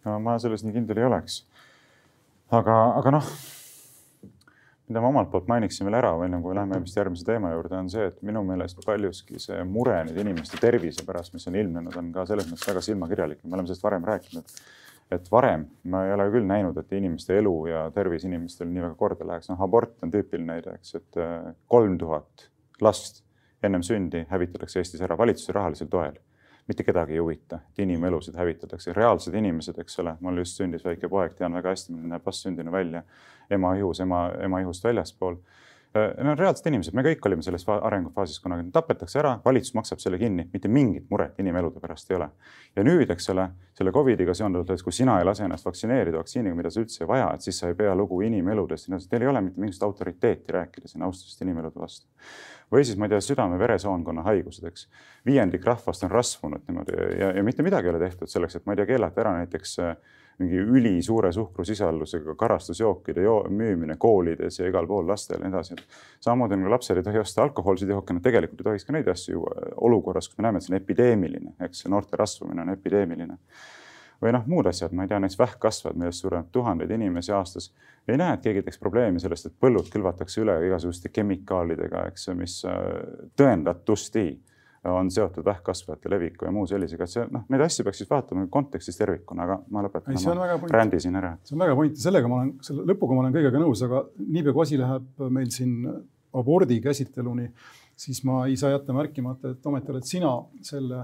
Ma 0.05 0.37
selles 0.39 0.63
nii 0.65 0.75
kindel 0.75 1.01
ei 1.01 1.07
oleks. 1.09 1.43
aga, 2.51 2.75
aga 2.97 3.13
noh, 3.13 3.31
mida 4.89 5.03
ma 5.03 5.11
omalt 5.11 5.29
poolt 5.31 5.49
mainiksin 5.51 5.85
veel 5.85 5.99
ära, 5.99 6.15
enne 6.25 6.41
kui 6.41 6.55
läheme 6.57 6.81
vist 6.81 6.97
järgmise 6.97 7.25
teema 7.27 7.51
juurde, 7.53 7.77
on 7.77 7.89
see, 7.93 8.07
et 8.09 8.21
minu 8.25 8.41
meelest 8.47 8.81
paljuski 8.85 9.41
see 9.41 9.63
mure 9.69 9.99
nüüd 10.07 10.17
inimeste 10.23 10.57
tervise 10.61 11.05
pärast, 11.05 11.35
mis 11.35 11.47
on 11.51 11.59
ilmnenud, 11.61 11.95
on 11.99 12.13
ka 12.15 12.25
selles 12.29 12.49
mõttes 12.49 12.67
väga 12.71 12.85
silmakirjalik. 12.85 13.43
me 13.43 13.57
oleme 13.57 13.69
sellest 13.69 13.85
varem 13.85 14.07
rääkinud 14.09 14.59
et 15.11 15.31
varem 15.31 15.65
ma 15.89 16.03
ei 16.05 16.13
ole 16.13 16.27
küll 16.33 16.45
näinud, 16.45 16.77
et 16.77 16.93
inimeste 16.93 17.37
elu 17.39 17.53
ja 17.71 17.83
tervis 17.93 18.25
inimestel 18.27 18.69
nii 18.69 18.83
väga 18.85 18.95
korda 18.97 19.27
läheks. 19.27 19.49
noh, 19.49 19.61
abort 19.65 19.95
on 20.05 20.13
tüüpiline 20.13 20.53
näide, 20.53 20.75
eks, 20.77 20.95
et 20.99 21.21
äh, 21.21 21.51
kolm 21.67 21.97
tuhat 21.97 22.49
last 22.81 23.23
ennem 23.63 23.83
sündi 23.83 24.23
hävitatakse 24.29 24.79
Eestis 24.79 25.01
ära 25.03 25.17
valitsuse 25.17 25.55
rahalisel 25.55 25.89
toel. 25.91 26.19
Mitte 26.69 26.85
kedagi 26.85 27.17
ei 27.17 27.19
huvita, 27.19 27.63
et 27.71 27.79
inimelusid 27.81 28.35
hävitatakse, 28.37 28.93
reaalsed 28.93 29.33
inimesed, 29.33 29.79
eks 29.81 29.99
ole, 30.03 30.13
mul 30.21 30.43
just 30.43 30.59
sündis 30.59 30.85
väike 30.85 31.09
poeg, 31.09 31.33
tean 31.37 31.55
väga 31.57 31.73
hästi, 31.73 31.95
milline 31.95 32.13
näeb 32.13 32.27
vastsündinu 32.29 32.71
välja. 32.71 33.01
Ema 33.49 33.73
ihus, 33.79 34.03
ema, 34.05 34.27
ema 34.45 34.61
ihust 34.61 34.85
väljaspool. 34.85 35.39
Äh, 35.97 36.11
on 36.21 36.37
reaalsed 36.37 36.67
inimesed, 36.69 36.93
me 36.93 37.01
kõik 37.01 37.25
olime 37.25 37.41
selles 37.41 37.63
arengufaasis 37.73 38.37
kunagi, 38.43 38.67
tapetakse 38.75 39.17
ära, 39.23 39.31
valitsus 39.45 39.73
maksab 39.73 40.03
selle 40.03 40.19
kinni, 40.21 40.45
mitte 40.53 40.69
mingit 40.69 41.07
muret 41.09 41.39
inimelude 41.41 41.81
pärast 41.81 42.11
ei 42.11 42.19
ole. 42.19 42.27
ja 42.75 42.85
nüüd, 42.85 43.09
eks 43.09 43.29
ole, 43.33 43.47
selle 43.73 43.91
Covidiga 43.95 44.35
seonduvalt, 44.37 44.69
et 44.69 44.85
kui 44.85 44.93
sina 44.93 45.17
ei 45.17 45.25
lase 45.25 45.47
ennast 45.47 45.65
vaktsineerida 45.65 46.21
vaktsiiniga, 46.21 46.53
mida 46.55 46.69
sa 46.69 46.83
üldse 46.83 47.01
ei 47.01 47.09
vaja, 47.09 47.31
et 47.33 47.41
siis 47.41 47.57
sa 47.57 47.73
ei 47.73 47.79
pea 47.79 47.95
lugu 47.97 48.21
inimeludest, 48.21 48.93
teil 49.09 49.25
ei 49.25 49.33
ole 49.33 49.41
mitte 49.47 49.57
mingisugust 49.57 49.89
autoriteeti 49.89 50.53
rääkida 50.53 50.93
siin 50.93 51.09
austusest 51.09 51.41
inimelude 51.41 51.81
vastu. 51.81 52.05
Või 52.71 52.85
siis 52.85 52.97
ma 52.97 53.07
ei 53.07 53.15
tea, 53.15 53.21
südame-veresoonkonna 53.25 54.23
haigused, 54.27 54.65
eks. 54.69 54.87
viiendik 55.25 55.65
rahvast 55.65 56.05
on 56.05 56.13
rasvunud 56.13 56.65
niimoodi 56.67 56.97
ja, 57.19 57.33
ja 57.37 57.43
mitte 57.43 57.65
midagi 57.65 57.89
ei 57.89 57.95
ole 57.95 58.01
tehtud 58.05 58.31
selleks, 58.31 58.59
et 58.59 58.65
ma 58.65 58.75
ei 58.75 58.81
tea, 58.81 58.89
keelata 58.93 59.23
ära 59.25 59.35
näiteks 59.39 59.79
äh, 59.83 59.95
mingi 60.39 60.55
ülisuure 60.55 61.31
suhkrusisaldusega 61.35 62.35
karastusjookide 62.39 63.25
müümine 63.51 63.97
koolides 63.99 64.59
ja 64.59 64.69
igal 64.69 64.87
pool 64.87 65.07
lastele 65.07 65.43
ja 65.43 65.49
nii 65.49 65.55
edasi. 65.55 65.75
samamoodi 66.19 66.55
on 66.55 66.63
ka 66.63 66.71
lapsed 66.75 66.97
ei 66.97 67.03
tohi 67.03 67.19
osta 67.19 67.43
alkohoolseid 67.43 67.91
jooke, 67.91 68.15
nad 68.15 68.23
tegelikult 68.23 68.61
ei 68.61 68.69
tohiks 68.69 68.87
ka 68.87 68.95
neid 68.95 69.07
asju 69.11 69.35
juua 69.35 69.67
olukorras, 69.89 70.29
kus 70.29 70.39
me 70.39 70.47
näeme, 70.47 70.61
et 70.61 70.67
see 70.67 70.73
on 70.73 70.79
epideemiline, 70.79 71.53
eks 71.67 71.85
noorte 71.91 72.19
rasvumine 72.19 72.63
on 72.63 72.71
epideemiline. 72.75 73.37
Või 74.21 74.33
noh, 74.35 74.43
muud 74.51 74.67
asjad, 74.69 74.93
ma 74.95 75.05
ei 75.05 75.11
tea, 75.11 75.19
näiteks 75.23 75.39
vähkkasvad, 75.39 75.97
millest 75.99 76.25
sureneb 76.25 76.49
tuhandeid 76.51 76.91
inimesi 76.91 77.31
aastas. 77.35 77.71
ei 78.07 78.17
näe, 78.17 78.33
et 78.33 78.43
keegi 78.43 78.63
teeks 78.65 78.79
probleemi 78.81 79.21
sellest, 79.21 79.45
et 79.45 79.55
põllud 79.61 79.89
külvatakse 79.93 80.41
üle 80.41 80.55
igasuguste 80.67 81.11
kemikaalidega, 81.13 82.05
eks, 82.11 82.29
mis 82.35 82.59
äh, 82.67 82.77
tõendatusti 83.39 84.27
on 84.89 85.11
seotud 85.11 85.45
vähkkasvajate 85.45 86.09
leviku 86.09 86.45
ja 86.47 86.51
muu 86.55 86.67
sellisega, 86.67 87.03
et 87.03 87.11
see 87.11 87.25
noh, 87.31 87.43
neid 87.51 87.63
asju 87.65 87.83
peaks 87.83 87.99
siis 87.99 88.09
vaatama 88.09 88.45
kontekstis 88.51 88.97
tervikuna, 88.97 89.43
aga 89.43 89.57
ma 89.75 89.83
lõpetan 89.83 90.15
oma 90.31 90.59
brändi 90.67 91.01
siin 91.03 91.19
ära. 91.19 91.33
see 91.43 91.57
on 91.57 91.65
väga 91.65 91.75
point 91.75 91.99
sellega 91.99 92.31
ma 92.31 92.39
olen, 92.43 92.53
selle 92.63 92.85
lõpuga 92.87 93.17
ma 93.17 93.25
olen 93.25 93.35
kõigega 93.35 93.59
nõus, 93.59 93.83
aga 93.83 94.05
niipea 94.23 94.55
kui 94.55 94.63
asi 94.63 94.79
läheb 94.79 95.25
meil 95.35 95.51
siin 95.51 95.75
abordi 96.39 96.79
käsitteluni, 96.83 97.49
siis 97.99 98.23
ma 98.27 98.45
ei 98.47 98.55
saa 98.59 98.71
jätta 98.71 98.95
märkimata, 98.95 99.51
et 99.55 99.67
ometi 99.67 99.91
oled 99.91 100.07
sina 100.07 100.31
selle 100.63 101.03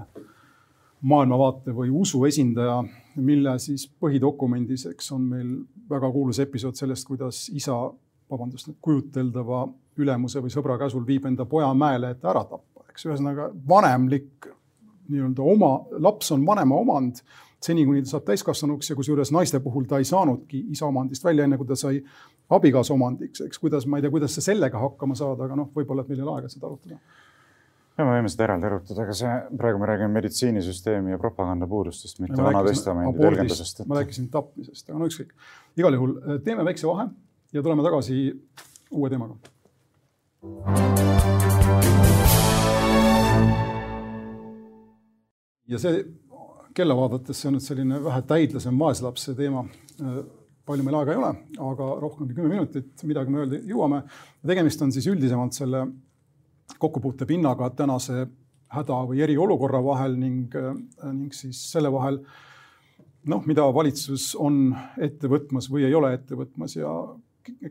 maailmavaate 1.00 1.74
või 1.76 1.90
usu 1.92 2.24
esindaja, 2.24 2.80
mille 3.16 3.58
siis 3.62 3.86
põhidokumendis, 4.00 4.86
eks 4.90 5.12
on 5.12 5.26
meil 5.32 5.50
väga 5.90 6.10
kuulus 6.12 6.40
episood 6.42 6.76
sellest, 6.76 7.06
kuidas 7.08 7.46
isa, 7.54 7.76
vabandust, 8.30 8.72
kujuteldava 8.82 9.66
ülemuse 9.96 10.40
või 10.42 10.52
sõbra 10.52 10.78
käsul 10.80 11.06
viib 11.06 11.28
enda 11.28 11.46
poja 11.48 11.68
mäele, 11.74 12.10
et 12.16 12.24
ära 12.24 12.42
tappa 12.44 12.76
eks 12.96 13.10
ühesõnaga 13.10 13.50
vanemlik 13.68 14.48
nii-öelda 15.12 15.44
oma, 15.44 15.74
laps 16.02 16.32
on 16.34 16.46
vanema 16.46 16.78
omand 16.80 17.20
seni, 17.62 17.84
kuni 17.86 18.02
ta 18.02 18.14
saab 18.14 18.24
täiskasvanuks 18.30 18.90
ja 18.90 18.96
kusjuures 18.98 19.30
naiste 19.34 19.60
puhul 19.62 19.86
ta 19.88 20.00
ei 20.00 20.08
saanudki 20.08 20.64
isa 20.72 20.88
omandist 20.88 21.24
välja, 21.24 21.46
enne 21.46 21.58
kui 21.60 21.68
ta 21.68 21.76
sai 21.78 22.00
abikaasa 22.56 22.94
omandiks, 22.94 23.42
eks 23.46 23.60
kuidas, 23.60 23.86
ma 23.86 23.98
ei 23.98 24.04
tea, 24.04 24.12
kuidas 24.14 24.36
sa 24.36 24.44
sellega 24.44 24.80
hakkama 24.80 25.16
saad, 25.18 25.40
aga 25.44 25.58
noh, 25.58 25.70
võib-olla, 25.74 26.04
et 26.04 26.10
meil 26.10 26.22
ei 26.22 26.26
ole 26.26 26.34
aega 26.38 26.50
seda 26.52 26.68
arutada. 26.68 26.98
Ja 27.96 28.04
me 28.04 28.12
võime 28.12 28.30
seda 28.32 28.44
eraldi 28.46 28.68
arutada, 28.68 29.04
aga 29.06 29.14
see, 29.16 29.34
praegu 29.56 29.80
me 29.80 29.88
räägime 29.88 30.12
meditsiinisüsteemi 30.18 31.14
ja 31.14 31.20
propaganda 31.20 31.68
puudustest, 31.70 32.20
mitte 32.24 32.42
Vana 32.42 32.62
Testamendi 32.66 33.16
tõlgendusest 33.22 33.82
et.... 33.82 33.88
ma 33.88 34.00
rääkisin 34.00 34.28
tapmisest, 34.32 34.90
aga 34.90 35.00
no 35.00 35.08
ükskõik. 35.08 35.32
igal 35.80 35.96
juhul 35.96 36.16
teeme 36.44 36.66
väikse 36.68 36.88
vahe 36.90 37.08
ja 37.56 37.64
tuleme 37.64 37.86
tagasi 37.86 38.28
uue 38.92 39.10
teemaga 39.12 39.36
ja 45.66 45.80
see 45.80 46.04
kella 46.76 46.96
vaadates, 46.98 47.38
see 47.40 47.48
on 47.48 47.56
nüüd 47.56 47.64
selline 47.64 48.00
vähe 48.04 48.22
täidlasem 48.28 48.76
vaeslapse 48.78 49.34
teema. 49.38 49.64
palju 50.66 50.82
meil 50.82 50.96
aega 50.98 51.12
ei 51.14 51.18
ole, 51.20 51.28
aga 51.62 51.84
rohkem 52.02 52.26
kui 52.26 52.34
kümme 52.34 52.50
minutit, 52.50 52.90
midagi 53.06 53.30
me 53.32 53.44
öelda 53.44 53.60
jõuame. 53.70 54.02
tegemist 54.46 54.82
on 54.82 54.92
siis 54.92 55.06
üldisemalt 55.08 55.56
selle 55.56 55.86
kokkupuutepinnaga 56.78 57.70
tänase 57.78 58.26
häda 58.72 58.98
või 59.08 59.22
eriolukorra 59.24 59.82
vahel 59.84 60.16
ning, 60.18 60.54
ning 61.12 61.34
siis 61.34 61.60
selle 61.72 61.92
vahel, 61.92 62.18
noh, 63.30 63.44
mida 63.46 63.66
valitsus 63.74 64.34
on 64.38 64.74
ette 64.98 65.30
võtmas 65.30 65.70
või 65.70 65.86
ei 65.86 65.94
ole 65.94 66.12
ette 66.16 66.38
võtmas 66.38 66.76
ja 66.76 66.92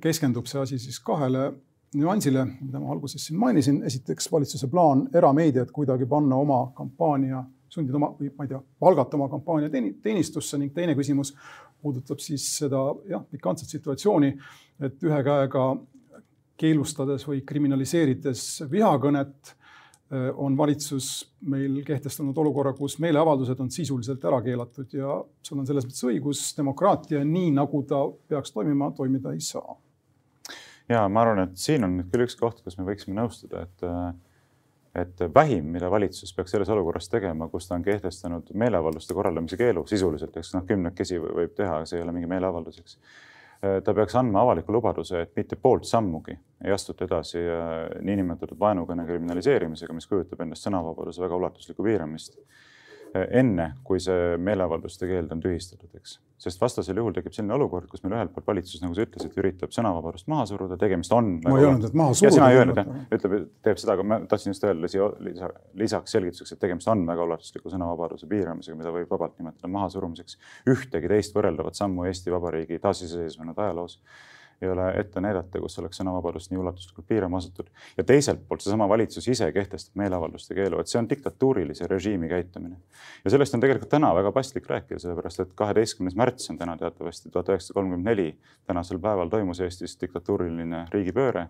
keskendub 0.01 0.47
see 0.47 0.62
asi 0.62 0.79
siis 0.79 0.99
kahele 1.03 1.49
nüansile, 1.95 2.45
mida 2.62 2.79
ma 2.79 2.91
alguses 2.91 3.27
siin 3.27 3.39
mainisin. 3.39 3.84
esiteks 3.84 4.31
valitsuse 4.31 4.67
plaan 4.71 5.05
erameediat 5.13 5.71
kuidagi 5.71 6.05
panna 6.05 6.36
oma 6.36 6.71
kampaania 6.75 7.43
sundida 7.69 7.97
oma 7.99 8.12
või 8.19 8.31
ma 8.38 8.45
ei 8.45 8.51
tea, 8.51 8.62
palgata 8.79 9.17
oma 9.17 9.27
kampaania 9.31 9.69
teenistusse 10.03 10.58
ning 10.58 10.73
teine 10.73 10.95
küsimus 10.95 11.34
puudutab 11.81 12.21
siis 12.23 12.45
seda 12.60 12.81
jah, 13.10 13.23
pikantset 13.31 13.69
situatsiooni, 13.75 14.31
et 14.79 15.03
ühe 15.03 15.21
käega 15.27 15.65
keelustades 16.57 17.25
või 17.27 17.41
kriminaliseerides 17.47 18.65
vihakõnet 18.71 19.51
eh, 19.51 20.29
on 20.35 20.57
valitsus 20.57 21.09
meil 21.51 21.81
kehtestanud 21.87 22.37
olukorra, 22.37 22.73
kus 22.77 22.97
meeleavaldused 23.03 23.59
on 23.59 23.71
sisuliselt 23.71 24.23
ära 24.25 24.41
keelatud 24.45 24.93
ja 24.95 25.17
sul 25.43 25.61
on 25.61 25.67
selles 25.67 25.87
mõttes 25.87 26.05
õigus, 26.07 26.45
demokraatia 26.57 27.23
nii 27.27 27.51
nagu 27.57 27.83
ta 27.89 28.05
peaks 28.29 28.55
toimima, 28.55 28.91
toimida 28.95 29.33
ei 29.35 29.43
saa. 29.43 29.75
ja 30.89 31.07
ma 31.09 31.25
arvan, 31.25 31.49
et 31.49 31.59
siin 31.59 31.83
on 31.83 31.99
nüüd 31.99 32.13
küll 32.13 32.27
üks 32.27 32.39
koht, 32.39 32.63
kus 32.63 32.79
me 32.79 32.87
võiksime 32.87 33.17
nõustuda, 33.19 33.67
et 33.67 33.85
äh, 33.89 34.13
et 34.95 35.19
vähim, 35.35 35.67
mida 35.75 35.89
valitsus 35.91 36.31
peaks 36.35 36.53
selles 36.55 36.69
olukorras 36.71 37.09
tegema, 37.11 37.49
kus 37.51 37.67
ta 37.67 37.75
on 37.75 37.83
kehtestanud 37.83 38.51
meeleavalduste 38.55 39.15
korraldamise 39.17 39.57
keelu 39.59 39.83
sisuliselt, 39.89 40.35
eks 40.39 40.53
noh, 40.55 40.63
kümnekesi 40.67 41.19
võib 41.19 41.55
teha, 41.57 41.81
see 41.89 41.99
ei 41.99 42.05
ole 42.05 42.13
mingi 42.15 42.29
meeleavaldus, 42.31 42.79
eks. 42.83 42.99
Ta 43.84 43.93
peaks 43.93 44.15
andma 44.19 44.41
avaliku 44.45 44.73
lubaduse, 44.75 45.21
et 45.25 45.36
mitte 45.38 45.56
poolt 45.56 45.88
sammugi 45.89 46.36
ei 46.65 46.73
astuta 46.73 47.06
edasi 47.06 47.39
äh, 47.39 47.73
niinimetatud 48.06 48.60
vaenukõne 48.60 49.06
kriminaliseerimisega, 49.08 49.93
mis 49.93 50.08
kujutab 50.10 50.41
endast 50.45 50.67
sõnavabaduse 50.67 51.23
väga 51.23 51.39
ulatuslikku 51.39 51.86
piiramist 51.86 52.39
enne, 53.15 53.71
kui 53.88 53.99
see 54.04 54.36
meeleavalduste 54.41 55.08
keeld 55.10 55.32
on 55.34 55.41
tühistatud, 55.43 55.89
eks. 55.97 56.17
sest 56.45 56.62
vastasel 56.62 56.99
juhul 56.99 57.15
tekib 57.15 57.34
selline 57.36 57.56
olukord, 57.56 57.88
kus 57.91 58.04
meil 58.04 58.17
ühelt 58.17 58.34
poolt 58.36 58.47
valitsus, 58.51 58.82
nagu 58.84 58.97
sa 58.97 59.06
ütlesid, 59.06 59.34
üritab 59.41 59.73
sõnavabadust 59.75 60.28
maha 60.32 60.45
suruda, 60.49 60.78
tegemist 60.82 61.13
on. 61.15 61.32
ma 61.45 61.56
ei 61.56 61.67
öelnud, 61.69 61.88
et 61.89 61.97
maha 61.97 62.17
suruda. 62.17 62.36
sina 62.38 62.51
ei 62.51 62.60
öelnud 62.62 62.82
jah, 62.82 62.93
ütleb, 63.17 63.36
teeb 63.65 63.82
seda, 63.82 63.95
aga 63.95 64.06
ma 64.12 64.19
tahtsin 64.30 64.54
just 64.54 64.67
öelda 64.67 64.91
siia 64.91 65.10
lisa, 65.28 65.51
lisaks 65.82 66.15
selgituseks, 66.17 66.56
et 66.56 66.63
tegemist 66.65 66.91
on 66.91 67.06
väga 67.08 67.28
ulatusliku 67.30 67.73
sõnavabaduse 67.73 68.30
piiramisega, 68.32 68.78
mida 68.80 68.93
võib 68.95 69.12
vabalt 69.15 69.39
nimetada 69.39 69.71
mahasurumiseks. 69.80 70.39
ühtegi 70.75 71.12
teist 71.12 71.36
võrreldavat 71.36 71.80
sammu 71.80 72.08
Eesti 72.12 72.36
Vabariigi 72.36 72.82
taasiseseisvunud 72.84 73.60
ajaloos 73.65 73.99
ei 74.61 74.69
ole 74.69 74.87
ette 74.99 75.21
näidata, 75.21 75.59
kus 75.59 75.79
oleks 75.79 75.99
sõnavabadust 75.99 76.51
nii 76.51 76.59
ulatuslikult 76.61 77.07
piirama 77.07 77.37
asutud. 77.37 77.67
ja 77.97 78.03
teiselt 78.03 78.47
poolt 78.47 78.61
seesama 78.61 78.87
valitsus 78.89 79.27
ise 79.27 79.51
kehtestab 79.51 79.99
meeleavalduste 80.01 80.55
keelu, 80.55 80.79
et 80.79 80.91
see 80.91 80.99
on 80.99 81.09
diktatuurilise 81.09 81.87
režiimi 81.91 82.29
käitumine. 82.29 82.77
ja 83.25 83.31
sellest 83.31 83.53
on 83.53 83.63
tegelikult 83.63 83.89
täna 83.89 84.13
väga 84.15 84.31
paslik 84.31 84.69
rääkida, 84.69 84.99
sellepärast 84.99 85.39
et 85.39 85.53
kaheteistkümnes 85.55 86.15
märts 86.15 86.49
on 86.49 86.57
täna 86.57 86.77
teatavasti 86.77 87.29
tuhat 87.29 87.49
üheksasada 87.49 87.79
kolmkümmend 87.79 88.09
neli. 88.09 88.37
tänasel 88.67 88.99
päeval 88.99 89.29
toimus 89.29 89.59
Eestis 89.59 89.97
diktatuuriline 90.01 90.85
riigipööre 90.91 91.47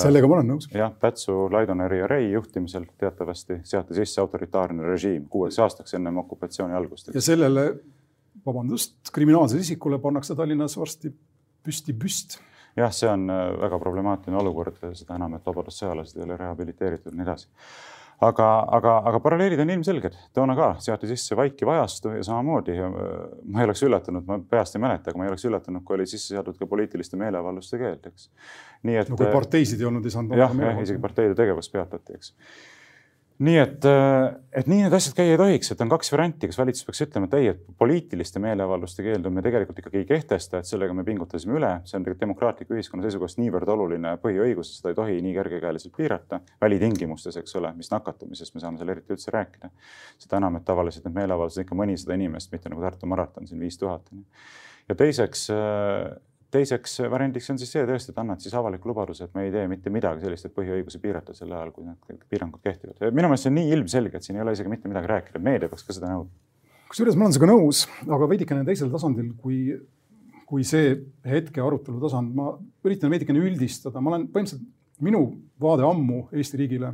sellega 0.00 0.28
ma 0.28 0.38
olen 0.38 0.52
nõus. 0.54 0.68
jah, 0.72 0.92
Pätsu, 1.00 1.48
Laidoneri 1.52 1.98
ja 1.98 2.06
Rei 2.10 2.30
juhtimisel 2.32 2.86
teatavasti 2.98 3.60
seati 3.68 3.96
sisse 3.98 4.20
autoritaarne 4.22 4.86
režiim 4.86 5.26
kuueks 5.30 5.58
aastaks 5.58 5.94
ennem 5.98 6.16
okupatsiooni 6.24 6.74
algust. 6.74 7.10
ja 7.14 7.20
sellele 7.20 7.66
vabandust, 8.46 8.96
kriminaalsele 9.12 9.60
isikule 9.60 9.98
pannakse 9.98 10.34
Tallinnas 10.34 10.78
varsti 10.78 11.12
püsti 11.64 11.94
püst. 11.96 12.38
jah, 12.76 12.92
see 12.94 13.08
on 13.10 13.28
äh, 13.30 13.48
väga 13.60 13.80
problemaatiline 13.82 14.38
olukord, 14.40 14.78
seda 14.98 15.18
enam, 15.18 15.36
et 15.36 15.46
vabadussõjalased 15.46 16.18
ei 16.18 16.26
ole 16.26 16.38
rehabiliteeritud 16.40 17.12
ja 17.12 17.18
nii 17.18 17.28
edasi 17.28 17.50
aga, 18.26 18.48
aga, 18.76 18.96
aga 19.10 19.20
paralleelid 19.22 19.60
on 19.62 19.72
ilmselged, 19.74 20.16
toona 20.36 20.54
ka 20.58 20.68
seati 20.82 21.08
sisse 21.10 21.36
vaikiv 21.38 21.70
ajastu 21.72 22.14
ja 22.16 22.26
samamoodi 22.26 22.76
ma 22.78 23.62
ei 23.62 23.66
oleks 23.66 23.82
üllatunud, 23.86 24.26
ma 24.28 24.38
peast 24.50 24.76
ei 24.78 24.82
mäleta, 24.84 25.10
aga 25.10 25.20
ma 25.20 25.26
ei 25.26 25.32
oleks 25.32 25.46
üllatunud, 25.48 25.84
kui 25.86 25.98
oli 25.98 26.06
sisse 26.10 26.36
seatud 26.36 26.58
ka 26.58 26.68
poliitiliste 26.70 27.18
meeleavalduste 27.20 27.80
keeld, 27.80 28.06
eks. 28.12 28.28
nii 28.88 29.00
et. 29.02 29.10
no 29.10 29.18
kui 29.18 29.30
parteisid 29.32 29.82
ei 29.82 29.90
olnud, 29.90 30.06
ei 30.06 30.14
saanud. 30.14 30.36
jah, 30.38 30.54
jah, 30.66 30.78
isegi 30.84 31.02
parteide 31.02 31.36
tegevus 31.38 31.70
peatati, 31.72 32.18
eks 32.20 32.34
nii 33.42 33.58
et, 33.58 33.86
äh, 33.88 34.34
et 34.54 34.68
nii 34.70 34.84
need 34.84 34.94
asjad 34.94 35.16
käia 35.16 35.34
ei 35.34 35.38
tohiks, 35.40 35.72
et 35.72 35.80
on 35.82 35.90
kaks 35.90 36.12
varianti, 36.14 36.48
kas 36.50 36.58
valitsus 36.60 36.86
peaks 36.86 37.02
ütlema, 37.06 37.26
et 37.28 37.34
ei, 37.38 37.48
et 37.52 37.62
poliitiliste 37.80 38.42
meeleavalduste 38.42 39.04
keeldu 39.06 39.32
me 39.34 39.42
tegelikult 39.44 39.80
ikkagi 39.82 40.02
ei 40.02 40.06
kehtesta, 40.08 40.60
et 40.60 40.68
sellega 40.68 40.94
me 40.96 41.04
pingutasime 41.06 41.56
üle, 41.58 41.72
see 41.88 41.98
on 41.98 42.06
tegelikult 42.06 42.24
demokraatliku 42.26 42.76
ühiskonna 42.76 43.06
seisukohast 43.06 43.40
niivõrd 43.42 43.72
oluline 43.74 44.14
põhiõigus, 44.22 44.74
seda 44.78 44.92
ei 44.92 44.98
tohi 44.98 45.20
nii 45.26 45.36
kergekäeliselt 45.38 45.96
piirata 45.96 46.42
välitingimustes, 46.62 47.40
eks 47.42 47.58
ole, 47.60 47.72
mis 47.78 47.90
nakatumisest 47.92 48.54
me 48.56 48.64
saame 48.64 48.80
seal 48.80 48.94
eriti 48.94 49.16
üldse 49.16 49.34
rääkida. 49.34 49.72
seda 50.22 50.42
enam, 50.42 50.60
et 50.60 50.68
tavaliselt 50.68 51.08
need 51.08 51.18
meeleavaldused 51.18 51.64
ikka 51.64 51.78
mõnisada 51.78 52.18
inimest, 52.18 52.52
mitte 52.52 52.70
nagu 52.70 52.84
Tartu 52.84 53.10
maraton 53.10 53.48
siin 53.48 53.60
viis 53.60 53.78
tuhat. 53.78 54.06
ja 54.88 54.94
teiseks 54.94 55.48
äh, 55.50 56.12
teiseks 56.52 56.98
variandiks 57.10 57.48
on 57.52 57.58
siis 57.60 57.72
see 57.72 57.84
tõesti, 57.88 58.12
et 58.12 58.20
annad 58.20 58.42
siis 58.44 58.54
avaliku 58.58 58.90
lubaduse, 58.90 59.26
et 59.26 59.34
me 59.36 59.46
ei 59.46 59.52
tee 59.54 59.64
mitte 59.70 59.92
midagi 59.92 60.24
sellist, 60.26 60.48
et 60.48 60.54
põhiõigusi 60.56 61.00
piirata 61.02 61.34
sel 61.36 61.52
ajal, 61.52 61.72
kui 61.74 61.86
need 61.86 62.26
piirangud 62.28 62.60
kehtivad. 62.64 63.00
minu 63.14 63.30
meelest 63.30 63.46
see 63.46 63.52
on 63.52 63.58
nii 63.58 63.72
ilmselge, 63.76 64.18
et 64.18 64.26
siin 64.26 64.38
ei 64.38 64.44
ole 64.44 64.54
isegi 64.56 64.72
mitte 64.72 64.90
midagi 64.90 65.10
rääkida, 65.10 65.40
meedia 65.42 65.70
peaks 65.72 65.86
ka 65.88 65.96
seda 65.96 66.10
nõudma. 66.12 66.32
kusjuures 66.92 67.16
ma 67.16 67.26
olen 67.26 67.36
sinuga 67.36 67.50
nõus, 67.52 67.86
aga 68.04 68.28
veidikene 68.34 68.66
teisel 68.68 68.92
tasandil, 68.92 69.30
kui, 69.40 69.62
kui 70.48 70.66
see 70.68 70.92
hetke 71.28 71.64
arutelu 71.64 72.02
tasand, 72.02 72.34
ma 72.36 72.50
üritan 72.84 73.12
veidikene 73.14 73.40
üldistada, 73.40 74.04
ma 74.04 74.12
olen 74.12 74.28
põhimõtteliselt, 74.34 74.68
minu 75.02 75.24
vaade 75.62 75.86
ammu 75.88 76.26
Eesti 76.36 76.60
riigile 76.60 76.92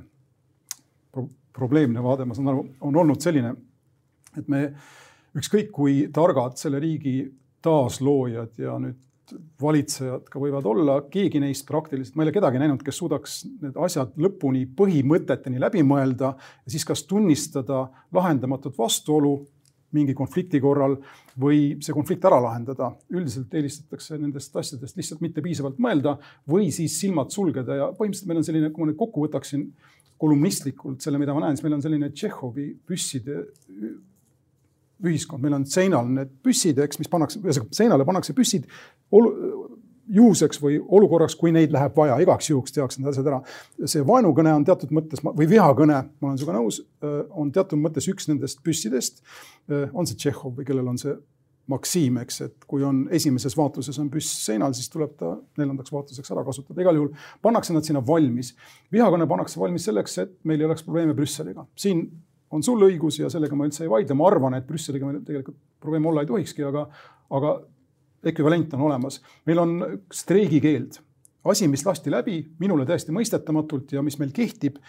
pro, 1.13 1.27
probleemne 1.57 2.05
vaade, 2.05 2.29
ma 2.29 2.39
saan 2.39 2.55
aru, 2.55 2.63
on 2.87 3.03
olnud 3.03 3.27
selline, 3.27 3.57
et 4.39 4.47
me 4.49 4.69
ükskõik 5.39 5.75
kui 5.75 5.99
targad 6.15 6.57
selle 6.61 6.79
riigi 6.83 7.19
taasloojad 7.65 8.55
ja 8.63 8.79
nüüd 8.79 9.03
valitsejad 9.61 10.29
ka 10.31 10.41
võivad 10.41 10.67
olla, 10.69 10.97
keegi 11.11 11.41
neist 11.43 11.67
praktiliselt, 11.69 12.17
ma 12.17 12.25
ei 12.25 12.29
ole 12.29 12.37
kedagi 12.37 12.63
näinud, 12.63 12.83
kes 12.85 13.01
suudaks 13.01 13.39
need 13.63 13.77
asjad 13.85 14.17
lõpuni 14.21 14.65
põhimõteteni 14.79 15.61
läbi 15.63 15.85
mõelda 15.87 16.33
ja 16.39 16.73
siis 16.73 16.87
kas 16.89 17.05
tunnistada 17.09 17.87
lahendamatut 18.15 18.79
vastuolu 18.79 19.37
mingi 19.97 20.13
konflikti 20.17 20.61
korral 20.61 20.99
või 21.41 21.79
see 21.81 21.95
konflikt 21.97 22.25
ära 22.29 22.41
lahendada. 22.45 22.91
üldiselt 23.11 23.55
eelistatakse 23.55 24.19
nendest 24.21 24.57
asjadest 24.57 24.99
lihtsalt 24.99 25.23
mitte 25.25 25.45
piisavalt 25.45 25.79
mõelda 25.81 26.19
või 26.49 26.69
siis 26.75 26.99
silmad 27.01 27.33
sulgeda 27.33 27.79
ja 27.79 27.87
põhimõtteliselt 27.97 28.29
meil 28.29 28.43
on 28.43 28.49
selline, 28.49 28.71
kui 28.71 28.85
ma 28.85 28.91
nüüd 28.91 29.01
kokku 29.01 29.25
võtaksin 29.25 29.71
kolumnistlikult 30.19 31.01
selle, 31.01 31.21
mida 31.21 31.35
ma 31.35 31.47
näen, 31.47 31.57
siis 31.57 31.65
meil 31.65 31.79
on 31.79 31.85
selline 31.85 32.11
Tšehhovi 32.13 32.69
püsside 32.87 33.45
ühiskond, 35.05 35.43
meil 35.43 35.59
on 35.61 35.67
seinal 35.69 36.09
need 36.11 36.31
püssid, 36.45 36.79
eks, 36.83 36.99
mis 36.99 37.11
pannakse, 37.11 37.41
ühesõnaga 37.43 37.79
seinale 37.79 38.07
pannakse 38.09 38.35
püssid 38.37 38.67
juhuseks 40.09 40.61
või 40.63 40.79
olukorraks, 40.81 41.37
kui 41.37 41.53
neid 41.53 41.73
läheb 41.75 41.97
vaja, 41.97 42.17
igaks 42.23 42.49
juhuks 42.49 42.73
tehakse 42.73 43.01
need 43.01 43.11
asjad 43.11 43.27
ära. 43.29 43.41
see 43.85 44.05
vaenukõne 44.07 44.55
on 44.57 44.65
teatud 44.65 44.93
mõttes 44.97 45.21
või 45.25 45.49
vihakõne, 45.51 45.99
ma 46.09 46.29
olen 46.31 46.39
sinuga 46.41 46.57
nõus, 46.57 46.81
on 47.31 47.53
teatud 47.53 47.81
mõttes 47.81 48.09
üks 48.09 48.29
nendest 48.31 48.63
püssidest. 48.65 49.23
on 49.93 50.07
see 50.07 50.17
Tšehhov 50.17 50.57
või 50.57 50.65
kellel 50.69 50.89
on 50.89 50.99
see 50.99 51.17
Maksim, 51.69 52.17
eks, 52.23 52.41
et 52.47 52.65
kui 52.65 52.81
on 52.87 53.03
esimeses 53.13 53.53
vaatuses 53.57 53.99
on 54.01 54.07
püss 54.09 54.31
seinal, 54.41 54.73
siis 54.73 54.89
tuleb 54.89 55.11
ta 55.21 55.35
neljandaks 55.61 55.93
vaatuseks 55.93 56.33
ära 56.33 56.45
kasutada. 56.47 56.81
igal 56.81 56.97
juhul 56.97 57.11
pannakse 57.45 57.77
nad 57.77 57.85
sinna 57.85 58.01
valmis. 58.01 58.55
vihakõne 58.93 59.29
pannakse 59.29 59.61
valmis 59.61 59.85
selleks, 59.85 60.19
et 60.19 60.33
meil 60.45 60.61
ei 60.61 60.67
oleks 60.67 60.83
probleeme 60.83 61.15
Brüsseliga. 61.15 61.67
siin 61.77 62.09
on 62.51 62.65
sul 62.65 62.85
õigus 62.87 63.21
ja 63.21 63.31
sellega 63.33 63.57
ma 63.57 63.67
üldse 63.69 63.85
ei 63.85 63.91
vaidle, 63.93 64.17
ma 64.17 64.29
arvan, 64.29 64.57
et 64.59 64.67
Brüsseliga 64.69 65.09
meil 65.09 65.21
tegelikult 65.27 65.59
probleeme 65.81 66.09
olla 66.11 66.25
ei 66.25 66.31
tohikski, 66.31 66.65
aga, 66.69 66.87
aga 67.37 67.53
ekvivalent 68.33 68.75
on 68.75 68.87
olemas. 68.89 69.21
meil 69.47 69.61
on 69.63 69.77
streigikeeld, 70.13 70.99
asi, 71.49 71.69
mis 71.69 71.85
lasti 71.87 72.11
läbi 72.13 72.41
minule 72.61 72.87
täiesti 72.89 73.15
mõistetamatult 73.15 73.93
ja 73.95 74.03
mis 74.03 74.19
meil 74.19 74.33
kehtib, 74.35 74.81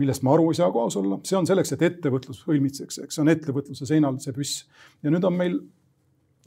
millest 0.00 0.24
ma 0.26 0.34
aru 0.34 0.50
ei 0.50 0.58
saa 0.58 0.70
kaasa 0.74 1.00
olla, 1.00 1.20
see 1.26 1.38
on 1.38 1.46
selleks, 1.46 1.72
et 1.74 1.86
ettevõtlus 1.86 2.42
õilmitseks, 2.50 3.00
eks 3.04 3.16
see 3.16 3.24
on 3.24 3.32
ettevõtluse 3.32 3.88
seinal 3.88 4.18
see 4.22 4.34
püss. 4.36 4.64
ja 5.02 5.12
nüüd 5.14 5.24
on 5.24 5.38
meil 5.38 5.60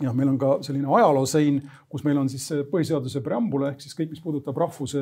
jah, 0.02 0.14
meil 0.14 0.30
on 0.30 0.38
ka 0.39 0.50
selline 0.66 0.89
ajaloosein, 0.93 1.58
kus 1.89 2.04
meil 2.06 2.20
on 2.22 2.28
siis 2.30 2.45
põhiseaduse 2.70 3.22
preambul 3.26 3.66
ehk 3.70 3.82
siis 3.82 3.95
kõik, 3.98 4.12
mis 4.14 4.22
puudutab 4.22 4.58
rahvuse, 4.62 5.02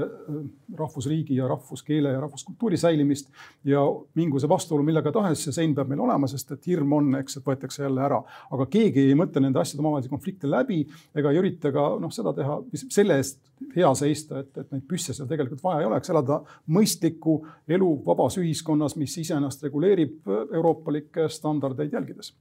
rahvusriigi 0.80 1.40
ja 1.40 1.50
rahvuskeele 1.52 2.14
ja 2.14 2.22
rahvuskultuuri 2.24 2.80
säilimist 2.80 3.32
ja 3.68 3.84
mingu 4.16 4.40
see 4.40 4.52
vastuolu 4.52 4.86
millega 4.88 5.12
tahes, 5.16 5.44
see 5.44 5.56
sein 5.56 5.76
peab 5.76 5.92
meil 5.92 6.04
olema, 6.06 6.30
sest 6.32 6.56
et 6.56 6.70
hirm 6.72 6.96
on, 6.96 7.12
eks, 7.20 7.40
et 7.40 7.50
võetakse 7.50 7.84
jälle 7.84 8.06
ära. 8.06 8.22
aga 8.56 8.70
keegi 8.72 9.10
ei 9.10 9.20
mõtle 9.20 9.44
nende 9.44 9.60
asjade 9.60 9.84
omavahelisi 9.84 10.14
konflikte 10.14 10.50
läbi 10.52 10.84
ega 11.16 11.34
ei 11.34 11.42
ürita 11.44 11.74
ka 11.76 11.88
noh, 12.00 12.14
seda 12.16 12.34
teha, 12.38 12.62
selle 12.86 13.20
eest 13.20 13.42
hea 13.76 13.92
seista, 14.00 14.40
et, 14.46 14.52
et 14.58 14.72
neid 14.72 14.88
püsse 14.88 15.16
seal 15.16 15.28
tegelikult 15.28 15.64
vaja 15.64 15.84
ei 15.84 15.90
oleks, 15.92 16.12
elada 16.14 16.42
mõistlikku 16.72 17.42
elu 17.68 17.92
vabas 18.08 18.40
ühiskonnas, 18.40 18.96
mis 19.00 19.18
iseennast 19.26 19.64
reguleerib 19.68 20.36
euroopalikke 20.54 21.28
standardeid 21.32 21.96
jälgides 21.96 22.32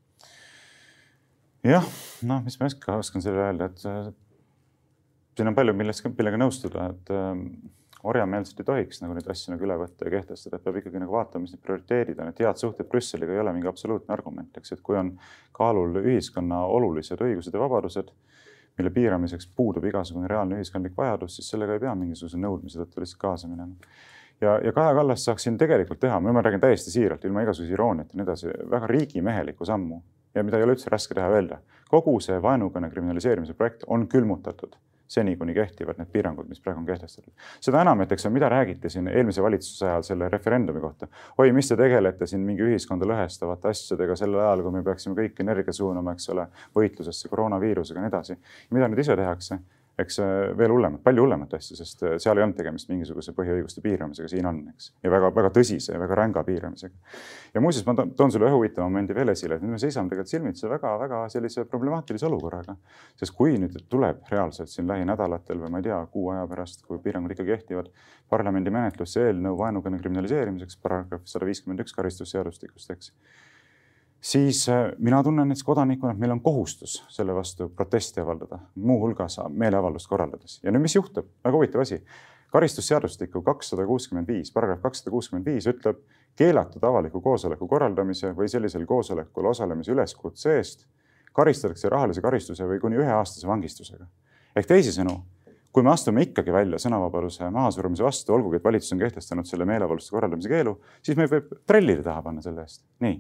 jah, 1.65 1.87
noh, 2.29 2.43
mis 2.45 2.59
ma 2.61 2.69
ikka 2.71 2.99
oskan 3.01 3.25
sellele 3.25 3.49
öelda, 3.49 3.71
et 3.71 3.87
äh, 3.89 4.11
siin 5.37 5.51
on 5.51 5.57
palju, 5.57 5.75
millest, 5.77 6.05
millega 6.19 6.41
nõustuda, 6.41 6.91
et 6.93 7.13
äh, 7.15 7.33
orjameelselt 8.05 8.61
ei 8.61 8.69
tohiks 8.69 9.01
nagu 9.01 9.17
neid 9.17 9.29
asju 9.33 9.55
nagu 9.55 9.65
üle 9.65 9.77
võtta 9.81 10.07
ja 10.07 10.13
kehtestada, 10.19 10.59
et 10.59 10.67
peab 10.67 10.79
ikkagi 10.81 11.01
nagu 11.01 11.17
vaatama, 11.17 11.47
mis 11.47 11.55
need 11.55 11.65
prioriteedid 11.65 12.21
on, 12.21 12.31
et 12.31 12.43
head 12.45 12.61
suhted 12.61 12.89
Brüsseliga 12.91 13.33
ei 13.33 13.41
ole 13.41 13.55
mingi 13.57 13.71
absoluutne 13.71 14.13
argument, 14.13 14.53
eks, 14.61 14.77
et 14.77 14.83
kui 14.85 14.99
on 15.01 15.15
kaalul 15.57 16.03
ühiskonna 16.03 16.65
olulised 16.69 17.25
õigused 17.25 17.57
ja 17.57 17.63
vabadused, 17.63 18.11
mille 18.79 18.91
piiramiseks 18.91 19.47
puudub 19.57 19.87
igasugune 19.89 20.29
reaalne 20.29 20.59
ühiskondlik 20.61 20.97
vajadus, 20.99 21.39
siis 21.39 21.49
sellega 21.55 21.77
ei 21.77 21.85
pea 21.87 21.95
mingisuguse 21.97 22.41
nõudmise 22.43 22.83
tõttu 22.83 23.05
lihtsalt 23.05 23.23
kaasa 23.23 23.49
minema. 23.49 23.95
ja, 24.43 24.59
ja 24.59 24.73
Kaja 24.75 24.97
Kallas 24.99 25.25
saaks 25.25 25.47
siin 25.47 25.57
tegelikult 25.59 26.03
teha, 26.03 26.19
ma 26.21 26.43
räägin 26.43 26.61
täiesti 26.61 26.91
siiralt, 26.91 27.25
ilma 27.25 27.47
igasuguse 27.47 27.73
irooniata 27.73 28.13
ja 28.13 28.21
nii 28.21 28.27
edasi, 28.27 28.51
väga 28.71 28.91
riigimehelikku 28.91 29.65
sammu 29.65 30.03
ja 30.35 30.43
mida 30.43 30.59
ei 30.59 30.67
ole 30.67 30.77
üldse 30.77 30.91
raske 30.91 31.15
teha 31.15 31.29
öelda. 31.29 31.61
kogu 31.91 32.19
see 32.21 32.41
vaenukõne 32.43 32.91
kriminaliseerimise 32.91 33.55
projekt 33.55 33.85
on 33.87 34.09
külmutatud 34.09 34.77
seni, 35.09 35.37
kuni 35.37 35.55
kehtivad 35.55 35.99
need 36.01 36.11
piirangud, 36.13 36.49
mis 36.49 36.61
praegu 36.63 36.81
on 36.81 36.87
kehtestatud. 36.87 37.33
seda 37.63 37.83
enam, 37.85 38.01
et 38.05 38.13
eks 38.13 38.27
mida 38.33 38.49
räägiti 38.49 38.91
siin 38.91 39.09
eelmise 39.09 39.43
valitsuse 39.43 39.87
ajal 39.87 40.03
selle 40.03 40.29
referendumi 40.33 40.81
kohta. 40.81 41.09
oi, 41.39 41.53
mis 41.53 41.69
te 41.69 41.77
tegelete 41.77 42.27
siin 42.27 42.43
mingi 42.47 42.65
ühiskonda 42.67 43.09
lõhestavate 43.09 43.71
asjadega 43.71 44.17
sel 44.17 44.35
ajal, 44.39 44.63
kui 44.63 44.77
me 44.79 44.83
peaksime 44.83 45.17
kõik 45.21 45.41
energia 45.45 45.73
suunama, 45.73 46.17
eks 46.17 46.29
ole, 46.35 46.49
võitlusesse 46.77 47.29
koroonaviirusega 47.29 48.01
ja 48.01 48.07
nii 48.07 48.15
edasi. 48.15 48.39
mida 48.71 48.89
nüüd 48.89 49.05
ise 49.05 49.17
tehakse? 49.17 49.61
Eks 50.01 50.19
veel 50.59 50.73
hullemat, 50.75 51.03
palju 51.05 51.23
hullemat 51.23 51.53
asja, 51.55 51.77
sest 51.79 52.03
äh, 52.03 52.17
seal 52.23 52.39
ei 52.39 52.45
olnud 52.45 52.57
tegemist 52.59 52.89
mingisuguse 52.91 53.35
põhiõiguste 53.37 53.83
piiramisega, 53.85 54.31
siin 54.31 54.49
on, 54.51 54.59
eks. 54.73 54.91
ja 55.05 55.13
väga-väga 55.13 55.53
tõsise 55.55 55.95
ja 55.95 56.01
väga 56.03 56.19
ränga 56.19 56.43
piiramisega. 56.47 57.15
ja 57.55 57.63
muuseas, 57.63 57.87
ma 57.87 57.95
toon 57.95 58.35
sulle 58.35 58.49
ühe 58.49 58.57
huvitava 58.57 58.89
momendi 58.89 59.15
veel 59.15 59.31
esile, 59.35 59.59
et 59.59 59.63
nüüd 59.63 59.77
me 59.77 59.81
seisame 59.83 60.11
tegelikult 60.11 60.33
silmitsi 60.33 60.71
väga-väga 60.71 61.23
sellise 61.31 61.67
problemaatilise 61.71 62.27
olukorraga. 62.27 62.77
sest 63.21 63.37
kui 63.39 63.55
nüüd 63.61 63.79
tuleb 63.89 64.27
reaalselt 64.33 64.73
siin 64.73 64.91
lähinädalatel 64.91 65.63
või 65.63 65.77
ma 65.77 65.83
ei 65.83 65.89
tea, 65.89 66.01
kuu 66.11 66.29
aja 66.35 66.49
pärast, 66.51 66.83
kui 66.89 66.99
piirangud 67.05 67.37
ikka 67.37 67.47
kehtivad, 67.53 67.93
parlamendi 68.31 68.75
menetlusse 68.75 69.29
eelnõu 69.29 69.59
vaenukõne 69.63 70.03
kriminaliseerimiseks, 70.03 70.81
paragrahv 70.83 71.31
sada 71.31 71.47
viiskümmend 71.47 71.87
üks 71.87 71.95
karistusseadustikust, 71.95 72.91
eks 72.91 73.15
siis 74.25 74.69
äh, 74.69 74.93
mina 74.99 75.23
tunnen 75.23 75.49
näiteks 75.49 75.65
kodanikuna, 75.65 76.13
et 76.15 76.19
meil 76.19 76.33
on 76.33 76.41
kohustus 76.41 77.03
selle 77.13 77.35
vastu 77.37 77.69
protesti 77.69 78.23
avaldada, 78.23 78.59
muuhulgas 78.75 79.37
meeleavaldust 79.49 80.09
korraldades. 80.09 80.61
ja 80.63 80.73
nüüd, 80.73 80.87
mis 80.87 80.97
juhtub, 80.97 81.29
väga 81.45 81.61
huvitav 81.61 81.85
asi. 81.85 82.05
karistusseadustiku 82.55 83.43
kakssada 83.43 83.85
kuuskümmend 83.87 84.29
viis, 84.31 84.53
paragrahv 84.55 84.81
kakssada 84.81 85.11
kuuskümmend 85.11 85.47
viis 85.47 85.67
ütleb 85.67 86.01
keelatud 86.39 86.85
avaliku 86.87 87.21
koosoleku 87.21 87.67
korraldamise 87.69 88.31
või 88.33 88.49
sellisel 88.49 88.87
koosolekul 88.87 89.51
osalemise 89.51 89.93
üleskutse 89.93 90.57
eest 90.57 90.87
karistatakse 91.35 91.91
rahalise 91.91 92.23
karistuse 92.23 92.67
või 92.69 92.81
kuni 92.81 93.03
üheaastase 93.03 93.47
vangistusega. 93.49 94.07
ehk 94.57 94.67
teisisõnu, 94.71 95.19
kui 95.73 95.83
me 95.83 95.91
astume 95.91 96.23
ikkagi 96.23 96.53
välja 96.53 96.79
sõnavabaduse 96.79 97.51
mahasurumise 97.51 98.05
vastu, 98.05 98.35
olgugi 98.35 98.57
et 98.57 98.65
valitsus 98.65 98.93
on 98.93 98.99
kehtestanud 99.03 99.47
selle 99.47 99.65
meeleavalduste 99.65 100.15
korraldamise 100.15 100.49
keelu, 100.49 100.79
siis 101.03 101.19
me 101.19 101.27
võib 101.27 101.57
trellide 101.67 102.03
taha 102.03 102.23
panna 102.23 102.43
selle 102.43 102.63
eest. 102.63 102.85
nii 103.01 103.19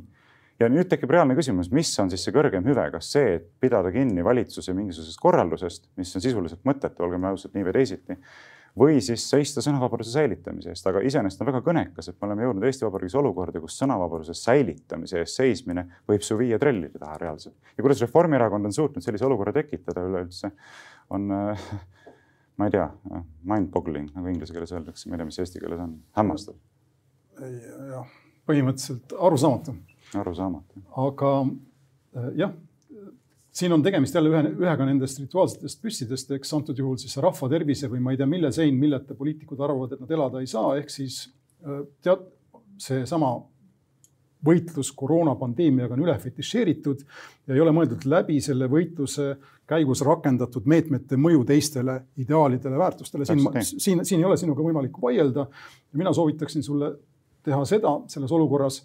ja 0.61 0.71
nüüd 0.71 0.89
tekib 0.91 1.11
reaalne 1.11 1.37
küsimus, 1.39 1.71
mis 1.75 1.93
on 2.03 2.11
siis 2.13 2.25
see 2.27 2.35
kõrgem 2.35 2.67
hüve, 2.69 2.87
kas 2.95 3.13
see, 3.17 3.39
et 3.39 3.47
pidada 3.61 3.93
kinni 3.95 4.25
valitsuse 4.25 4.75
mingisugusest 4.77 5.21
korraldusest, 5.23 5.89
mis 6.01 6.13
on 6.15 6.25
sisuliselt 6.25 6.63
mõttetu, 6.69 7.05
olgem 7.07 7.27
ausad, 7.31 7.55
nii 7.57 7.67
või 7.67 7.75
teisiti, 7.79 8.19
või 8.79 8.99
siis 9.05 9.23
seista 9.31 9.63
sõnavabaduse 9.63 10.11
säilitamise 10.15 10.73
eest, 10.73 10.87
aga 10.91 11.03
iseenesest 11.07 11.43
on 11.43 11.51
väga 11.51 11.63
kõnekas, 11.67 12.11
et 12.11 12.19
me 12.19 12.29
oleme 12.29 12.47
jõudnud 12.47 12.67
Eesti 12.67 12.87
Vabariigis 12.87 13.19
olukorda, 13.21 13.63
kus 13.63 13.79
sõnavabaduse 13.83 14.35
säilitamise 14.39 15.21
eest 15.23 15.39
seismine 15.39 15.87
võib 16.11 16.27
su 16.27 16.39
viia 16.39 16.59
trellide 16.63 16.99
taha 16.99 17.19
reaalselt. 17.23 17.55
ja 17.77 17.87
kuidas 17.87 18.03
Reformierakond 18.03 18.71
on 18.71 18.75
suutnud 18.75 19.07
sellise 19.07 19.27
olukorra 19.27 19.55
tekitada 19.55 20.03
üleüldse, 20.09 20.51
on 21.15 21.31
äh, 21.35 21.69
ma 22.57 22.69
ei 22.69 22.75
tea, 22.75 22.87
mind-boggling 23.51 24.13
nagu 24.15 24.31
inglise 24.31 24.55
keeles 24.55 24.73
öeldakse, 24.75 25.09
ma 25.09 25.17
ei 25.17 25.23
tea, 25.23 25.29
mis 25.31 25.41
eesti 25.43 25.63
keeles 25.63 25.83
on, 25.83 25.97
hämmastav. 26.19 26.59
jah, 27.39 28.15
põhimõtteliselt 28.49 29.15
arusaamatu. 29.19 29.75
Arusaamatu. 30.21 30.85
aga 31.07 31.33
äh, 31.43 32.31
jah 32.43 32.55
siin 33.55 33.73
on 33.73 33.83
tegemist 33.83 34.15
jälle 34.15 34.33
ühe, 34.33 34.43
ühega 34.65 34.87
nendest 34.89 35.21
rituaalsetest 35.23 35.83
püssidest, 35.83 36.31
eks 36.35 36.55
antud 36.57 36.79
juhul 36.79 36.99
siis 36.99 37.17
rahva 37.23 37.49
tervise 37.53 37.91
või 37.91 38.03
ma 38.03 38.15
ei 38.15 38.19
tea, 38.19 38.27
mille 38.27 38.51
sein, 38.53 38.75
milleta 38.79 39.15
poliitikud 39.15 39.61
arvavad, 39.63 39.95
et 39.95 40.03
nad 40.03 40.15
elada 40.17 40.43
ei 40.43 40.51
saa, 40.51 40.75
ehk 40.81 40.91
siis 40.91 41.21
äh, 41.63 41.85
tead, 42.03 42.25
seesama 42.83 43.37
võitlus 44.45 44.91
koroonapandeemiaga 44.99 45.95
on 45.97 46.05
üle 46.05 46.15
fetišeeritud 46.21 47.05
ja 47.47 47.55
ei 47.55 47.63
ole 47.63 47.73
mõeldud 47.73 48.05
läbi 48.11 48.41
selle 48.45 48.69
võitluse 48.69 49.31
käigus 49.69 50.03
rakendatud 50.05 50.67
meetmete 50.69 51.17
mõju 51.17 51.47
teistele 51.49 51.97
ideaalidele, 52.21 52.77
väärtustele. 52.79 53.25
siin, 53.25 53.47
siin, 53.63 54.05
siin 54.05 54.21
ei 54.21 54.29
ole 54.29 54.37
sinuga 54.37 54.67
võimalik 54.67 54.99
vaielda. 55.01 55.47
mina 55.93 56.13
soovitaksin 56.13 56.63
sulle 56.63 56.93
teha 57.45 57.65
seda 57.65 57.95
selles 58.09 58.33
olukorras, 58.33 58.83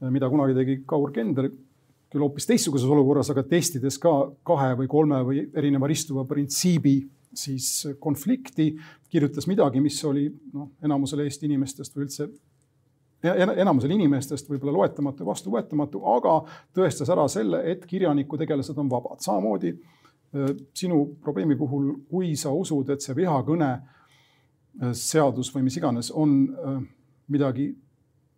mida 0.00 0.28
kunagi 0.30 0.54
tegi 0.54 0.80
Kaur 0.86 1.12
Kender 1.12 1.50
küll 2.08 2.24
hoopis 2.24 2.46
teistsuguses 2.48 2.88
olukorras, 2.88 3.30
aga 3.32 3.44
testides 3.44 3.98
ka 4.00 4.12
kahe 4.46 4.74
või 4.78 4.88
kolme 4.88 5.20
või 5.26 5.42
erineva 5.56 5.88
ristuva 5.90 6.24
printsiibi 6.28 6.96
siis 7.36 7.86
konflikti, 8.00 8.70
kirjutas 9.10 9.46
midagi, 9.50 9.82
mis 9.84 9.98
oli 10.08 10.28
noh, 10.54 10.70
enamusele 10.84 11.26
Eesti 11.28 11.48
inimestest 11.50 11.96
või 11.96 12.06
üldse 12.06 12.28
enamusel 13.22 13.90
inimestest 13.90 14.48
võib-olla 14.50 14.76
loetamatu 14.76 15.24
ja 15.24 15.28
vastuvõetamatu, 15.32 16.02
aga 16.06 16.34
tõestas 16.74 17.10
ära 17.10 17.24
selle, 17.28 17.64
et 17.70 17.86
kirjanikutegelased 17.86 18.78
on 18.78 18.90
vabad. 18.90 19.18
samamoodi 19.20 19.72
äh, 19.74 20.52
sinu 20.74 21.04
probleemi 21.22 21.56
puhul, 21.56 21.96
kui 22.08 22.36
sa 22.36 22.52
usud, 22.54 22.90
et 22.90 23.02
see 23.02 23.16
vihakõne 23.18 23.70
äh, 23.74 24.92
seadus 24.92 25.50
või 25.54 25.66
mis 25.66 25.76
iganes 25.76 26.12
on 26.14 26.38
äh, 26.46 26.78
midagi 27.28 27.72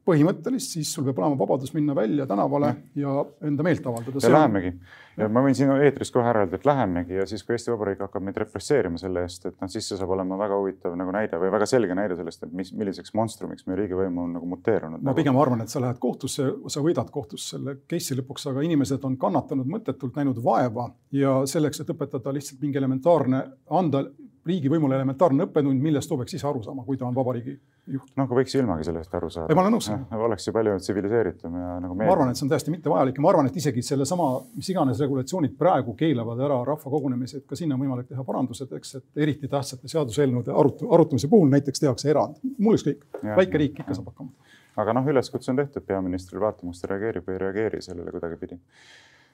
põhimõttelist, 0.08 0.74
siis 0.76 0.90
sul 0.94 1.04
peab 1.06 1.20
olema 1.20 1.38
vabadus 1.38 1.74
minna 1.76 1.94
välja 1.96 2.26
tänavale 2.26 2.70
ja 2.98 3.20
enda 3.46 3.64
meelt 3.66 3.86
avaldada. 3.86 4.22
ja 4.22 4.32
lähemegi. 4.32 4.72
ja 5.20 5.28
ma 5.28 5.42
võin 5.44 5.56
siin 5.56 5.72
eetris 5.74 6.10
kohe 6.14 6.28
ära 6.30 6.44
öelda, 6.44 6.56
et 6.56 6.64
lähemegi 6.66 7.18
ja 7.18 7.26
siis, 7.28 7.44
kui 7.44 7.54
Eesti 7.56 7.72
Vabariik 7.72 8.00
hakkab 8.06 8.24
meid 8.24 8.38
represseerima 8.40 9.00
selle 9.00 9.24
eest, 9.26 9.44
et 9.50 9.58
noh, 9.60 9.70
siis 9.72 9.90
see 9.90 9.98
saab 10.00 10.14
olema 10.16 10.38
väga 10.40 10.56
huvitav 10.56 10.96
nagu 10.98 11.12
näide 11.14 11.40
või 11.42 11.52
väga 11.52 11.68
selge 11.68 11.96
näide 11.98 12.16
sellest, 12.18 12.46
et 12.46 12.54
mis, 12.56 12.72
milliseks 12.76 13.14
monstrumiks 13.18 13.68
meie 13.68 13.82
riigivõim 13.82 14.22
on 14.24 14.32
nagu 14.38 14.48
muteerunud. 14.54 15.02
ma 15.02 15.10
nagu... 15.10 15.18
pigem 15.20 15.40
arvan, 15.42 15.66
et 15.66 15.72
sa 15.74 15.82
lähed 15.84 16.00
kohtusse, 16.00 16.48
sa 16.72 16.84
võidad 16.84 17.12
kohtus 17.12 17.50
selle 17.52 17.76
case'i 17.90 18.18
lõpuks, 18.22 18.48
aga 18.50 18.64
inimesed 18.66 19.04
on 19.04 19.18
kannatanud 19.20 19.68
mõttetult, 19.68 20.16
näinud 20.16 20.40
vaeva 20.44 20.88
ja 21.12 21.42
selleks, 21.50 21.84
et 21.84 21.92
õpetada 21.92 22.32
lihtsalt 22.34 22.64
mingi 22.64 22.80
elementaarne, 22.80 23.44
anda 23.68 24.06
riigivõimule 24.50 24.96
elementaarne 24.98 25.46
õppetund, 25.46 25.82
millest 25.82 26.10
too 26.10 26.18
peaks 26.20 26.34
ise 26.36 26.48
aru 26.48 26.62
saama, 26.64 26.84
kui 26.86 26.98
ta 27.00 27.06
on 27.08 27.14
vabariigi 27.16 27.54
juht. 27.94 28.12
noh, 28.18 28.28
kui 28.28 28.40
võiks 28.40 28.54
ilmagi 28.58 28.86
sellest 28.88 29.14
aru 29.16 29.30
saada. 29.32 29.56
ma 29.56 29.64
olen 29.64 29.76
nõus. 29.76 29.88
oleks 30.26 30.48
ju 30.48 30.54
palju 30.56 30.76
tsiviliseeritum 30.82 31.56
ja 31.60 31.78
nagu. 31.84 31.96
ma 31.98 32.10
arvan, 32.12 32.32
et 32.32 32.40
see 32.40 32.46
on 32.46 32.52
täiesti 32.52 32.74
mittevajalik 32.74 33.18
ja 33.18 33.24
ma 33.24 33.32
arvan, 33.32 33.50
et 33.50 33.58
isegi 33.62 33.84
sellesama, 33.86 34.28
mis 34.56 34.70
iganes 34.74 35.02
regulatsioonid 35.04 35.56
praegu 35.58 35.94
keelavad 35.98 36.44
ära 36.46 36.60
rahvakogunemised, 36.68 37.46
ka 37.48 37.58
sinna 37.58 37.78
on 37.78 37.84
võimalik 37.84 38.10
teha 38.10 38.24
parandused, 38.26 38.72
eks, 38.78 38.94
et 39.00 39.26
eriti 39.26 39.50
tähtsate 39.50 39.90
seaduseelnõude 39.90 40.54
arut-, 40.54 40.86
arutamise 40.94 41.30
puhul 41.32 41.50
näiteks 41.52 41.86
tehakse 41.86 42.10
erand. 42.12 42.40
mul 42.58 42.78
ükskõik, 42.78 43.06
väike 43.24 43.64
riik 43.64 43.84
ikka 43.84 43.98
saab 43.98 44.12
hakkama. 44.12 44.50
aga 44.80 44.96
noh, 44.96 45.12
üleskutse 45.14 45.52
on 45.52 45.62
tehtud 45.62 45.86
peaministrile, 45.86 46.42
vaatame, 46.46 46.74
kas 46.74 46.82
ta 46.84 46.92
reageerib 46.94 47.28
või 47.28 47.38
ei 47.38 47.46
reageeri 47.46 47.82
sellele 47.84 48.14
kuidagipidi 48.14 48.60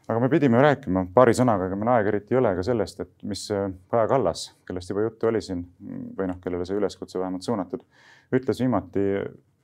aga 0.07 0.21
me 0.23 0.29
pidime 0.31 0.61
rääkima 0.63 1.07
paari 1.15 1.35
sõnaga, 1.35 1.67
ega 1.67 1.79
meil 1.79 1.91
aega 1.97 2.13
eriti 2.13 2.35
ei 2.35 2.41
ole, 2.41 2.55
ka 2.59 2.65
sellest, 2.67 3.03
et 3.03 3.27
mis 3.27 3.43
Kaja 3.51 4.07
Kallas, 4.11 4.49
kellest 4.69 4.93
juba 4.93 5.03
juttu 5.07 5.31
oli 5.31 5.43
siin 5.43 5.65
või 6.19 6.31
noh, 6.31 6.39
kellele 6.43 6.67
see 6.69 6.79
üleskutse 6.79 7.19
vähemalt 7.19 7.47
suunatud, 7.47 7.83
ütles 8.37 8.63
viimati 8.63 9.07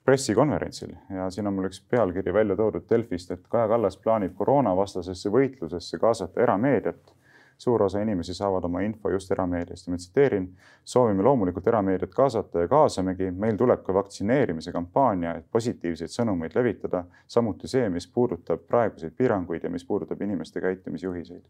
pressikonverentsil. 0.04 0.94
Ja 1.14 1.28
siin 1.30 1.46
on 1.46 1.54
mul 1.54 1.68
üks 1.70 1.78
pealkiri 1.90 2.34
välja 2.34 2.56
toodud 2.58 2.88
Delfist, 2.90 3.30
et 3.30 3.46
Kaja 3.50 3.68
Kallas 3.70 3.96
plaanib 4.02 4.34
koroonavastasesse 4.38 5.30
võitlusesse 5.30 6.00
kaasata 6.02 6.42
erameediat 6.42 7.14
suur 7.62 7.82
osa 7.82 8.00
inimesi 8.02 8.34
saavad 8.34 8.64
oma 8.66 8.80
info 8.82 9.10
just 9.10 9.30
erameediast 9.30 9.86
ja 9.86 9.92
ma 9.92 9.96
tsiteerin. 9.96 10.48
soovime 10.84 11.22
loomulikult 11.22 11.66
erameediat 11.66 12.14
kaasata 12.14 12.64
ja 12.64 12.68
kaasamegi, 12.68 13.30
meil 13.30 13.56
tuleb 13.56 13.84
ka 13.86 13.94
vaktsineerimise 13.94 14.72
kampaania, 14.74 15.36
et 15.38 15.46
positiivseid 15.50 16.10
sõnumeid 16.10 16.56
levitada. 16.58 17.04
samuti 17.26 17.68
see, 17.68 17.88
mis 17.88 18.06
puudutab 18.06 18.66
praeguseid 18.68 19.14
piiranguid 19.16 19.64
ja 19.64 19.70
mis 19.70 19.84
puudutab 19.84 20.22
inimeste 20.22 20.60
käitumisjuhiseid. 20.60 21.44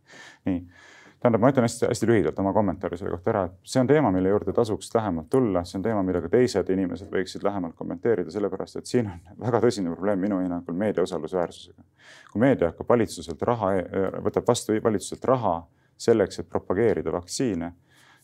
nii 0.45 0.67
tähendab, 1.23 1.41
ma 1.41 1.51
ütlen 1.53 1.65
hästi-hästi 1.69 2.07
lühidalt 2.07 2.39
oma 2.43 2.53
kommentaari 2.53 2.97
selle 2.99 3.13
kohta 3.15 3.31
ära, 3.31 3.43
et 3.47 3.73
see 3.73 3.81
on 3.81 3.87
teema, 3.87 4.11
mille 4.15 4.33
juurde 4.33 4.53
tasuks 4.53 4.89
lähemalt 4.95 5.29
tulla, 5.31 5.63
see 5.65 5.79
on 5.79 5.85
teema, 5.85 6.03
ka 6.25 6.31
teised 6.33 6.73
inimesed 6.75 7.13
võiksid 7.13 7.45
lähemalt 7.47 7.77
kommenteerida, 7.79 8.31
sellepärast 8.35 8.81
et 8.81 8.91
siin 8.91 9.11
on 9.11 9.45
väga 9.47 9.61
tõsine 9.63 9.95
probleem 9.95 10.19
minu 10.27 10.41
hinnangul 10.43 10.75
meedia 10.75 11.05
usaldusväärsusega. 11.07 11.85
kui 12.33 12.43
meedia 12.43 12.73
hakkab 12.73 12.89
valitsuselt 12.89 13.43
raha, 13.43 13.71
võtab 14.27 14.49
vastu 14.49 14.75
valitsuselt 14.83 15.25
raha 15.31 15.61
selleks, 16.05 16.41
et 16.41 16.49
propageerida 16.51 17.13
vaktsiine, 17.13 17.73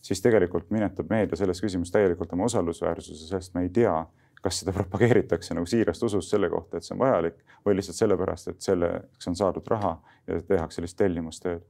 siis 0.02 0.22
tegelikult 0.22 0.70
minetab 0.70 1.10
meedia 1.10 1.36
selles 1.38 1.60
küsimuses 1.62 1.92
täielikult 1.94 2.32
oma 2.32 2.48
usaldusväärsuse, 2.48 3.26
sest 3.28 3.54
me 3.54 3.66
ei 3.66 3.72
tea, 3.74 3.94
kas 4.42 4.60
seda 4.62 4.72
propageeritakse 4.72 5.54
nagu 5.56 5.66
siirast 5.66 6.02
usust 6.06 6.30
selle 6.30 6.50
kohta, 6.50 6.78
et 6.78 6.86
see 6.86 6.94
on 6.94 7.00
vajalik 7.02 7.38
või 7.66 7.78
lihtsalt 7.78 7.98
sellepärast, 7.98 8.52
et 8.52 8.62
selleks 8.62 9.30
on 9.30 9.36
saadud 9.38 9.66
raha 9.70 9.96
ja 10.28 10.38
tehakse 10.52 10.78
sellist 10.78 10.98
tellimustööd. 10.98 11.64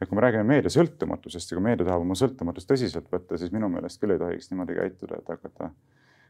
et 0.00 0.08
kui 0.08 0.16
me 0.18 0.22
räägime 0.22 0.44
meedia 0.44 0.70
sõltumatusest 0.70 1.50
ja 1.50 1.56
kui 1.56 1.64
meedia 1.64 1.86
tahab 1.86 2.02
oma 2.02 2.14
sõltumatust 2.18 2.70
tõsiselt 2.70 3.10
võtta, 3.10 3.38
siis 3.38 3.52
minu 3.54 3.68
meelest 3.70 4.00
küll 4.02 4.14
ei 4.14 4.18
tohiks 4.18 4.50
niimoodi 4.50 4.78
käituda, 4.78 5.18
et 5.18 5.28
hakata 5.34 5.70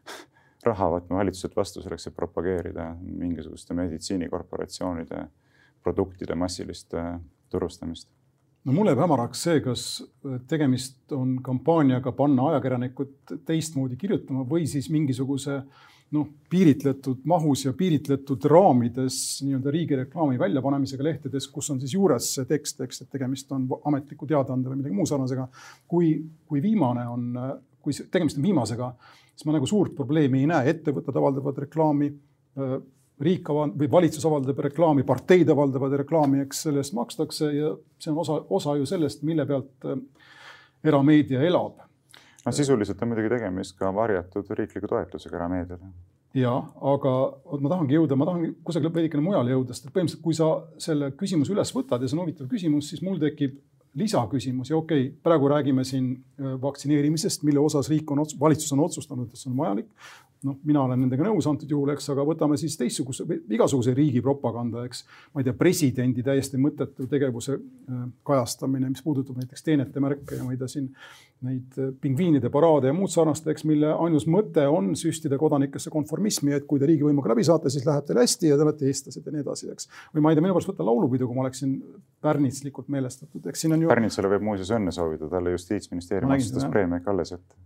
raha 0.68 0.90
võtma 0.96 1.20
valitsuselt 1.20 1.56
vastu 1.56 1.82
selleks, 1.82 2.08
et 2.08 2.16
propageerida 2.16 2.90
mingisuguste 3.00 3.76
meditsiinikorporatsioonide 3.76 5.24
produktide 5.84 6.34
massilist 6.34 6.94
äh, 6.94 7.16
turustamist 7.52 8.08
no 8.64 8.72
mulle 8.72 8.92
jääb 8.94 9.02
hämaraks 9.04 9.42
see, 9.46 9.60
kas 9.64 9.86
tegemist 10.48 11.12
on 11.12 11.36
kampaaniaga 11.44 12.12
panna 12.16 12.50
ajakirjanikud 12.52 13.34
teistmoodi 13.46 13.98
kirjutama 14.00 14.44
või 14.48 14.68
siis 14.70 14.88
mingisuguse 14.92 15.60
noh, 16.14 16.28
piiritletud 16.50 17.24
mahus 17.28 17.64
ja 17.66 17.74
piiritletud 17.76 18.44
raamides 18.50 19.18
nii-öelda 19.44 19.72
riigireklaami 19.74 20.38
väljapanemisega 20.40 21.06
lehtedes, 21.06 21.48
kus 21.52 21.70
on 21.74 21.80
siis 21.82 21.96
juures 21.96 22.30
see 22.36 22.48
tekst, 22.48 22.80
eks, 22.84 23.02
et 23.02 23.10
tegemist 23.12 23.52
on 23.56 23.66
ametliku 23.90 24.28
teadaande 24.30 24.70
või 24.70 24.80
midagi 24.80 24.96
muu 24.96 25.08
sarnasega. 25.10 25.48
kui, 25.88 26.16
kui 26.48 26.62
viimane 26.62 27.06
on, 27.10 27.30
kui 27.82 27.96
tegemist 28.10 28.38
on 28.38 28.46
viimasega, 28.46 28.92
siis 29.34 29.48
ma 29.48 29.56
nagu 29.56 29.68
suurt 29.68 29.96
probleemi 29.96 30.44
ei 30.44 30.50
näe, 30.50 30.70
ettevõtted 30.76 31.20
avaldavad 31.20 31.58
reklaami 31.66 32.12
riik 33.20 33.48
avald- 33.50 33.76
või 33.78 33.90
valitsus 33.90 34.24
avaldab 34.26 34.58
reklaami, 34.66 35.04
parteid 35.06 35.50
avaldavad 35.50 35.92
reklaami, 36.02 36.42
eks 36.44 36.64
selle 36.66 36.82
eest 36.82 36.96
makstakse 36.96 37.50
ja 37.54 37.74
see 37.98 38.10
on 38.12 38.18
osa, 38.24 38.40
osa 38.50 38.74
ju 38.78 38.86
sellest, 38.88 39.22
mille 39.22 39.46
pealt 39.46 39.86
äh, 39.86 40.00
erameedia 40.84 41.42
elab. 41.46 41.78
no 42.44 42.52
sisuliselt 42.52 43.02
on 43.02 43.12
muidugi 43.12 43.30
tegemist 43.36 43.78
ka 43.78 43.92
varjatud 43.94 44.50
riikliku 44.58 44.90
toetusega 44.90 45.36
erameediale. 45.36 45.92
ja, 46.34 46.56
aga 46.94 47.14
vot 47.52 47.62
ma 47.62 47.70
tahangi 47.76 47.94
jõuda, 47.94 48.18
ma 48.18 48.26
tahan 48.30 48.56
kusagile 48.64 48.94
veidikene 48.94 49.22
mujale 49.22 49.54
jõuda, 49.54 49.76
sest 49.76 49.86
et 49.86 49.94
põhimõtteliselt, 49.94 50.24
kui 50.24 50.34
sa 50.34 50.50
selle 50.88 51.12
küsimuse 51.14 51.54
üles 51.54 51.74
võtad 51.76 52.02
ja 52.02 52.10
see 52.10 52.18
on 52.18 52.24
huvitav 52.26 52.50
küsimus, 52.50 52.90
siis 52.90 53.04
mul 53.06 53.22
tekib 53.22 53.60
lisaküsimusi, 53.94 54.74
okei 54.74 55.06
okay,, 55.06 55.16
praegu 55.22 55.48
räägime 55.48 55.84
siin 55.84 56.12
äh, 56.14 56.54
vaktsineerimisest, 56.62 57.42
mille 57.46 57.62
osas 57.62 57.90
riik 57.92 58.10
on, 58.10 58.24
valitsus 58.40 58.72
on 58.72 58.84
otsustanud, 58.86 59.30
et 59.30 59.40
see 59.40 59.52
on 59.52 59.58
vajalik 59.58 59.90
noh, 60.44 60.56
mina 60.66 60.82
olen 60.84 61.00
nendega 61.04 61.26
nõus 61.26 61.46
antud 61.48 61.70
juhul, 61.70 61.92
eks, 61.94 62.06
aga 62.12 62.24
võtame 62.26 62.56
siis 62.60 62.76
teistsuguse, 62.80 63.24
igasuguse 63.56 63.94
riigi 63.96 64.22
propaganda, 64.24 64.84
eks. 64.88 65.04
ma 65.32 65.42
ei 65.42 65.48
tea, 65.48 65.56
presidendi 65.58 66.24
täiesti 66.26 66.60
mõttetu 66.60 67.08
tegevuse 67.10 67.56
äh, 67.56 68.02
kajastamine, 68.26 68.90
mis 68.92 69.04
puudutab 69.04 69.38
näiteks 69.40 69.64
teenete 69.64 70.02
märke 70.04 70.38
ja 70.38 70.46
ma 70.46 70.54
ei 70.54 70.60
tea 70.60 70.68
siin 70.70 70.90
neid 71.44 71.78
äh, 71.80 71.92
pingviinide 72.00 72.50
paraade 72.52 72.90
ja 72.90 72.96
muud 72.96 73.12
sarnast, 73.12 73.48
eks, 73.50 73.66
mille 73.68 73.92
ainus 73.94 74.28
mõte 74.30 74.66
on 74.70 74.92
süstida 74.98 75.38
kodanikesse 75.40 75.92
konformismi, 75.94 76.54
et 76.56 76.68
kui 76.68 76.82
te 76.82 76.88
riigivõimuga 76.90 77.32
läbi 77.34 77.46
saate, 77.46 77.72
siis 77.72 77.86
läheb 77.88 78.06
teil 78.08 78.20
hästi 78.22 78.52
ja 78.52 78.58
te 78.60 78.66
olete 78.66 78.88
eestlased 78.90 79.24
ja 79.24 79.34
nii 79.34 79.44
edasi, 79.44 79.70
eks. 79.72 79.90
või 80.14 80.26
ma 80.26 80.32
ei 80.32 80.38
tea, 80.38 80.46
minu 80.46 80.56
pärast 80.56 80.72
võtta 80.72 80.88
laulupidu, 80.88 81.28
kui 81.28 81.38
ma 81.38 81.46
oleksin 81.46 81.78
pärnitslikult 82.24 82.92
meelestatud, 82.92 83.44
eks 83.50 83.64
siin 83.64 83.76
on 83.76 83.83
ju. 83.84 83.90
Pärnitsale 83.92 84.30
võib 84.32 84.46
muuseas 84.48 84.72
õnne 84.74 84.94
soovida, 84.94 85.28
talle 85.32 85.54
justiitsministeerium 85.54 86.32
otsustas 86.34 86.66
preemia 86.72 87.00
ikka 87.02 87.12
alles 87.14 87.34
jätta. 87.34 87.58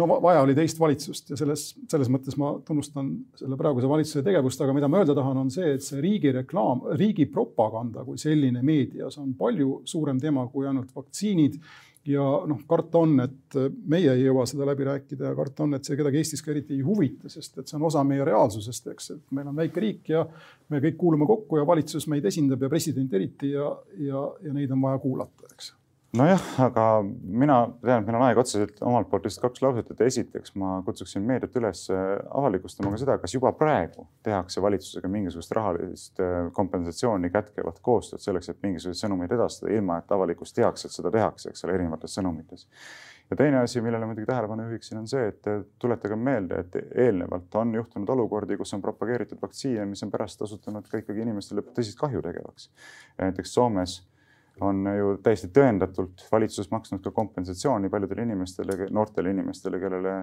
No 0.00 0.08
vaja 0.24 0.42
oli 0.44 0.56
teist 0.58 0.80
valitsust 0.82 1.32
ja 1.32 1.38
selles, 1.40 1.68
selles 1.90 2.10
mõttes 2.12 2.36
ma 2.40 2.54
tunnustan 2.66 3.12
selle 3.40 3.58
praeguse 3.60 3.90
valitsuse 3.90 4.24
tegevust, 4.26 4.60
aga 4.64 4.74
mida 4.76 4.90
ma 4.90 5.02
öelda 5.02 5.16
tahan, 5.18 5.44
on 5.44 5.52
see, 5.54 5.76
et 5.76 5.86
see 5.86 6.02
riigi 6.02 6.34
reklaam, 6.34 6.84
riigi 6.98 7.28
propaganda 7.30 8.04
kui 8.06 8.20
selline 8.20 8.64
meedias 8.66 9.18
on 9.22 9.32
palju 9.38 9.80
suurem 9.88 10.20
teema 10.22 10.46
kui 10.52 10.68
ainult 10.68 10.92
vaktsiinid 10.96 11.58
ja 12.06 12.22
noh, 12.48 12.62
karta 12.68 13.02
on, 13.02 13.14
et 13.22 13.58
meie 13.88 14.14
ei 14.14 14.24
jõua 14.24 14.46
seda 14.50 14.66
läbi 14.66 14.86
rääkida 14.88 15.30
ja 15.30 15.36
karta 15.38 15.66
on, 15.66 15.76
et 15.76 15.86
see 15.86 15.98
kedagi 15.98 16.22
Eestis 16.22 16.42
ka 16.42 16.50
eriti 16.54 16.74
ei 16.78 16.86
huvita, 16.86 17.30
sest 17.32 17.60
et 17.62 17.68
see 17.68 17.78
on 17.78 17.86
osa 17.90 18.02
meie 18.06 18.24
reaalsusest, 18.26 18.88
eks, 18.94 19.12
et 19.16 19.36
meil 19.36 19.52
on 19.52 19.58
väike 19.58 19.84
riik 19.84 20.10
ja 20.14 20.24
me 20.72 20.82
kõik 20.82 20.98
kuulume 20.98 21.28
kokku 21.30 21.60
ja 21.60 21.68
valitsus 21.68 22.08
meid 22.10 22.26
esindab 22.30 22.62
ja 22.62 22.72
president 22.72 23.14
eriti 23.14 23.52
ja, 23.54 23.68
ja, 23.98 24.26
ja 24.42 24.56
neid 24.56 24.74
on 24.74 24.82
vaja 24.82 25.02
kuulata, 25.02 25.52
eks 25.52 25.74
nojah, 26.16 26.42
aga 26.60 26.86
mina 27.02 27.56
tean, 27.80 28.02
et 28.02 28.08
meil 28.08 28.18
on 28.18 28.24
aeg 28.26 28.40
otseselt 28.42 28.82
omalt 28.84 29.08
poolt 29.08 29.24
lihtsalt 29.26 29.46
kaks 29.46 29.62
lauset, 29.64 29.92
et 29.94 30.02
esiteks 30.04 30.52
ma 30.60 30.74
kutsuksin 30.84 31.24
meediat 31.24 31.56
üles 31.56 31.86
avalikustama 31.92 32.92
ka 32.92 33.00
seda, 33.00 33.16
kas 33.22 33.32
juba 33.36 33.54
praegu 33.56 34.04
tehakse 34.26 34.62
valitsusega 34.64 35.08
mingisugust 35.12 35.54
rahalist 35.56 36.20
äh, 36.20 36.50
kompensatsiooni 36.52 37.32
kätkevat 37.32 37.80
koostööd 37.84 38.24
selleks, 38.24 38.52
et 38.52 38.60
mingisuguseid 38.66 39.06
sõnumeid 39.06 39.32
edastada, 39.38 39.72
ilma 39.72 40.02
et 40.02 40.12
avalikkus 40.12 40.52
teaks, 40.56 40.84
et 40.84 40.94
seda 40.98 41.14
tehakse, 41.14 41.48
eks 41.52 41.64
ole, 41.64 41.78
erinevates 41.80 42.18
sõnumites. 42.20 42.68
ja 43.30 43.40
teine 43.40 43.62
asi, 43.64 43.80
millele 43.80 44.06
muidugi 44.06 44.28
tähelepanu 44.28 44.68
juhiksin, 44.68 45.00
on 45.00 45.08
see, 45.08 45.32
et 45.32 45.50
tuletage 45.80 46.16
meelde, 46.16 46.60
et 46.60 46.80
eelnevalt 47.06 47.54
on 47.56 47.74
juhtunud 47.80 48.16
olukordi, 48.18 48.60
kus 48.60 48.76
on 48.76 48.84
propageeritud 48.84 49.40
vaktsiine, 49.40 49.88
mis 49.88 50.04
on 50.04 50.12
pärast 50.12 50.44
osutunud 50.44 50.92
ka 50.92 51.00
ikkagi 51.00 51.24
inimestele 51.24 51.64
tõsist 51.72 52.00
kahju 52.04 52.20
tegevaks. 52.20 52.68
näiteks 53.16 53.54
Soomes 53.54 54.02
on 54.60 54.86
ju 54.98 55.16
täiesti 55.24 55.48
tõendatult 55.54 56.24
valitsus 56.32 56.70
maksnud 56.70 57.02
ka 57.04 57.10
kompensatsiooni 57.10 57.90
paljudele 57.92 58.26
inimestele, 58.26 58.88
noortele 58.90 59.30
inimestele, 59.30 59.80
kellele 59.80 60.16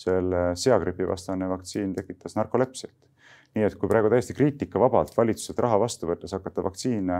selle 0.00 0.50
seagripi 0.56 1.08
vastane 1.08 1.48
vaktsiin 1.48 1.94
tekitas 1.94 2.36
narkolepsiat. 2.36 2.96
nii 3.54 3.64
et 3.66 3.74
kui 3.74 3.88
praegu 3.90 4.06
täiesti 4.12 4.34
kriitikavabalt 4.34 5.16
valitsuselt 5.16 5.58
raha 5.58 5.80
vastu 5.82 6.06
võttes 6.06 6.30
hakata 6.36 6.62
vaktsiine 6.62 7.16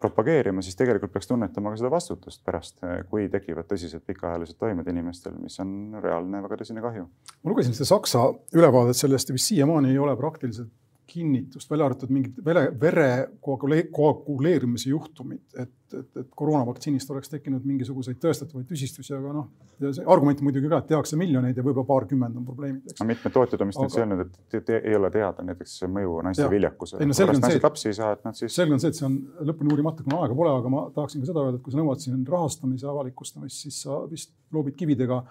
propageerima, 0.00 0.62
siis 0.64 0.74
tegelikult 0.76 1.12
peaks 1.12 1.28
tunnetama 1.28 1.70
ka 1.70 1.78
seda 1.78 1.90
vastutust 1.92 2.42
pärast, 2.44 2.80
kui 3.10 3.28
tekivad 3.30 3.68
tõsised 3.70 4.02
pikaajalised 4.08 4.58
toimed 4.58 4.88
inimestel, 4.90 5.36
mis 5.38 5.60
on 5.62 6.00
reaalne 6.02 6.40
väga 6.42 6.58
tõsine 6.62 6.82
kahju. 6.82 7.06
ma 7.44 7.52
lugesin 7.52 7.76
seda 7.76 7.86
Saksa 7.92 8.24
ülevaadet 8.56 8.96
sellest 8.96 9.30
ja 9.30 9.36
vist 9.36 9.52
siiamaani 9.52 9.92
ei 9.92 9.98
ole 9.98 10.16
praktiliselt 10.16 10.72
kinnitust, 11.10 11.70
välja 11.70 11.88
arvatud 11.88 12.12
mingid 12.14 12.38
vere, 12.44 12.68
vere 12.80 13.10
koaguleerimise 13.42 14.90
juhtumid, 14.92 15.42
et, 15.58 15.72
et, 15.96 16.08
et 16.22 16.28
koroonavaktsiinist 16.38 17.10
oleks 17.10 17.32
tekkinud 17.32 17.66
mingisuguseid 17.66 18.20
tõestatavaid 18.22 18.68
tüsistusi, 18.70 19.12
aga 19.16 19.34
noh, 19.34 19.48
see 19.80 20.06
argument 20.10 20.42
muidugi 20.46 20.70
ka, 20.70 20.80
et 20.82 20.90
tehakse 20.92 21.18
miljoneid 21.20 21.58
ja 21.58 21.64
võib-olla 21.66 21.88
paarkümmend 21.88 22.40
on 22.40 22.46
probleemid. 22.46 22.94
mitmed 23.06 23.36
tootjad 23.36 23.64
on 23.64 23.72
vist 23.72 23.82
aga... 23.82 24.02
öelnud, 24.04 24.24
et 24.26 24.40
te, 24.54 24.62
te, 24.70 24.80
ei 24.84 24.96
ole 24.98 25.12
teada 25.14 25.46
näiteks 25.50 25.76
mõju 25.98 26.16
naiste 26.28 26.46
ja. 26.46 26.50
viljakusele. 26.52 27.10
No, 27.10 27.18
naised 27.44 27.66
lapsi 27.66 27.90
ei 27.90 27.98
saa, 27.98 28.12
et 28.16 28.26
nad 28.28 28.38
siis. 28.38 28.54
selge 28.54 28.76
on 28.76 28.82
see, 28.82 28.94
et 28.94 29.00
see 29.00 29.08
on 29.08 29.18
lõpuni 29.50 29.74
uurimata, 29.74 30.06
kuna 30.06 30.22
aega 30.24 30.36
pole, 30.38 30.56
aga 30.62 30.72
ma 30.72 30.84
tahaksin 30.94 31.24
ka 31.24 31.32
seda 31.32 31.46
öelda, 31.46 31.60
et 31.60 31.66
kui 31.66 31.74
sa 31.74 31.82
nõuad 31.82 32.04
siin 32.04 32.26
rahastamise 32.36 32.90
avalikustamist, 32.90 33.64
siis 33.66 33.82
sa 33.86 34.02
vist 34.10 34.34
loobid 34.54 34.78
kividega 34.78 35.22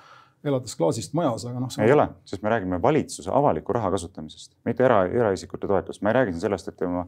elades 0.43 0.75
klaasist 0.79 1.13
majas, 1.17 1.43
aga 1.49 1.59
noh. 1.59 1.73
ei 1.83 1.91
ole, 1.91 2.05
sest 2.27 2.43
me 2.43 2.51
räägime 2.53 2.79
valitsuse 2.81 3.31
avaliku 3.35 3.73
raha 3.75 3.91
kasutamisest, 3.91 4.53
mitte 4.65 4.85
era, 4.87 5.01
eraisikute 5.05 5.67
toetust. 5.67 6.01
ma 6.01 6.13
ei 6.13 6.15
räägi 6.19 6.35
siin 6.35 6.45
sellest, 6.45 6.69
et 6.71 6.83
ma, 6.87 7.03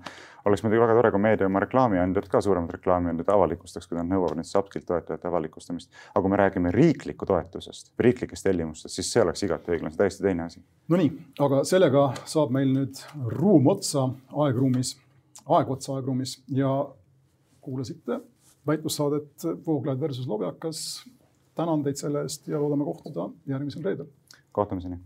oleks 0.46 0.64
muidugi 0.66 0.82
väga 0.84 0.98
tore, 0.98 1.12
kui 1.14 1.24
meedia 1.24 1.48
oma 1.48 1.62
reklaamiandjad 1.64 2.28
ka 2.32 2.42
suuremad 2.44 2.74
reklaamiandjad 2.76 3.32
avalikustaks, 3.36 3.88
kui 3.88 4.00
nad 4.00 4.10
nõuavad 4.12 4.40
näiteks 4.40 4.58
Upskill 4.60 4.88
toetajate 4.88 5.30
avalikustamist. 5.30 5.92
aga 6.12 6.24
kui 6.26 6.34
me 6.34 6.42
räägime 6.42 6.74
riikliku 6.76 7.30
toetusest, 7.30 7.94
riiklikest 8.00 8.48
tellimustest, 8.50 8.96
siis 8.96 9.14
see 9.14 9.24
oleks 9.24 9.44
igati 9.48 9.72
õiglane, 9.76 9.94
see 9.94 10.04
täiesti 10.04 10.28
teine 10.28 10.50
asi. 10.50 10.64
Nonii, 10.92 11.14
aga 11.48 11.64
sellega 11.68 12.10
saab 12.26 12.52
meil 12.52 12.76
nüüd 12.76 13.00
ruum 13.38 13.72
otsa 13.72 14.10
aegruumis, 14.44 14.98
aeg 15.48 15.72
otsa 15.72 15.96
aegruumis 15.96 16.42
ja 16.52 16.74
kuulasite 17.62 18.20
väitlussaadet 18.68 19.48
Vooglaid 19.66 20.00
versus 20.00 20.28
Lobjakas 20.28 21.06
tänan 21.56 21.84
teid 21.84 21.96
selle 21.96 22.22
eest 22.22 22.48
ja 22.48 22.62
loodame 22.62 22.84
kohtuda 22.84 23.30
järgmisel 23.48 23.84
reedel. 23.84 24.06
kohtumiseni. 24.52 25.00